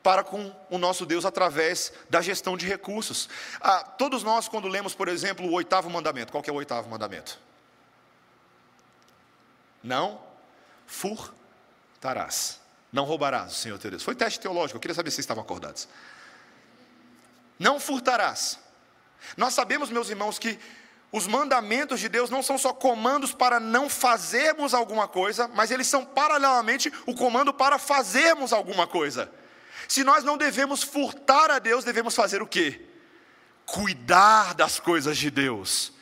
para 0.05 0.23
com 0.23 0.55
o 0.71 0.79
nosso 0.79 1.05
Deus 1.05 1.25
através 1.25 1.93
da 2.09 2.23
gestão 2.23 2.57
de 2.57 2.65
recursos. 2.65 3.29
Ah, 3.61 3.83
todos 3.83 4.23
nós, 4.23 4.47
quando 4.47 4.69
lemos, 4.69 4.95
por 4.95 5.09
exemplo, 5.09 5.45
o 5.47 5.53
oitavo 5.53 5.91
mandamento, 5.91 6.31
qual 6.31 6.45
que 6.45 6.49
é 6.49 6.53
o 6.53 6.57
oitavo 6.57 6.89
mandamento? 6.89 7.41
Não 9.83 10.23
furtarás. 10.87 12.61
Não 12.93 13.05
roubarás, 13.05 13.55
Senhor 13.55 13.81
teu 13.81 13.91
Deus. 13.91 14.05
Foi 14.05 14.15
teste 14.15 14.39
teológico, 14.39 14.77
eu 14.77 14.81
queria 14.81 14.95
saber 14.95 15.11
se 15.11 15.17
vocês 15.17 15.25
estavam 15.25 15.43
acordados. 15.43 15.89
Não 17.59 17.81
furtarás. 17.81 18.61
Nós 19.37 19.55
sabemos, 19.55 19.91
meus 19.91 20.09
irmãos, 20.09 20.39
que 20.39 20.57
os 21.13 21.27
mandamentos 21.27 21.99
de 21.99 22.09
Deus 22.09 22.31
não 22.31 22.43
são 22.43 22.57
só 22.57 22.73
comandos 22.73 23.33
para 23.33 23.59
não 23.59 23.89
fazermos 23.89 24.73
alguma 24.73 25.09
coisa, 25.09 25.49
mas 25.49 25.71
eles 25.71 25.89
são 25.89 26.05
paralelamente 26.05 26.93
o 27.05 27.15
comando 27.15 27.53
para 27.53 27.79
fazermos 27.79 28.53
alguma 28.53 28.87
coisa. 28.87 29.31
Se 29.89 30.05
nós 30.05 30.23
não 30.23 30.39
devemos 30.39 30.85
furtar 30.85 31.51
a 31.51 31.59
Deus, 31.59 31.85
devemos 31.85 32.15
fazer 32.15 32.41
o 32.43 32.47
quê? 32.47 32.87
Cuidar 33.67 34.55
das 34.55 34.79
coisas 34.79 35.19
de 35.19 35.31
Deus. 35.31 35.93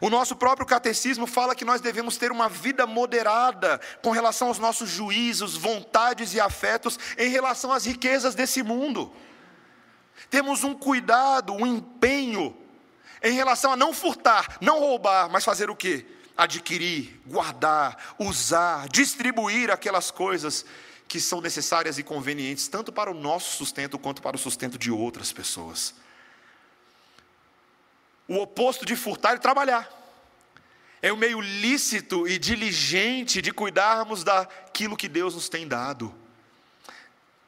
O 0.00 0.08
nosso 0.08 0.36
próprio 0.36 0.66
catecismo 0.66 1.26
fala 1.26 1.54
que 1.54 1.64
nós 1.64 1.80
devemos 1.80 2.16
ter 2.16 2.30
uma 2.30 2.48
vida 2.48 2.86
moderada 2.86 3.80
com 4.00 4.10
relação 4.10 4.46
aos 4.48 4.58
nossos 4.58 4.88
juízos, 4.88 5.56
vontades 5.56 6.34
e 6.34 6.40
afetos 6.40 6.98
em 7.18 7.28
relação 7.28 7.72
às 7.72 7.84
riquezas 7.84 8.34
desse 8.36 8.62
mundo. 8.62 9.12
Temos 10.30 10.62
um 10.62 10.74
cuidado, 10.74 11.52
um 11.52 11.66
empenho 11.66 12.56
em 13.26 13.32
relação 13.32 13.72
a 13.72 13.76
não 13.76 13.92
furtar, 13.92 14.56
não 14.60 14.78
roubar, 14.78 15.28
mas 15.28 15.44
fazer 15.44 15.68
o 15.68 15.76
quê? 15.76 16.06
Adquirir, 16.36 17.20
guardar, 17.26 18.14
usar, 18.18 18.88
distribuir 18.88 19.70
aquelas 19.70 20.10
coisas 20.10 20.64
que 21.08 21.20
são 21.20 21.40
necessárias 21.40 21.98
e 21.98 22.02
convenientes 22.02 22.68
tanto 22.68 22.92
para 22.92 23.10
o 23.10 23.14
nosso 23.14 23.56
sustento 23.56 23.98
quanto 23.98 24.22
para 24.22 24.36
o 24.36 24.38
sustento 24.38 24.78
de 24.78 24.90
outras 24.90 25.32
pessoas. 25.32 25.94
O 28.28 28.36
oposto 28.36 28.84
de 28.84 28.94
furtar 28.94 29.34
é 29.34 29.38
trabalhar. 29.38 29.90
É 31.02 31.12
o 31.12 31.16
meio 31.16 31.40
lícito 31.40 32.26
e 32.26 32.38
diligente 32.38 33.42
de 33.42 33.52
cuidarmos 33.52 34.24
daquilo 34.24 34.96
que 34.96 35.08
Deus 35.08 35.34
nos 35.34 35.48
tem 35.48 35.66
dado. 35.66 36.14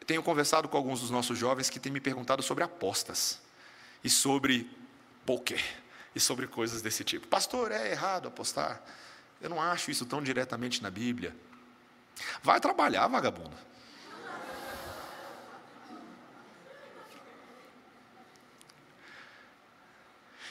Tenho 0.06 0.22
conversado 0.22 0.68
com 0.68 0.76
alguns 0.76 1.00
dos 1.00 1.10
nossos 1.10 1.38
jovens 1.38 1.68
que 1.68 1.78
têm 1.78 1.92
me 1.92 2.00
perguntado 2.00 2.42
sobre 2.42 2.64
apostas 2.64 3.40
e 4.02 4.08
sobre 4.08 4.70
poker 5.28 5.62
e 6.14 6.18
sobre 6.18 6.46
coisas 6.46 6.80
desse 6.80 7.04
tipo. 7.04 7.28
Pastor, 7.28 7.70
é 7.70 7.90
errado 7.90 8.28
apostar? 8.28 8.82
Eu 9.42 9.50
não 9.50 9.60
acho 9.60 9.90
isso 9.90 10.06
tão 10.06 10.22
diretamente 10.22 10.82
na 10.82 10.90
Bíblia. 10.90 11.36
Vai 12.42 12.58
trabalhar, 12.58 13.06
vagabundo. 13.08 13.54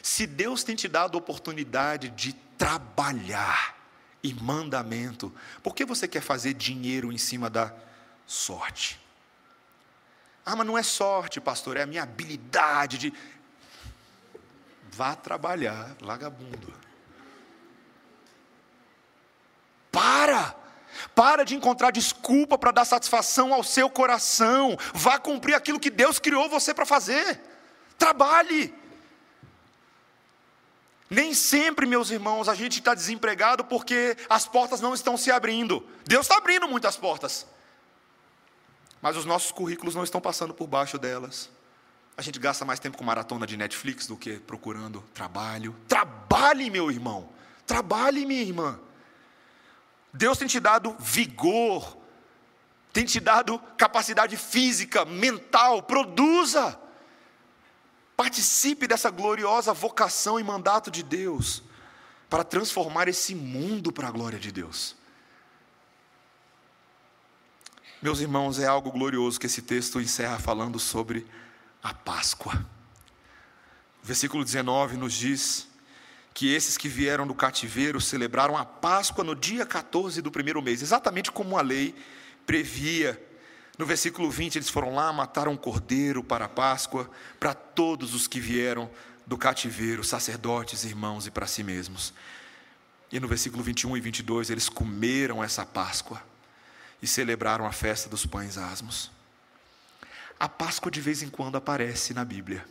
Se 0.03 0.27
Deus 0.27 0.63
tem 0.63 0.75
te 0.75 0.87
dado 0.87 1.17
a 1.17 1.19
oportunidade 1.19 2.09
de 2.09 2.33
trabalhar 2.55 3.75
e 4.21 4.35
mandamento, 4.35 5.33
por 5.63 5.73
que 5.73 5.85
você 5.85 6.07
quer 6.07 6.21
fazer 6.21 6.53
dinheiro 6.53 7.11
em 7.11 7.17
cima 7.17 7.49
da 7.49 7.73
sorte? 8.27 8.99
Ah, 10.45 10.55
mas 10.55 10.65
não 10.65 10.77
é 10.77 10.83
sorte, 10.83 11.41
pastor, 11.41 11.75
é 11.75 11.81
a 11.81 11.85
minha 11.85 12.03
habilidade 12.03 12.97
de. 12.97 13.13
Vá 14.97 15.15
trabalhar, 15.15 15.95
vagabundo. 16.01 16.73
Para! 19.91 20.55
Para 21.13 21.43
de 21.43 21.53
encontrar 21.53 21.91
desculpa 21.91 22.57
para 22.57 22.71
dar 22.71 22.83
satisfação 22.83 23.53
ao 23.53 23.63
seu 23.63 23.91
coração. 23.91 24.75
Vá 24.95 25.19
cumprir 25.19 25.53
aquilo 25.53 25.79
que 25.79 25.91
Deus 25.91 26.17
criou 26.17 26.49
você 26.49 26.73
para 26.73 26.83
fazer. 26.83 27.39
Trabalhe. 27.95 28.73
Nem 31.07 31.31
sempre, 31.31 31.85
meus 31.85 32.09
irmãos, 32.09 32.49
a 32.49 32.55
gente 32.55 32.79
está 32.79 32.95
desempregado 32.95 33.65
porque 33.65 34.17
as 34.27 34.47
portas 34.47 34.81
não 34.81 34.95
estão 34.95 35.15
se 35.15 35.29
abrindo. 35.29 35.87
Deus 36.07 36.25
está 36.25 36.37
abrindo 36.37 36.67
muitas 36.67 36.97
portas. 36.97 37.45
Mas 38.99 39.15
os 39.15 39.25
nossos 39.25 39.51
currículos 39.51 39.93
não 39.93 40.03
estão 40.03 40.19
passando 40.19 40.55
por 40.55 40.65
baixo 40.65 40.97
delas. 40.97 41.55
A 42.17 42.23
gente 42.23 42.39
gasta 42.39 42.65
mais 42.65 42.79
tempo 42.79 42.97
com 42.97 43.03
maratona 43.03 43.45
de 43.45 43.55
Netflix 43.55 44.07
do 44.07 44.17
que 44.17 44.39
procurando 44.39 45.03
trabalho. 45.13 45.75
Trabalhe, 45.87 46.67
meu 46.71 46.89
irmão. 46.89 47.29
Trabalhe, 47.67 48.25
minha 48.25 48.41
irmã. 48.41 48.79
Deus 50.11 50.39
tem 50.39 50.47
te 50.47 50.59
dado 50.59 50.95
vigor, 50.99 51.95
tem 52.91 53.05
te 53.05 53.19
dado 53.19 53.59
capacidade 53.77 54.35
física, 54.35 55.05
mental, 55.05 55.83
produza. 55.83 56.79
Participe 58.15 58.87
dessa 58.87 59.11
gloriosa 59.11 59.71
vocação 59.71 60.39
e 60.39 60.43
mandato 60.43 60.89
de 60.89 61.03
Deus 61.03 61.61
para 62.27 62.43
transformar 62.43 63.07
esse 63.07 63.35
mundo 63.35 63.91
para 63.91 64.07
a 64.07 64.11
glória 64.11 64.39
de 64.39 64.51
Deus. 64.51 64.95
Meus 68.01 68.19
irmãos, 68.19 68.57
é 68.57 68.65
algo 68.65 68.91
glorioso 68.91 69.39
que 69.39 69.45
esse 69.45 69.61
texto 69.61 70.01
encerra 70.01 70.39
falando 70.39 70.79
sobre 70.79 71.27
a 71.87 71.93
Páscoa. 71.93 72.65
O 74.03 74.05
versículo 74.05 74.43
19 74.43 74.97
nos 74.97 75.13
diz: 75.13 75.67
que 76.37 76.53
esses 76.53 76.77
que 76.77 76.87
vieram 76.87 77.25
do 77.25 77.33
cativeiro 77.33 77.99
celebraram 77.99 78.55
a 78.55 78.63
Páscoa 78.63 79.23
no 79.23 79.35
dia 79.35 79.65
14 79.65 80.21
do 80.21 80.29
primeiro 80.29 80.61
mês, 80.61 80.83
exatamente 80.83 81.31
como 81.31 81.57
a 81.57 81.63
lei 81.63 81.95
previa. 82.45 83.19
No 83.75 83.87
versículo 83.87 84.29
20, 84.29 84.57
eles 84.57 84.69
foram 84.69 84.93
lá, 84.93 85.11
mataram 85.11 85.53
um 85.53 85.57
cordeiro 85.57 86.23
para 86.23 86.45
a 86.45 86.47
Páscoa, 86.47 87.09
para 87.39 87.55
todos 87.55 88.13
os 88.13 88.27
que 88.27 88.39
vieram 88.39 88.87
do 89.25 89.35
cativeiro, 89.35 90.03
sacerdotes, 90.03 90.83
irmãos 90.83 91.25
e 91.25 91.31
para 91.31 91.47
si 91.47 91.63
mesmos. 91.63 92.13
E 93.11 93.19
no 93.19 93.27
versículo 93.27 93.63
21 93.63 93.97
e 93.97 94.01
22, 94.01 94.51
eles 94.51 94.69
comeram 94.69 95.43
essa 95.43 95.65
Páscoa 95.65 96.21
e 97.01 97.07
celebraram 97.07 97.65
a 97.65 97.71
festa 97.71 98.07
dos 98.07 98.27
pães 98.27 98.59
asmos. 98.59 99.09
A 100.39 100.47
Páscoa 100.47 100.91
de 100.91 101.01
vez 101.01 101.21
em 101.21 101.29
quando 101.29 101.55
aparece 101.55 102.13
na 102.13 102.23
Bíblia. 102.23 102.65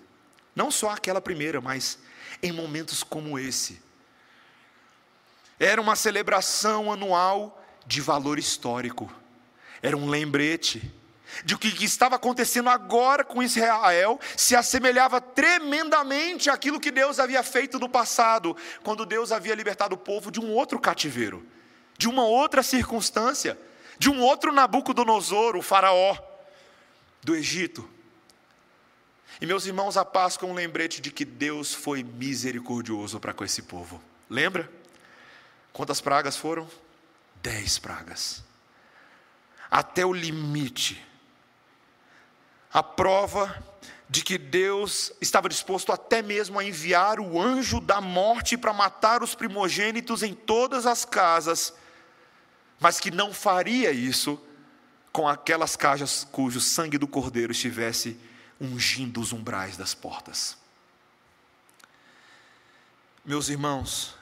Não 0.54 0.70
só 0.70 0.90
aquela 0.90 1.20
primeira, 1.20 1.60
mas 1.60 1.98
em 2.42 2.52
momentos 2.52 3.02
como 3.02 3.38
esse. 3.38 3.82
Era 5.58 5.80
uma 5.80 5.96
celebração 5.96 6.92
anual 6.92 7.62
de 7.86 8.00
valor 8.00 8.38
histórico, 8.38 9.10
era 9.80 9.96
um 9.96 10.08
lembrete, 10.08 10.92
de 11.44 11.54
o 11.54 11.58
que 11.58 11.84
estava 11.84 12.16
acontecendo 12.16 12.68
agora 12.68 13.24
com 13.24 13.42
Israel 13.42 14.18
se 14.36 14.54
assemelhava 14.54 15.20
tremendamente 15.20 16.48
àquilo 16.48 16.80
que 16.80 16.90
Deus 16.90 17.18
havia 17.18 17.42
feito 17.42 17.78
no 17.78 17.88
passado, 17.88 18.56
quando 18.82 19.06
Deus 19.06 19.32
havia 19.32 19.54
libertado 19.54 19.94
o 19.94 19.98
povo 19.98 20.30
de 20.30 20.40
um 20.40 20.52
outro 20.52 20.78
cativeiro, 20.78 21.44
de 21.98 22.08
uma 22.08 22.24
outra 22.24 22.62
circunstância, 22.62 23.58
de 23.98 24.10
um 24.10 24.20
outro 24.20 24.52
Nabucodonosor, 24.52 25.56
o 25.56 25.62
faraó 25.62 26.16
do 27.26 27.34
Egito. 27.34 27.90
E 29.40 29.46
meus 29.46 29.66
irmãos, 29.66 29.96
a 29.96 30.04
Páscoa 30.04 30.48
é 30.48 30.52
um 30.52 30.54
lembrete 30.54 31.00
de 31.00 31.10
que 31.10 31.24
Deus 31.24 31.74
foi 31.74 32.04
misericordioso 32.04 33.18
para 33.18 33.32
com 33.32 33.44
esse 33.44 33.62
povo. 33.62 34.00
Lembra? 34.30 34.70
Quantas 35.72 36.00
pragas 36.00 36.36
foram? 36.36 36.70
Dez 37.42 37.80
pragas. 37.80 38.44
Até 39.68 40.06
o 40.06 40.12
limite 40.12 41.04
a 42.72 42.80
prova 42.80 43.60
de 44.08 44.22
que 44.22 44.38
Deus 44.38 45.12
estava 45.20 45.48
disposto 45.48 45.90
até 45.90 46.22
mesmo 46.22 46.60
a 46.60 46.64
enviar 46.64 47.18
o 47.18 47.42
anjo 47.42 47.80
da 47.80 48.00
morte 48.00 48.56
para 48.56 48.72
matar 48.72 49.20
os 49.24 49.34
primogênitos 49.34 50.22
em 50.22 50.32
todas 50.32 50.86
as 50.86 51.04
casas, 51.04 51.74
mas 52.78 53.00
que 53.00 53.10
não 53.10 53.34
faria 53.34 53.90
isso 53.90 54.40
com 55.16 55.26
aquelas 55.26 55.76
casas 55.76 56.28
cujo 56.30 56.60
sangue 56.60 56.98
do 56.98 57.08
cordeiro 57.08 57.50
estivesse 57.50 58.18
ungindo 58.60 59.18
os 59.18 59.32
umbrais 59.32 59.74
das 59.74 59.94
portas. 59.94 60.58
Meus 63.24 63.48
irmãos, 63.48 64.14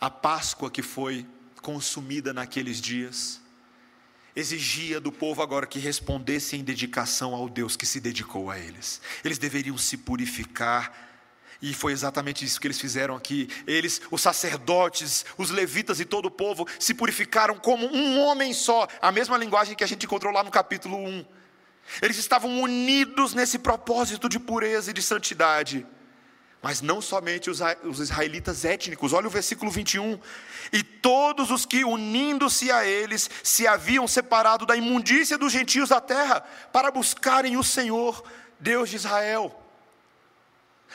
a 0.00 0.08
Páscoa 0.08 0.70
que 0.70 0.80
foi 0.80 1.26
consumida 1.60 2.32
naqueles 2.32 2.80
dias, 2.80 3.40
exigia 4.36 5.00
do 5.00 5.10
povo 5.10 5.42
agora 5.42 5.66
que 5.66 5.80
respondesse 5.80 6.54
em 6.54 6.62
dedicação 6.62 7.34
ao 7.34 7.48
Deus 7.48 7.74
que 7.74 7.84
se 7.84 7.98
dedicou 7.98 8.48
a 8.48 8.56
eles. 8.56 9.00
Eles 9.24 9.38
deveriam 9.38 9.76
se 9.76 9.96
purificar. 9.96 11.11
E 11.62 11.72
foi 11.72 11.92
exatamente 11.92 12.44
isso 12.44 12.60
que 12.60 12.66
eles 12.66 12.80
fizeram 12.80 13.14
aqui. 13.14 13.48
Eles, 13.68 14.02
os 14.10 14.20
sacerdotes, 14.20 15.24
os 15.38 15.50
levitas 15.50 16.00
e 16.00 16.04
todo 16.04 16.26
o 16.26 16.30
povo 16.30 16.66
se 16.76 16.92
purificaram 16.92 17.54
como 17.54 17.86
um 17.86 18.18
homem 18.18 18.52
só. 18.52 18.88
A 19.00 19.12
mesma 19.12 19.38
linguagem 19.38 19.76
que 19.76 19.84
a 19.84 19.86
gente 19.86 20.04
encontrou 20.04 20.32
lá 20.32 20.42
no 20.42 20.50
capítulo 20.50 20.96
1. 20.96 21.24
Eles 22.02 22.16
estavam 22.16 22.60
unidos 22.60 23.32
nesse 23.32 23.60
propósito 23.60 24.28
de 24.28 24.40
pureza 24.40 24.90
e 24.90 24.94
de 24.94 25.00
santidade. 25.00 25.86
Mas 26.60 26.80
não 26.80 27.00
somente 27.00 27.48
os, 27.48 27.60
israelitas 28.00 28.64
étnicos, 28.64 29.12
olha 29.12 29.28
o 29.28 29.30
versículo 29.30 29.70
21. 29.70 30.18
E 30.72 30.82
todos 30.82 31.52
os 31.52 31.64
que, 31.64 31.84
unindo-se 31.84 32.72
a 32.72 32.84
eles, 32.84 33.30
se 33.42 33.68
haviam 33.68 34.08
separado 34.08 34.66
da 34.66 34.74
imundícia 34.74 35.38
dos 35.38 35.52
gentios 35.52 35.90
da 35.90 36.00
terra, 36.00 36.40
para 36.72 36.90
buscarem 36.90 37.56
o 37.56 37.62
Senhor, 37.62 38.24
Deus 38.58 38.90
de 38.90 38.96
Israel. 38.96 39.61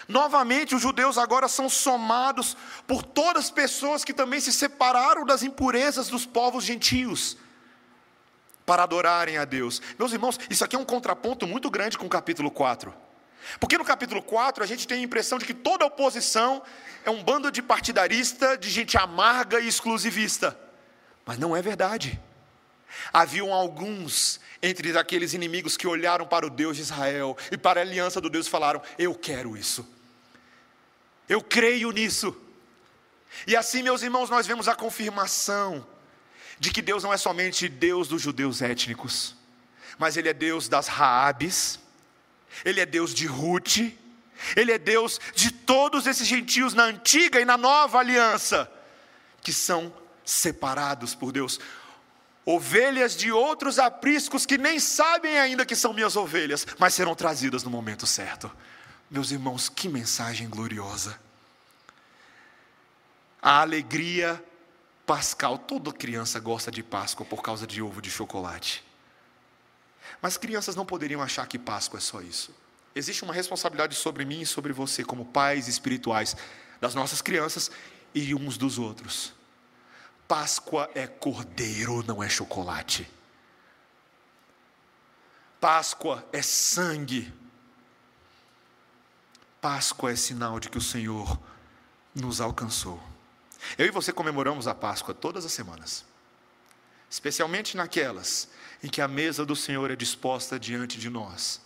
Novamente, 0.07 0.75
os 0.75 0.81
judeus 0.81 1.17
agora 1.17 1.47
são 1.47 1.69
somados 1.69 2.55
por 2.85 3.03
todas 3.03 3.45
as 3.45 3.51
pessoas 3.51 4.03
que 4.03 4.13
também 4.13 4.39
se 4.39 4.51
separaram 4.51 5.25
das 5.25 5.43
impurezas 5.43 6.07
dos 6.09 6.25
povos 6.25 6.63
gentios, 6.63 7.37
para 8.65 8.83
adorarem 8.83 9.37
a 9.37 9.45
Deus. 9.45 9.81
Meus 9.97 10.11
irmãos, 10.11 10.37
isso 10.49 10.63
aqui 10.63 10.75
é 10.75 10.79
um 10.79 10.85
contraponto 10.85 11.47
muito 11.47 11.69
grande 11.69 11.97
com 11.97 12.05
o 12.05 12.09
capítulo 12.09 12.51
4. 12.51 12.93
Porque 13.59 13.77
no 13.77 13.85
capítulo 13.85 14.21
4 14.21 14.63
a 14.63 14.67
gente 14.67 14.87
tem 14.87 14.99
a 14.99 15.03
impressão 15.03 15.37
de 15.37 15.45
que 15.45 15.53
toda 15.53 15.85
oposição 15.85 16.61
é 17.05 17.09
um 17.09 17.23
bando 17.23 17.49
de 17.49 17.61
partidarista, 17.61 18.57
de 18.57 18.69
gente 18.69 18.97
amarga 18.97 19.59
e 19.59 19.67
exclusivista. 19.67 20.57
Mas 21.25 21.37
não 21.37 21.55
é 21.55 21.61
verdade. 21.61 22.19
Haviam 23.11 23.53
alguns 23.53 24.39
entre 24.61 24.97
aqueles 24.97 25.33
inimigos 25.33 25.77
que 25.77 25.87
olharam 25.87 26.25
para 26.25 26.45
o 26.45 26.49
Deus 26.49 26.77
de 26.77 26.83
Israel 26.83 27.37
e 27.51 27.57
para 27.57 27.79
a 27.79 27.83
aliança 27.83 28.19
do 28.19 28.29
Deus 28.29 28.47
e 28.47 28.49
falaram: 28.49 28.81
Eu 28.97 29.13
quero 29.13 29.55
isso. 29.55 29.87
Eu 31.27 31.41
creio 31.41 31.91
nisso. 31.91 32.35
E 33.45 33.55
assim, 33.55 33.83
meus 33.83 34.01
irmãos, 34.01 34.29
nós 34.29 34.47
vemos 34.47 34.67
a 34.67 34.75
confirmação 34.75 35.85
de 36.59 36.71
que 36.71 36.81
Deus 36.81 37.03
não 37.03 37.13
é 37.13 37.17
somente 37.17 37.67
Deus 37.67 38.07
dos 38.07 38.21
judeus 38.21 38.61
étnicos, 38.61 39.35
mas 39.97 40.17
Ele 40.17 40.29
é 40.29 40.33
Deus 40.33 40.67
das 40.67 40.87
Raabes, 40.87 41.79
ele 42.63 42.79
é 42.79 42.85
Deus 42.85 43.13
de 43.13 43.25
Ruth, 43.25 43.77
Ele 44.55 44.71
é 44.71 44.77
Deus 44.77 45.19
de 45.35 45.51
todos 45.51 46.05
esses 46.05 46.27
gentios 46.27 46.73
na 46.73 46.83
antiga 46.83 47.39
e 47.39 47.45
na 47.45 47.57
nova 47.57 47.99
aliança, 47.99 48.71
que 49.41 49.51
são 49.51 49.93
separados 50.23 51.15
por 51.15 51.31
Deus. 51.31 51.59
Ovelhas 52.49 53.13
de 53.13 53.29
outros 53.29 53.77
apriscos 53.77 54.45
que 54.45 54.57
nem 54.57 54.79
sabem 54.79 55.37
ainda 55.37 55.65
que 55.65 55.75
são 55.75 55.91
minhas 55.91 56.15
ovelhas, 56.15 56.65
mas 56.79 56.93
serão 56.93 57.13
trazidas 57.13 57.61
no 57.61 57.69
momento 57.69 58.07
certo. 58.07 58.49
Meus 59.11 59.31
irmãos, 59.31 59.67
que 59.67 59.89
mensagem 59.89 60.47
gloriosa. 60.47 61.19
A 63.41 63.59
alegria 63.59 64.41
pascal, 65.05 65.57
toda 65.57 65.91
criança 65.91 66.39
gosta 66.39 66.71
de 66.71 66.81
Páscoa 66.81 67.25
por 67.25 67.41
causa 67.41 67.67
de 67.67 67.81
ovo 67.81 68.01
de 68.01 68.09
chocolate. 68.09 68.81
Mas 70.21 70.37
crianças 70.37 70.73
não 70.73 70.85
poderiam 70.85 71.21
achar 71.21 71.45
que 71.47 71.59
Páscoa 71.59 71.97
é 71.97 72.01
só 72.01 72.21
isso. 72.21 72.55
Existe 72.95 73.25
uma 73.25 73.33
responsabilidade 73.33 73.93
sobre 73.93 74.23
mim 74.23 74.39
e 74.39 74.45
sobre 74.45 74.71
você, 74.71 75.03
como 75.03 75.25
pais 75.25 75.67
espirituais 75.67 76.33
das 76.79 76.95
nossas 76.95 77.21
crianças 77.21 77.69
e 78.15 78.33
uns 78.33 78.57
dos 78.57 78.79
outros. 78.79 79.33
Páscoa 80.27 80.89
é 80.93 81.07
cordeiro, 81.07 82.03
não 82.03 82.21
é 82.21 82.27
chocolate. 82.27 83.09
Páscoa 85.59 86.27
é 86.31 86.41
sangue. 86.41 87.33
Páscoa 89.61 90.11
é 90.11 90.15
sinal 90.15 90.59
de 90.59 90.69
que 90.69 90.77
o 90.77 90.81
Senhor 90.81 91.39
nos 92.13 92.41
alcançou. 92.41 93.01
Eu 93.77 93.85
e 93.85 93.91
você 93.91 94.11
comemoramos 94.11 94.67
a 94.67 94.75
Páscoa 94.75 95.13
todas 95.13 95.45
as 95.45 95.51
semanas, 95.51 96.05
especialmente 97.09 97.75
naquelas 97.75 98.49
em 98.83 98.87
que 98.87 99.01
a 99.01 99.07
mesa 99.07 99.45
do 99.45 99.55
Senhor 99.55 99.89
é 99.89 99.95
disposta 99.95 100.59
diante 100.59 100.99
de 100.99 101.09
nós. 101.09 101.61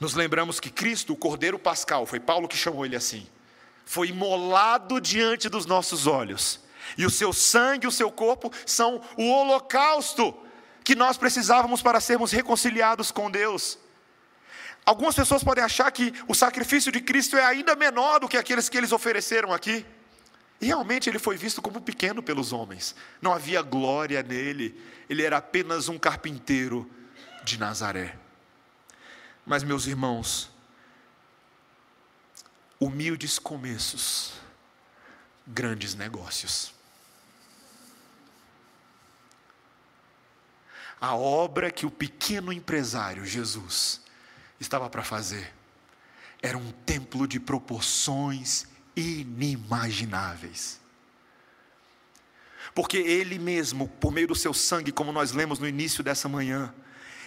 Nos 0.00 0.14
lembramos 0.14 0.58
que 0.58 0.70
Cristo, 0.70 1.12
o 1.12 1.16
Cordeiro 1.16 1.58
Pascal, 1.58 2.06
foi 2.06 2.18
Paulo 2.18 2.48
que 2.48 2.56
chamou 2.56 2.84
ele 2.84 2.96
assim, 2.96 3.26
foi 3.84 4.08
imolado 4.08 5.00
diante 5.00 5.48
dos 5.48 5.66
nossos 5.66 6.06
olhos, 6.06 6.60
e 6.96 7.06
o 7.06 7.10
seu 7.10 7.32
sangue 7.32 7.86
o 7.86 7.92
seu 7.92 8.10
corpo 8.10 8.52
são 8.66 9.00
o 9.16 9.30
holocausto 9.30 10.36
que 10.84 10.94
nós 10.94 11.16
precisávamos 11.16 11.82
para 11.82 12.00
sermos 12.00 12.32
reconciliados 12.32 13.10
com 13.10 13.30
Deus. 13.30 13.78
Algumas 14.84 15.14
pessoas 15.14 15.44
podem 15.44 15.62
achar 15.62 15.90
que 15.92 16.12
o 16.26 16.34
sacrifício 16.34 16.90
de 16.90 17.00
Cristo 17.00 17.36
é 17.36 17.44
ainda 17.44 17.76
menor 17.76 18.20
do 18.20 18.28
que 18.28 18.36
aqueles 18.36 18.68
que 18.68 18.76
eles 18.76 18.90
ofereceram 18.90 19.52
aqui. 19.52 19.86
E 20.60 20.66
realmente 20.66 21.08
ele 21.08 21.18
foi 21.18 21.36
visto 21.36 21.62
como 21.62 21.80
pequeno 21.80 22.22
pelos 22.22 22.52
homens. 22.52 22.94
Não 23.20 23.32
havia 23.32 23.62
glória 23.62 24.22
nele. 24.22 24.80
Ele 25.08 25.22
era 25.22 25.36
apenas 25.36 25.88
um 25.88 25.98
carpinteiro 25.98 26.90
de 27.44 27.58
Nazaré. 27.58 28.16
Mas, 29.44 29.64
meus 29.64 29.86
irmãos, 29.86 30.50
humildes 32.78 33.38
começos, 33.38 34.34
grandes 35.52 35.94
negócios. 35.94 36.72
A 41.00 41.16
obra 41.16 41.70
que 41.70 41.84
o 41.84 41.90
pequeno 41.90 42.52
empresário 42.52 43.24
Jesus 43.24 44.00
estava 44.60 44.88
para 44.88 45.02
fazer 45.02 45.52
era 46.40 46.56
um 46.56 46.70
templo 46.70 47.26
de 47.26 47.40
proporções 47.40 48.66
inimagináveis. 48.96 50.80
Porque 52.74 52.96
Ele 52.96 53.38
mesmo, 53.38 53.88
por 53.88 54.12
meio 54.12 54.28
do 54.28 54.34
seu 54.34 54.54
sangue, 54.54 54.92
como 54.92 55.12
nós 55.12 55.32
lemos 55.32 55.58
no 55.58 55.68
início 55.68 56.02
dessa 56.02 56.28
manhã, 56.28 56.72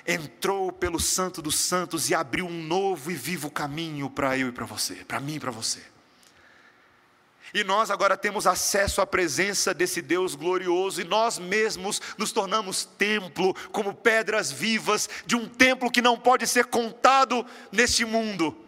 entrou 0.07 0.71
pelo 0.71 0.99
Santo 0.99 1.41
dos 1.41 1.55
Santos 1.55 2.09
e 2.09 2.15
abriu 2.15 2.45
um 2.45 2.63
novo 2.63 3.11
e 3.11 3.15
vivo 3.15 3.49
caminho 3.49 4.09
para 4.09 4.37
eu 4.37 4.49
e 4.49 4.51
para 4.51 4.65
você, 4.65 4.95
para 5.05 5.19
mim 5.19 5.35
e 5.35 5.39
para 5.39 5.51
você. 5.51 5.94
E 7.53 7.63
nós 7.63 7.89
agora 7.89 8.17
temos 8.17 8.45
acesso 8.45 9.01
à 9.01 9.07
presença 9.07 9.73
desse 9.73 10.01
Deus 10.01 10.35
glorioso, 10.35 11.01
e 11.01 11.03
nós 11.03 11.39
mesmos 11.39 12.01
nos 12.17 12.31
tornamos 12.31 12.85
templo, 12.85 13.55
como 13.71 13.93
pedras 13.93 14.51
vivas 14.51 15.09
de 15.25 15.35
um 15.35 15.47
templo 15.47 15.91
que 15.91 16.01
não 16.01 16.17
pode 16.17 16.47
ser 16.47 16.65
contado 16.65 17.45
neste 17.71 18.03
mundo 18.03 18.65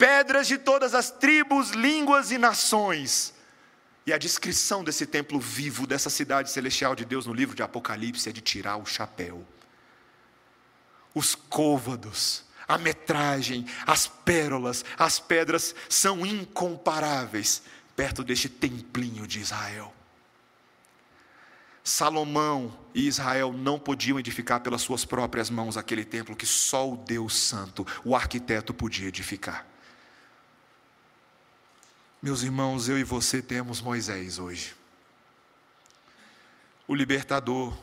pedras 0.00 0.46
de 0.46 0.56
todas 0.56 0.94
as 0.94 1.10
tribos, 1.10 1.72
línguas 1.72 2.30
e 2.30 2.38
nações. 2.38 3.34
E 4.06 4.14
a 4.14 4.16
descrição 4.16 4.82
desse 4.82 5.04
templo 5.04 5.38
vivo, 5.38 5.86
dessa 5.86 6.08
cidade 6.08 6.50
celestial 6.50 6.96
de 6.96 7.04
Deus 7.04 7.26
no 7.26 7.34
livro 7.34 7.54
de 7.54 7.62
Apocalipse 7.62 8.26
é 8.26 8.32
de 8.32 8.40
tirar 8.40 8.78
o 8.78 8.86
chapéu. 8.86 9.46
Os 11.14 11.34
côvados, 11.34 12.44
a 12.70 12.78
metragem, 12.78 13.66
as 13.84 14.06
pérolas, 14.06 14.84
as 14.96 15.18
pedras 15.18 15.74
são 15.88 16.24
incomparáveis 16.24 17.62
perto 17.96 18.22
deste 18.22 18.48
templinho 18.48 19.26
de 19.26 19.40
Israel. 19.40 19.92
Salomão 21.82 22.78
e 22.94 23.08
Israel 23.08 23.52
não 23.52 23.76
podiam 23.76 24.20
edificar 24.20 24.60
pelas 24.60 24.82
suas 24.82 25.04
próprias 25.04 25.50
mãos 25.50 25.76
aquele 25.76 26.04
templo 26.04 26.36
que 26.36 26.46
só 26.46 26.88
o 26.88 26.96
Deus 26.96 27.34
Santo, 27.36 27.84
o 28.04 28.14
arquiteto, 28.14 28.72
podia 28.72 29.08
edificar. 29.08 29.66
Meus 32.22 32.44
irmãos, 32.44 32.88
eu 32.88 32.96
e 32.96 33.02
você 33.02 33.42
temos 33.42 33.80
Moisés 33.80 34.38
hoje, 34.38 34.76
o 36.86 36.94
libertador, 36.94 37.76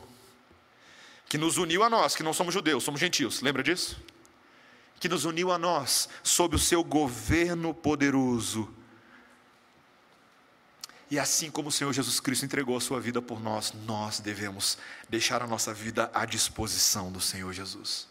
que 1.28 1.36
nos 1.36 1.58
uniu 1.58 1.82
a 1.82 1.90
nós, 1.90 2.16
que 2.16 2.22
não 2.22 2.32
somos 2.32 2.54
judeus, 2.54 2.82
somos 2.82 2.98
gentios, 2.98 3.42
lembra 3.42 3.62
disso? 3.62 4.07
Que 4.98 5.08
nos 5.08 5.24
uniu 5.24 5.52
a 5.52 5.58
nós 5.58 6.08
sob 6.22 6.56
o 6.56 6.58
seu 6.58 6.82
governo 6.82 7.72
poderoso 7.72 8.74
e 11.10 11.18
assim 11.18 11.50
como 11.50 11.68
o 11.68 11.72
Senhor 11.72 11.92
Jesus 11.92 12.20
Cristo 12.20 12.44
entregou 12.44 12.76
a 12.76 12.80
sua 12.80 13.00
vida 13.00 13.22
por 13.22 13.40
nós, 13.40 13.72
nós 13.86 14.20
devemos 14.20 14.76
deixar 15.08 15.42
a 15.42 15.46
nossa 15.46 15.72
vida 15.72 16.10
à 16.12 16.26
disposição 16.26 17.10
do 17.10 17.20
Senhor 17.20 17.52
Jesus. 17.52 18.06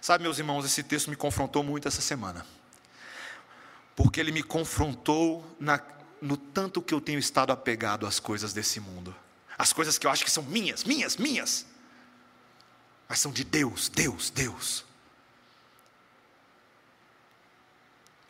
Sabe, 0.00 0.24
meus 0.24 0.38
irmãos, 0.38 0.64
esse 0.64 0.82
texto 0.82 1.10
me 1.10 1.16
confrontou 1.16 1.62
muito 1.62 1.86
essa 1.86 2.00
semana. 2.00 2.46
Porque 3.94 4.18
ele 4.18 4.32
me 4.32 4.42
confrontou 4.42 5.44
na, 5.60 5.78
no 6.22 6.38
tanto 6.38 6.80
que 6.80 6.94
eu 6.94 7.00
tenho 7.00 7.18
estado 7.18 7.52
apegado 7.52 8.06
às 8.06 8.18
coisas 8.18 8.54
desse 8.54 8.80
mundo. 8.80 9.14
As 9.58 9.74
coisas 9.74 9.98
que 9.98 10.06
eu 10.06 10.10
acho 10.10 10.24
que 10.24 10.30
são 10.30 10.42
minhas, 10.44 10.84
minhas, 10.84 11.18
minhas. 11.18 11.66
Mas 13.06 13.20
são 13.20 13.30
de 13.30 13.44
Deus, 13.44 13.90
Deus, 13.90 14.30
Deus. 14.30 14.86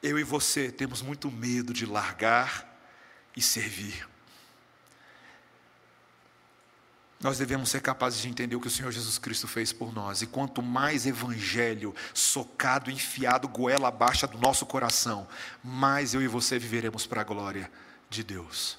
Eu 0.02 0.18
e 0.18 0.24
você 0.24 0.70
temos 0.70 1.00
muito 1.00 1.30
medo 1.30 1.72
de 1.72 1.86
largar 1.86 2.68
e 3.36 3.40
servir. 3.40 4.08
Nós 7.20 7.38
devemos 7.38 7.70
ser 7.70 7.80
capazes 7.80 8.20
de 8.20 8.28
entender 8.28 8.56
o 8.56 8.60
que 8.60 8.66
o 8.66 8.70
Senhor 8.70 8.90
Jesus 8.90 9.16
Cristo 9.16 9.46
fez 9.46 9.72
por 9.72 9.94
nós. 9.94 10.22
E 10.22 10.26
quanto 10.26 10.60
mais 10.60 11.06
evangelho 11.06 11.94
socado, 12.12 12.90
enfiado, 12.90 13.46
goela 13.46 13.88
abaixo 13.88 14.26
do 14.26 14.38
nosso 14.38 14.66
coração, 14.66 15.28
mais 15.62 16.14
eu 16.14 16.20
e 16.20 16.26
você 16.26 16.58
viveremos 16.58 17.06
para 17.06 17.20
a 17.20 17.24
glória 17.24 17.70
de 18.10 18.24
Deus. 18.24 18.76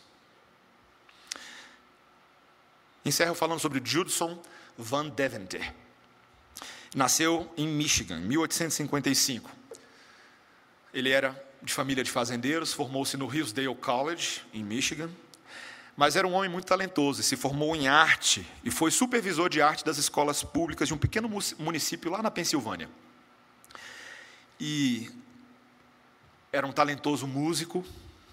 Encerro 3.05 3.33
falando 3.33 3.59
sobre 3.59 3.81
Judson 3.83 4.41
Van 4.77 5.07
Deventer. 5.07 5.73
Nasceu 6.93 7.51
em 7.55 7.67
Michigan, 7.67 8.19
em 8.19 8.27
1855. 8.27 9.49
Ele 10.93 11.09
era 11.09 11.35
de 11.61 11.73
família 11.73 12.03
de 12.03 12.11
fazendeiros, 12.11 12.73
formou-se 12.73 13.17
no 13.17 13.33
Hillsdale 13.33 13.73
College, 13.75 14.41
em 14.53 14.63
Michigan, 14.63 15.09
mas 15.95 16.15
era 16.15 16.27
um 16.27 16.33
homem 16.33 16.49
muito 16.49 16.65
talentoso 16.65 17.21
e 17.21 17.23
se 17.23 17.35
formou 17.35 17.75
em 17.75 17.87
arte 17.87 18.45
e 18.63 18.71
foi 18.71 18.91
supervisor 18.91 19.49
de 19.49 19.61
arte 19.61 19.85
das 19.85 19.97
escolas 19.97 20.43
públicas 20.43 20.87
de 20.87 20.93
um 20.93 20.97
pequeno 20.97 21.29
município 21.57 22.11
lá 22.11 22.21
na 22.21 22.29
Pensilvânia. 22.29 22.89
E 24.59 25.09
era 26.51 26.65
um 26.65 26.71
talentoso 26.71 27.25
músico, 27.25 27.83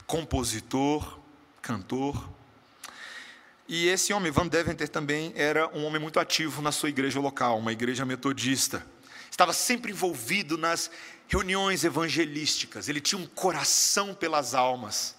compositor, 0.07 1.19
cantor. 1.63 2.29
E 3.69 3.89
esse 3.89 4.13
homem, 4.13 4.33
Van 4.33 4.47
Deventer, 4.47 4.89
também 4.89 5.33
era 5.37 5.69
um 5.77 5.85
homem 5.85 6.01
muito 6.01 6.19
ativo 6.19 6.61
na 6.61 6.73
sua 6.73 6.89
igreja 6.89 7.21
local, 7.21 7.59
uma 7.59 7.73
igreja 7.73 8.05
metodista. 8.05 8.85
Estava 9.31 9.53
sempre 9.53 9.93
envolvido 9.93 10.59
nas 10.59 10.91
reuniões 11.31 11.85
evangelísticas, 11.85 12.89
ele 12.89 13.01
tinha 13.01 13.21
um 13.21 13.27
coração 13.27 14.13
pelas 14.13 14.53
almas. 14.53 15.15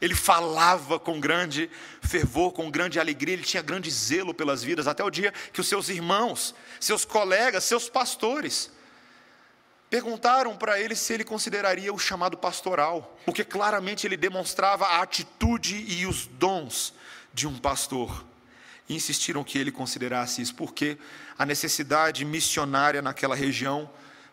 Ele 0.00 0.14
falava 0.14 0.98
com 0.98 1.20
grande 1.20 1.70
fervor, 2.00 2.50
com 2.50 2.68
grande 2.68 2.98
alegria, 2.98 3.34
ele 3.34 3.44
tinha 3.44 3.62
grande 3.62 3.88
zelo 3.88 4.34
pelas 4.34 4.64
vidas, 4.64 4.88
até 4.88 5.04
o 5.04 5.10
dia 5.10 5.32
que 5.52 5.60
os 5.60 5.68
seus 5.68 5.88
irmãos, 5.88 6.52
seus 6.80 7.04
colegas, 7.04 7.62
seus 7.62 7.88
pastores, 7.88 8.72
perguntaram 9.88 10.56
para 10.56 10.80
ele 10.80 10.96
se 10.96 11.12
ele 11.12 11.22
consideraria 11.22 11.94
o 11.94 11.98
chamado 11.98 12.36
pastoral, 12.36 13.16
porque 13.24 13.44
claramente 13.44 14.04
ele 14.04 14.16
demonstrava 14.16 14.84
a 14.84 15.02
atitude 15.02 15.76
e 15.76 16.04
os 16.06 16.26
dons 16.26 16.92
de 17.32 17.46
um 17.46 17.56
pastor. 17.56 18.24
E 18.88 18.96
insistiram 18.96 19.44
que 19.44 19.56
ele 19.58 19.70
considerasse 19.70 20.42
isso, 20.42 20.56
porque 20.56 20.98
a 21.38 21.46
necessidade 21.46 22.24
missionária 22.24 23.00
naquela 23.00 23.36
região 23.36 23.88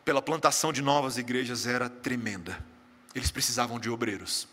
pela 0.09 0.23
plantação 0.23 0.73
de 0.73 0.81
novas 0.81 1.19
igrejas 1.19 1.67
era 1.67 1.87
tremenda. 1.87 2.65
Eles 3.13 3.29
precisavam 3.29 3.79
de 3.79 3.91
obreiros. 3.91 4.47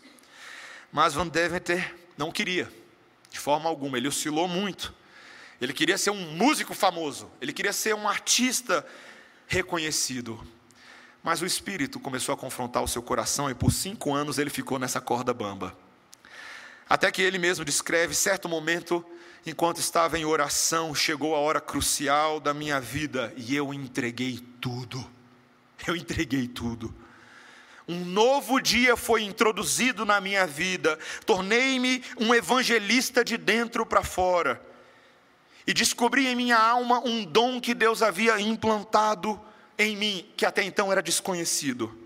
Mas 0.91 1.15
Van 1.15 1.27
Deventer 1.27 1.95
não 2.15 2.31
queria, 2.31 2.71
de 3.31 3.39
forma 3.39 3.67
alguma, 3.67 3.97
ele 3.97 4.07
oscilou 4.07 4.47
muito. 4.47 4.93
Ele 5.59 5.73
queria 5.73 5.97
ser 5.97 6.11
um 6.11 6.35
músico 6.35 6.75
famoso, 6.75 7.27
ele 7.41 7.51
queria 7.51 7.73
ser 7.73 7.95
um 7.95 8.07
artista 8.07 8.85
reconhecido. 9.47 10.39
Mas 11.23 11.41
o 11.41 11.45
Espírito 11.47 11.99
começou 11.99 12.35
a 12.35 12.37
confrontar 12.37 12.83
o 12.83 12.87
seu 12.87 13.01
coração 13.01 13.49
e 13.49 13.55
por 13.55 13.71
cinco 13.71 14.13
anos 14.13 14.37
ele 14.37 14.51
ficou 14.51 14.77
nessa 14.77 15.01
corda 15.01 15.33
bamba. 15.33 15.75
Até 16.87 17.11
que 17.11 17.23
ele 17.23 17.39
mesmo 17.39 17.65
descreve 17.65 18.13
certo 18.13 18.47
momento, 18.47 19.03
enquanto 19.43 19.79
estava 19.79 20.19
em 20.19 20.23
oração, 20.23 20.93
chegou 20.93 21.35
a 21.35 21.39
hora 21.39 21.59
crucial 21.59 22.39
da 22.39 22.53
minha 22.53 22.79
vida 22.79 23.33
e 23.35 23.55
eu 23.55 23.73
entreguei 23.73 24.37
tudo 24.61 25.16
eu 25.85 25.95
entreguei 25.95 26.47
tudo. 26.47 26.93
Um 27.87 28.03
novo 28.03 28.59
dia 28.59 28.97
foi 28.97 29.23
introduzido 29.23 30.05
na 30.05 30.19
minha 30.19 30.45
vida, 30.45 30.99
tornei-me 31.25 32.03
um 32.19 32.35
evangelista 32.35 33.23
de 33.23 33.37
dentro 33.37 33.85
para 33.85 34.03
fora, 34.03 34.61
e 35.65 35.73
descobri 35.73 36.27
em 36.27 36.35
minha 36.35 36.57
alma 36.57 36.99
um 36.99 37.23
dom 37.23 37.61
que 37.61 37.73
Deus 37.73 38.01
havia 38.01 38.39
implantado 38.39 39.39
em 39.77 39.95
mim, 39.95 40.29
que 40.35 40.45
até 40.45 40.63
então 40.63 40.91
era 40.91 41.01
desconhecido. 41.01 41.97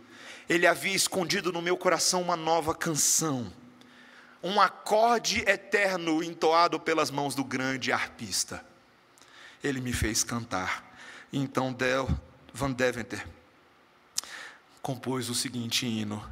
Ele 0.48 0.68
havia 0.68 0.96
escondido 0.96 1.52
no 1.52 1.62
meu 1.62 1.78
coração 1.78 2.22
uma 2.22 2.36
nova 2.36 2.76
canção, 2.76 3.52
um 4.44 4.60
acorde 4.60 5.40
eterno 5.48 6.24
entoado 6.24 6.80
pelas 6.80 7.10
mãos 7.10 7.34
do 7.34 7.44
grande 7.44 7.92
arpista. 7.92 8.64
Ele 9.64 9.80
me 9.80 9.94
fez 9.94 10.24
cantar. 10.24 10.84
Então, 11.32 11.72
Del 11.72 12.10
Van 12.54 12.72
Deventer 12.72 13.26
compôs 14.82 15.30
o 15.30 15.36
seguinte 15.36 15.86
hino: 15.86 16.24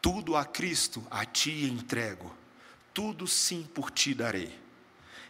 Tudo 0.00 0.36
a 0.36 0.44
Cristo 0.44 1.06
a 1.10 1.24
ti 1.24 1.64
entrego, 1.64 2.34
tudo 2.94 3.26
sim 3.26 3.62
por 3.62 3.90
ti 3.90 4.14
darei. 4.14 4.58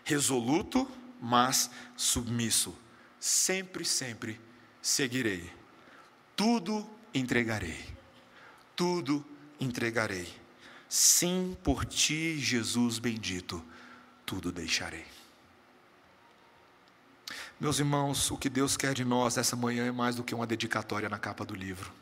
Resoluto, 0.04 0.88
mas 1.20 1.70
submisso, 1.96 2.76
sempre, 3.18 3.84
sempre 3.84 4.40
seguirei. 4.80 5.50
Tudo 6.36 6.88
entregarei, 7.12 7.84
tudo 8.76 9.24
entregarei. 9.58 10.32
Sim, 10.88 11.56
por 11.64 11.84
ti, 11.84 12.38
Jesus 12.38 12.98
bendito, 13.00 13.64
tudo 14.24 14.52
deixarei. 14.52 15.04
Meus 17.58 17.78
irmãos, 17.78 18.30
o 18.30 18.36
que 18.36 18.48
Deus 18.48 18.76
quer 18.76 18.94
de 18.94 19.04
nós 19.04 19.36
essa 19.36 19.56
manhã 19.56 19.86
é 19.86 19.90
mais 19.90 20.14
do 20.14 20.22
que 20.22 20.34
uma 20.34 20.46
dedicatória 20.46 21.08
na 21.08 21.18
capa 21.18 21.44
do 21.44 21.54
livro. 21.54 21.92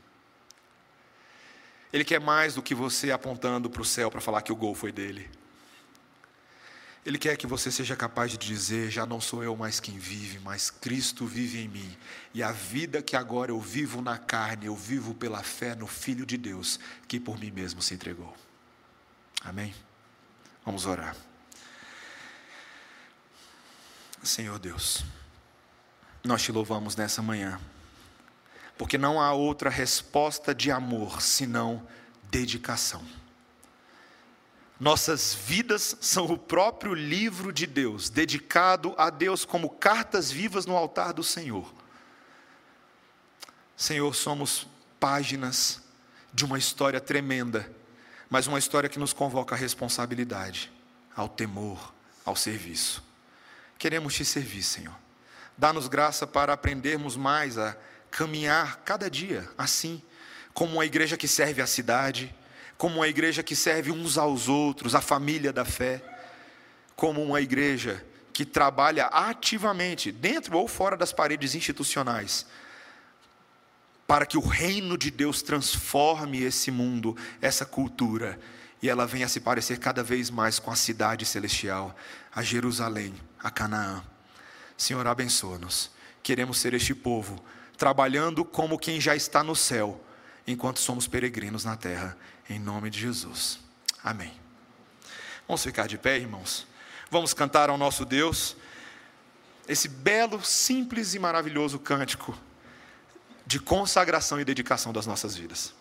Ele 1.94 2.04
quer 2.04 2.18
mais 2.18 2.56
do 2.56 2.62
que 2.62 2.74
você 2.74 3.12
apontando 3.12 3.70
para 3.70 3.80
o 3.80 3.84
céu 3.84 4.10
para 4.10 4.20
falar 4.20 4.42
que 4.42 4.50
o 4.50 4.56
gol 4.56 4.74
foi 4.74 4.90
dele. 4.90 5.30
Ele 7.06 7.16
quer 7.16 7.36
que 7.36 7.46
você 7.46 7.70
seja 7.70 7.94
capaz 7.94 8.32
de 8.32 8.36
dizer: 8.36 8.90
já 8.90 9.06
não 9.06 9.20
sou 9.20 9.44
eu 9.44 9.54
mais 9.54 9.78
quem 9.78 9.96
vive, 9.96 10.40
mas 10.40 10.70
Cristo 10.70 11.24
vive 11.24 11.60
em 11.60 11.68
mim. 11.68 11.96
E 12.34 12.42
a 12.42 12.50
vida 12.50 13.00
que 13.00 13.14
agora 13.14 13.52
eu 13.52 13.60
vivo 13.60 14.02
na 14.02 14.18
carne, 14.18 14.66
eu 14.66 14.74
vivo 14.74 15.14
pela 15.14 15.40
fé 15.44 15.76
no 15.76 15.86
Filho 15.86 16.26
de 16.26 16.36
Deus, 16.36 16.80
que 17.06 17.20
por 17.20 17.38
mim 17.38 17.52
mesmo 17.52 17.80
se 17.80 17.94
entregou. 17.94 18.36
Amém? 19.40 19.72
Vamos 20.66 20.86
orar. 20.86 21.14
Senhor 24.20 24.58
Deus, 24.58 25.04
nós 26.24 26.42
te 26.42 26.50
louvamos 26.50 26.96
nessa 26.96 27.22
manhã 27.22 27.60
porque 28.76 28.98
não 28.98 29.20
há 29.20 29.32
outra 29.32 29.70
resposta 29.70 30.54
de 30.54 30.70
amor 30.70 31.22
senão 31.22 31.86
dedicação. 32.30 33.04
Nossas 34.78 35.34
vidas 35.34 35.96
são 36.00 36.26
o 36.26 36.36
próprio 36.36 36.94
livro 36.94 37.52
de 37.52 37.66
Deus, 37.66 38.10
dedicado 38.10 38.94
a 38.98 39.08
Deus 39.08 39.44
como 39.44 39.70
cartas 39.70 40.30
vivas 40.30 40.66
no 40.66 40.76
altar 40.76 41.12
do 41.12 41.22
Senhor. 41.22 41.72
Senhor, 43.76 44.14
somos 44.14 44.66
páginas 44.98 45.80
de 46.32 46.44
uma 46.44 46.58
história 46.58 47.00
tremenda, 47.00 47.70
mas 48.28 48.48
uma 48.48 48.58
história 48.58 48.88
que 48.88 48.98
nos 48.98 49.12
convoca 49.12 49.54
à 49.54 49.58
responsabilidade, 49.58 50.72
ao 51.14 51.28
temor, 51.28 51.94
ao 52.24 52.34
serviço. 52.34 53.02
Queremos 53.78 54.14
te 54.14 54.24
servir, 54.24 54.62
Senhor. 54.62 54.94
Dá-nos 55.56 55.86
graça 55.86 56.26
para 56.26 56.52
aprendermos 56.52 57.16
mais 57.16 57.56
a 57.58 57.76
caminhar 58.14 58.82
cada 58.84 59.10
dia 59.10 59.50
assim, 59.58 60.00
como 60.52 60.74
uma 60.74 60.86
igreja 60.86 61.16
que 61.16 61.26
serve 61.26 61.60
a 61.60 61.66
cidade, 61.66 62.32
como 62.78 62.96
uma 62.96 63.08
igreja 63.08 63.42
que 63.42 63.56
serve 63.56 63.90
uns 63.90 64.16
aos 64.16 64.48
outros, 64.48 64.94
a 64.94 65.00
família 65.00 65.52
da 65.52 65.64
fé, 65.64 66.00
como 66.94 67.20
uma 67.20 67.40
igreja 67.40 68.04
que 68.32 68.44
trabalha 68.44 69.06
ativamente, 69.06 70.12
dentro 70.12 70.56
ou 70.56 70.68
fora 70.68 70.96
das 70.96 71.12
paredes 71.12 71.56
institucionais, 71.56 72.46
para 74.06 74.24
que 74.24 74.38
o 74.38 74.46
reino 74.46 74.96
de 74.96 75.10
Deus 75.10 75.42
transforme 75.42 76.40
esse 76.40 76.70
mundo, 76.70 77.16
essa 77.42 77.64
cultura, 77.64 78.38
e 78.80 78.88
ela 78.88 79.08
venha 79.08 79.26
se 79.26 79.40
parecer 79.40 79.80
cada 79.80 80.04
vez 80.04 80.30
mais 80.30 80.60
com 80.60 80.70
a 80.70 80.76
cidade 80.76 81.26
celestial, 81.26 81.96
a 82.32 82.42
Jerusalém, 82.42 83.12
a 83.42 83.50
Canaã. 83.50 84.04
Senhor, 84.76 85.04
abençoa-nos. 85.04 85.90
Queremos 86.22 86.58
ser 86.58 86.74
este 86.74 86.94
povo, 86.94 87.42
trabalhando 87.76 88.44
como 88.44 88.78
quem 88.78 89.00
já 89.00 89.16
está 89.16 89.42
no 89.42 89.54
céu, 89.56 90.00
enquanto 90.46 90.80
somos 90.80 91.06
peregrinos 91.06 91.64
na 91.64 91.76
terra, 91.76 92.16
em 92.48 92.58
nome 92.58 92.90
de 92.90 93.00
Jesus. 93.00 93.58
Amém. 94.02 94.32
Vamos 95.46 95.62
ficar 95.62 95.86
de 95.86 95.98
pé, 95.98 96.18
irmãos. 96.18 96.66
Vamos 97.10 97.34
cantar 97.34 97.70
ao 97.70 97.78
nosso 97.78 98.04
Deus 98.04 98.56
esse 99.66 99.88
belo, 99.88 100.44
simples 100.44 101.14
e 101.14 101.18
maravilhoso 101.18 101.78
cântico 101.78 102.36
de 103.46 103.58
consagração 103.58 104.40
e 104.40 104.44
dedicação 104.44 104.92
das 104.92 105.06
nossas 105.06 105.36
vidas. 105.36 105.74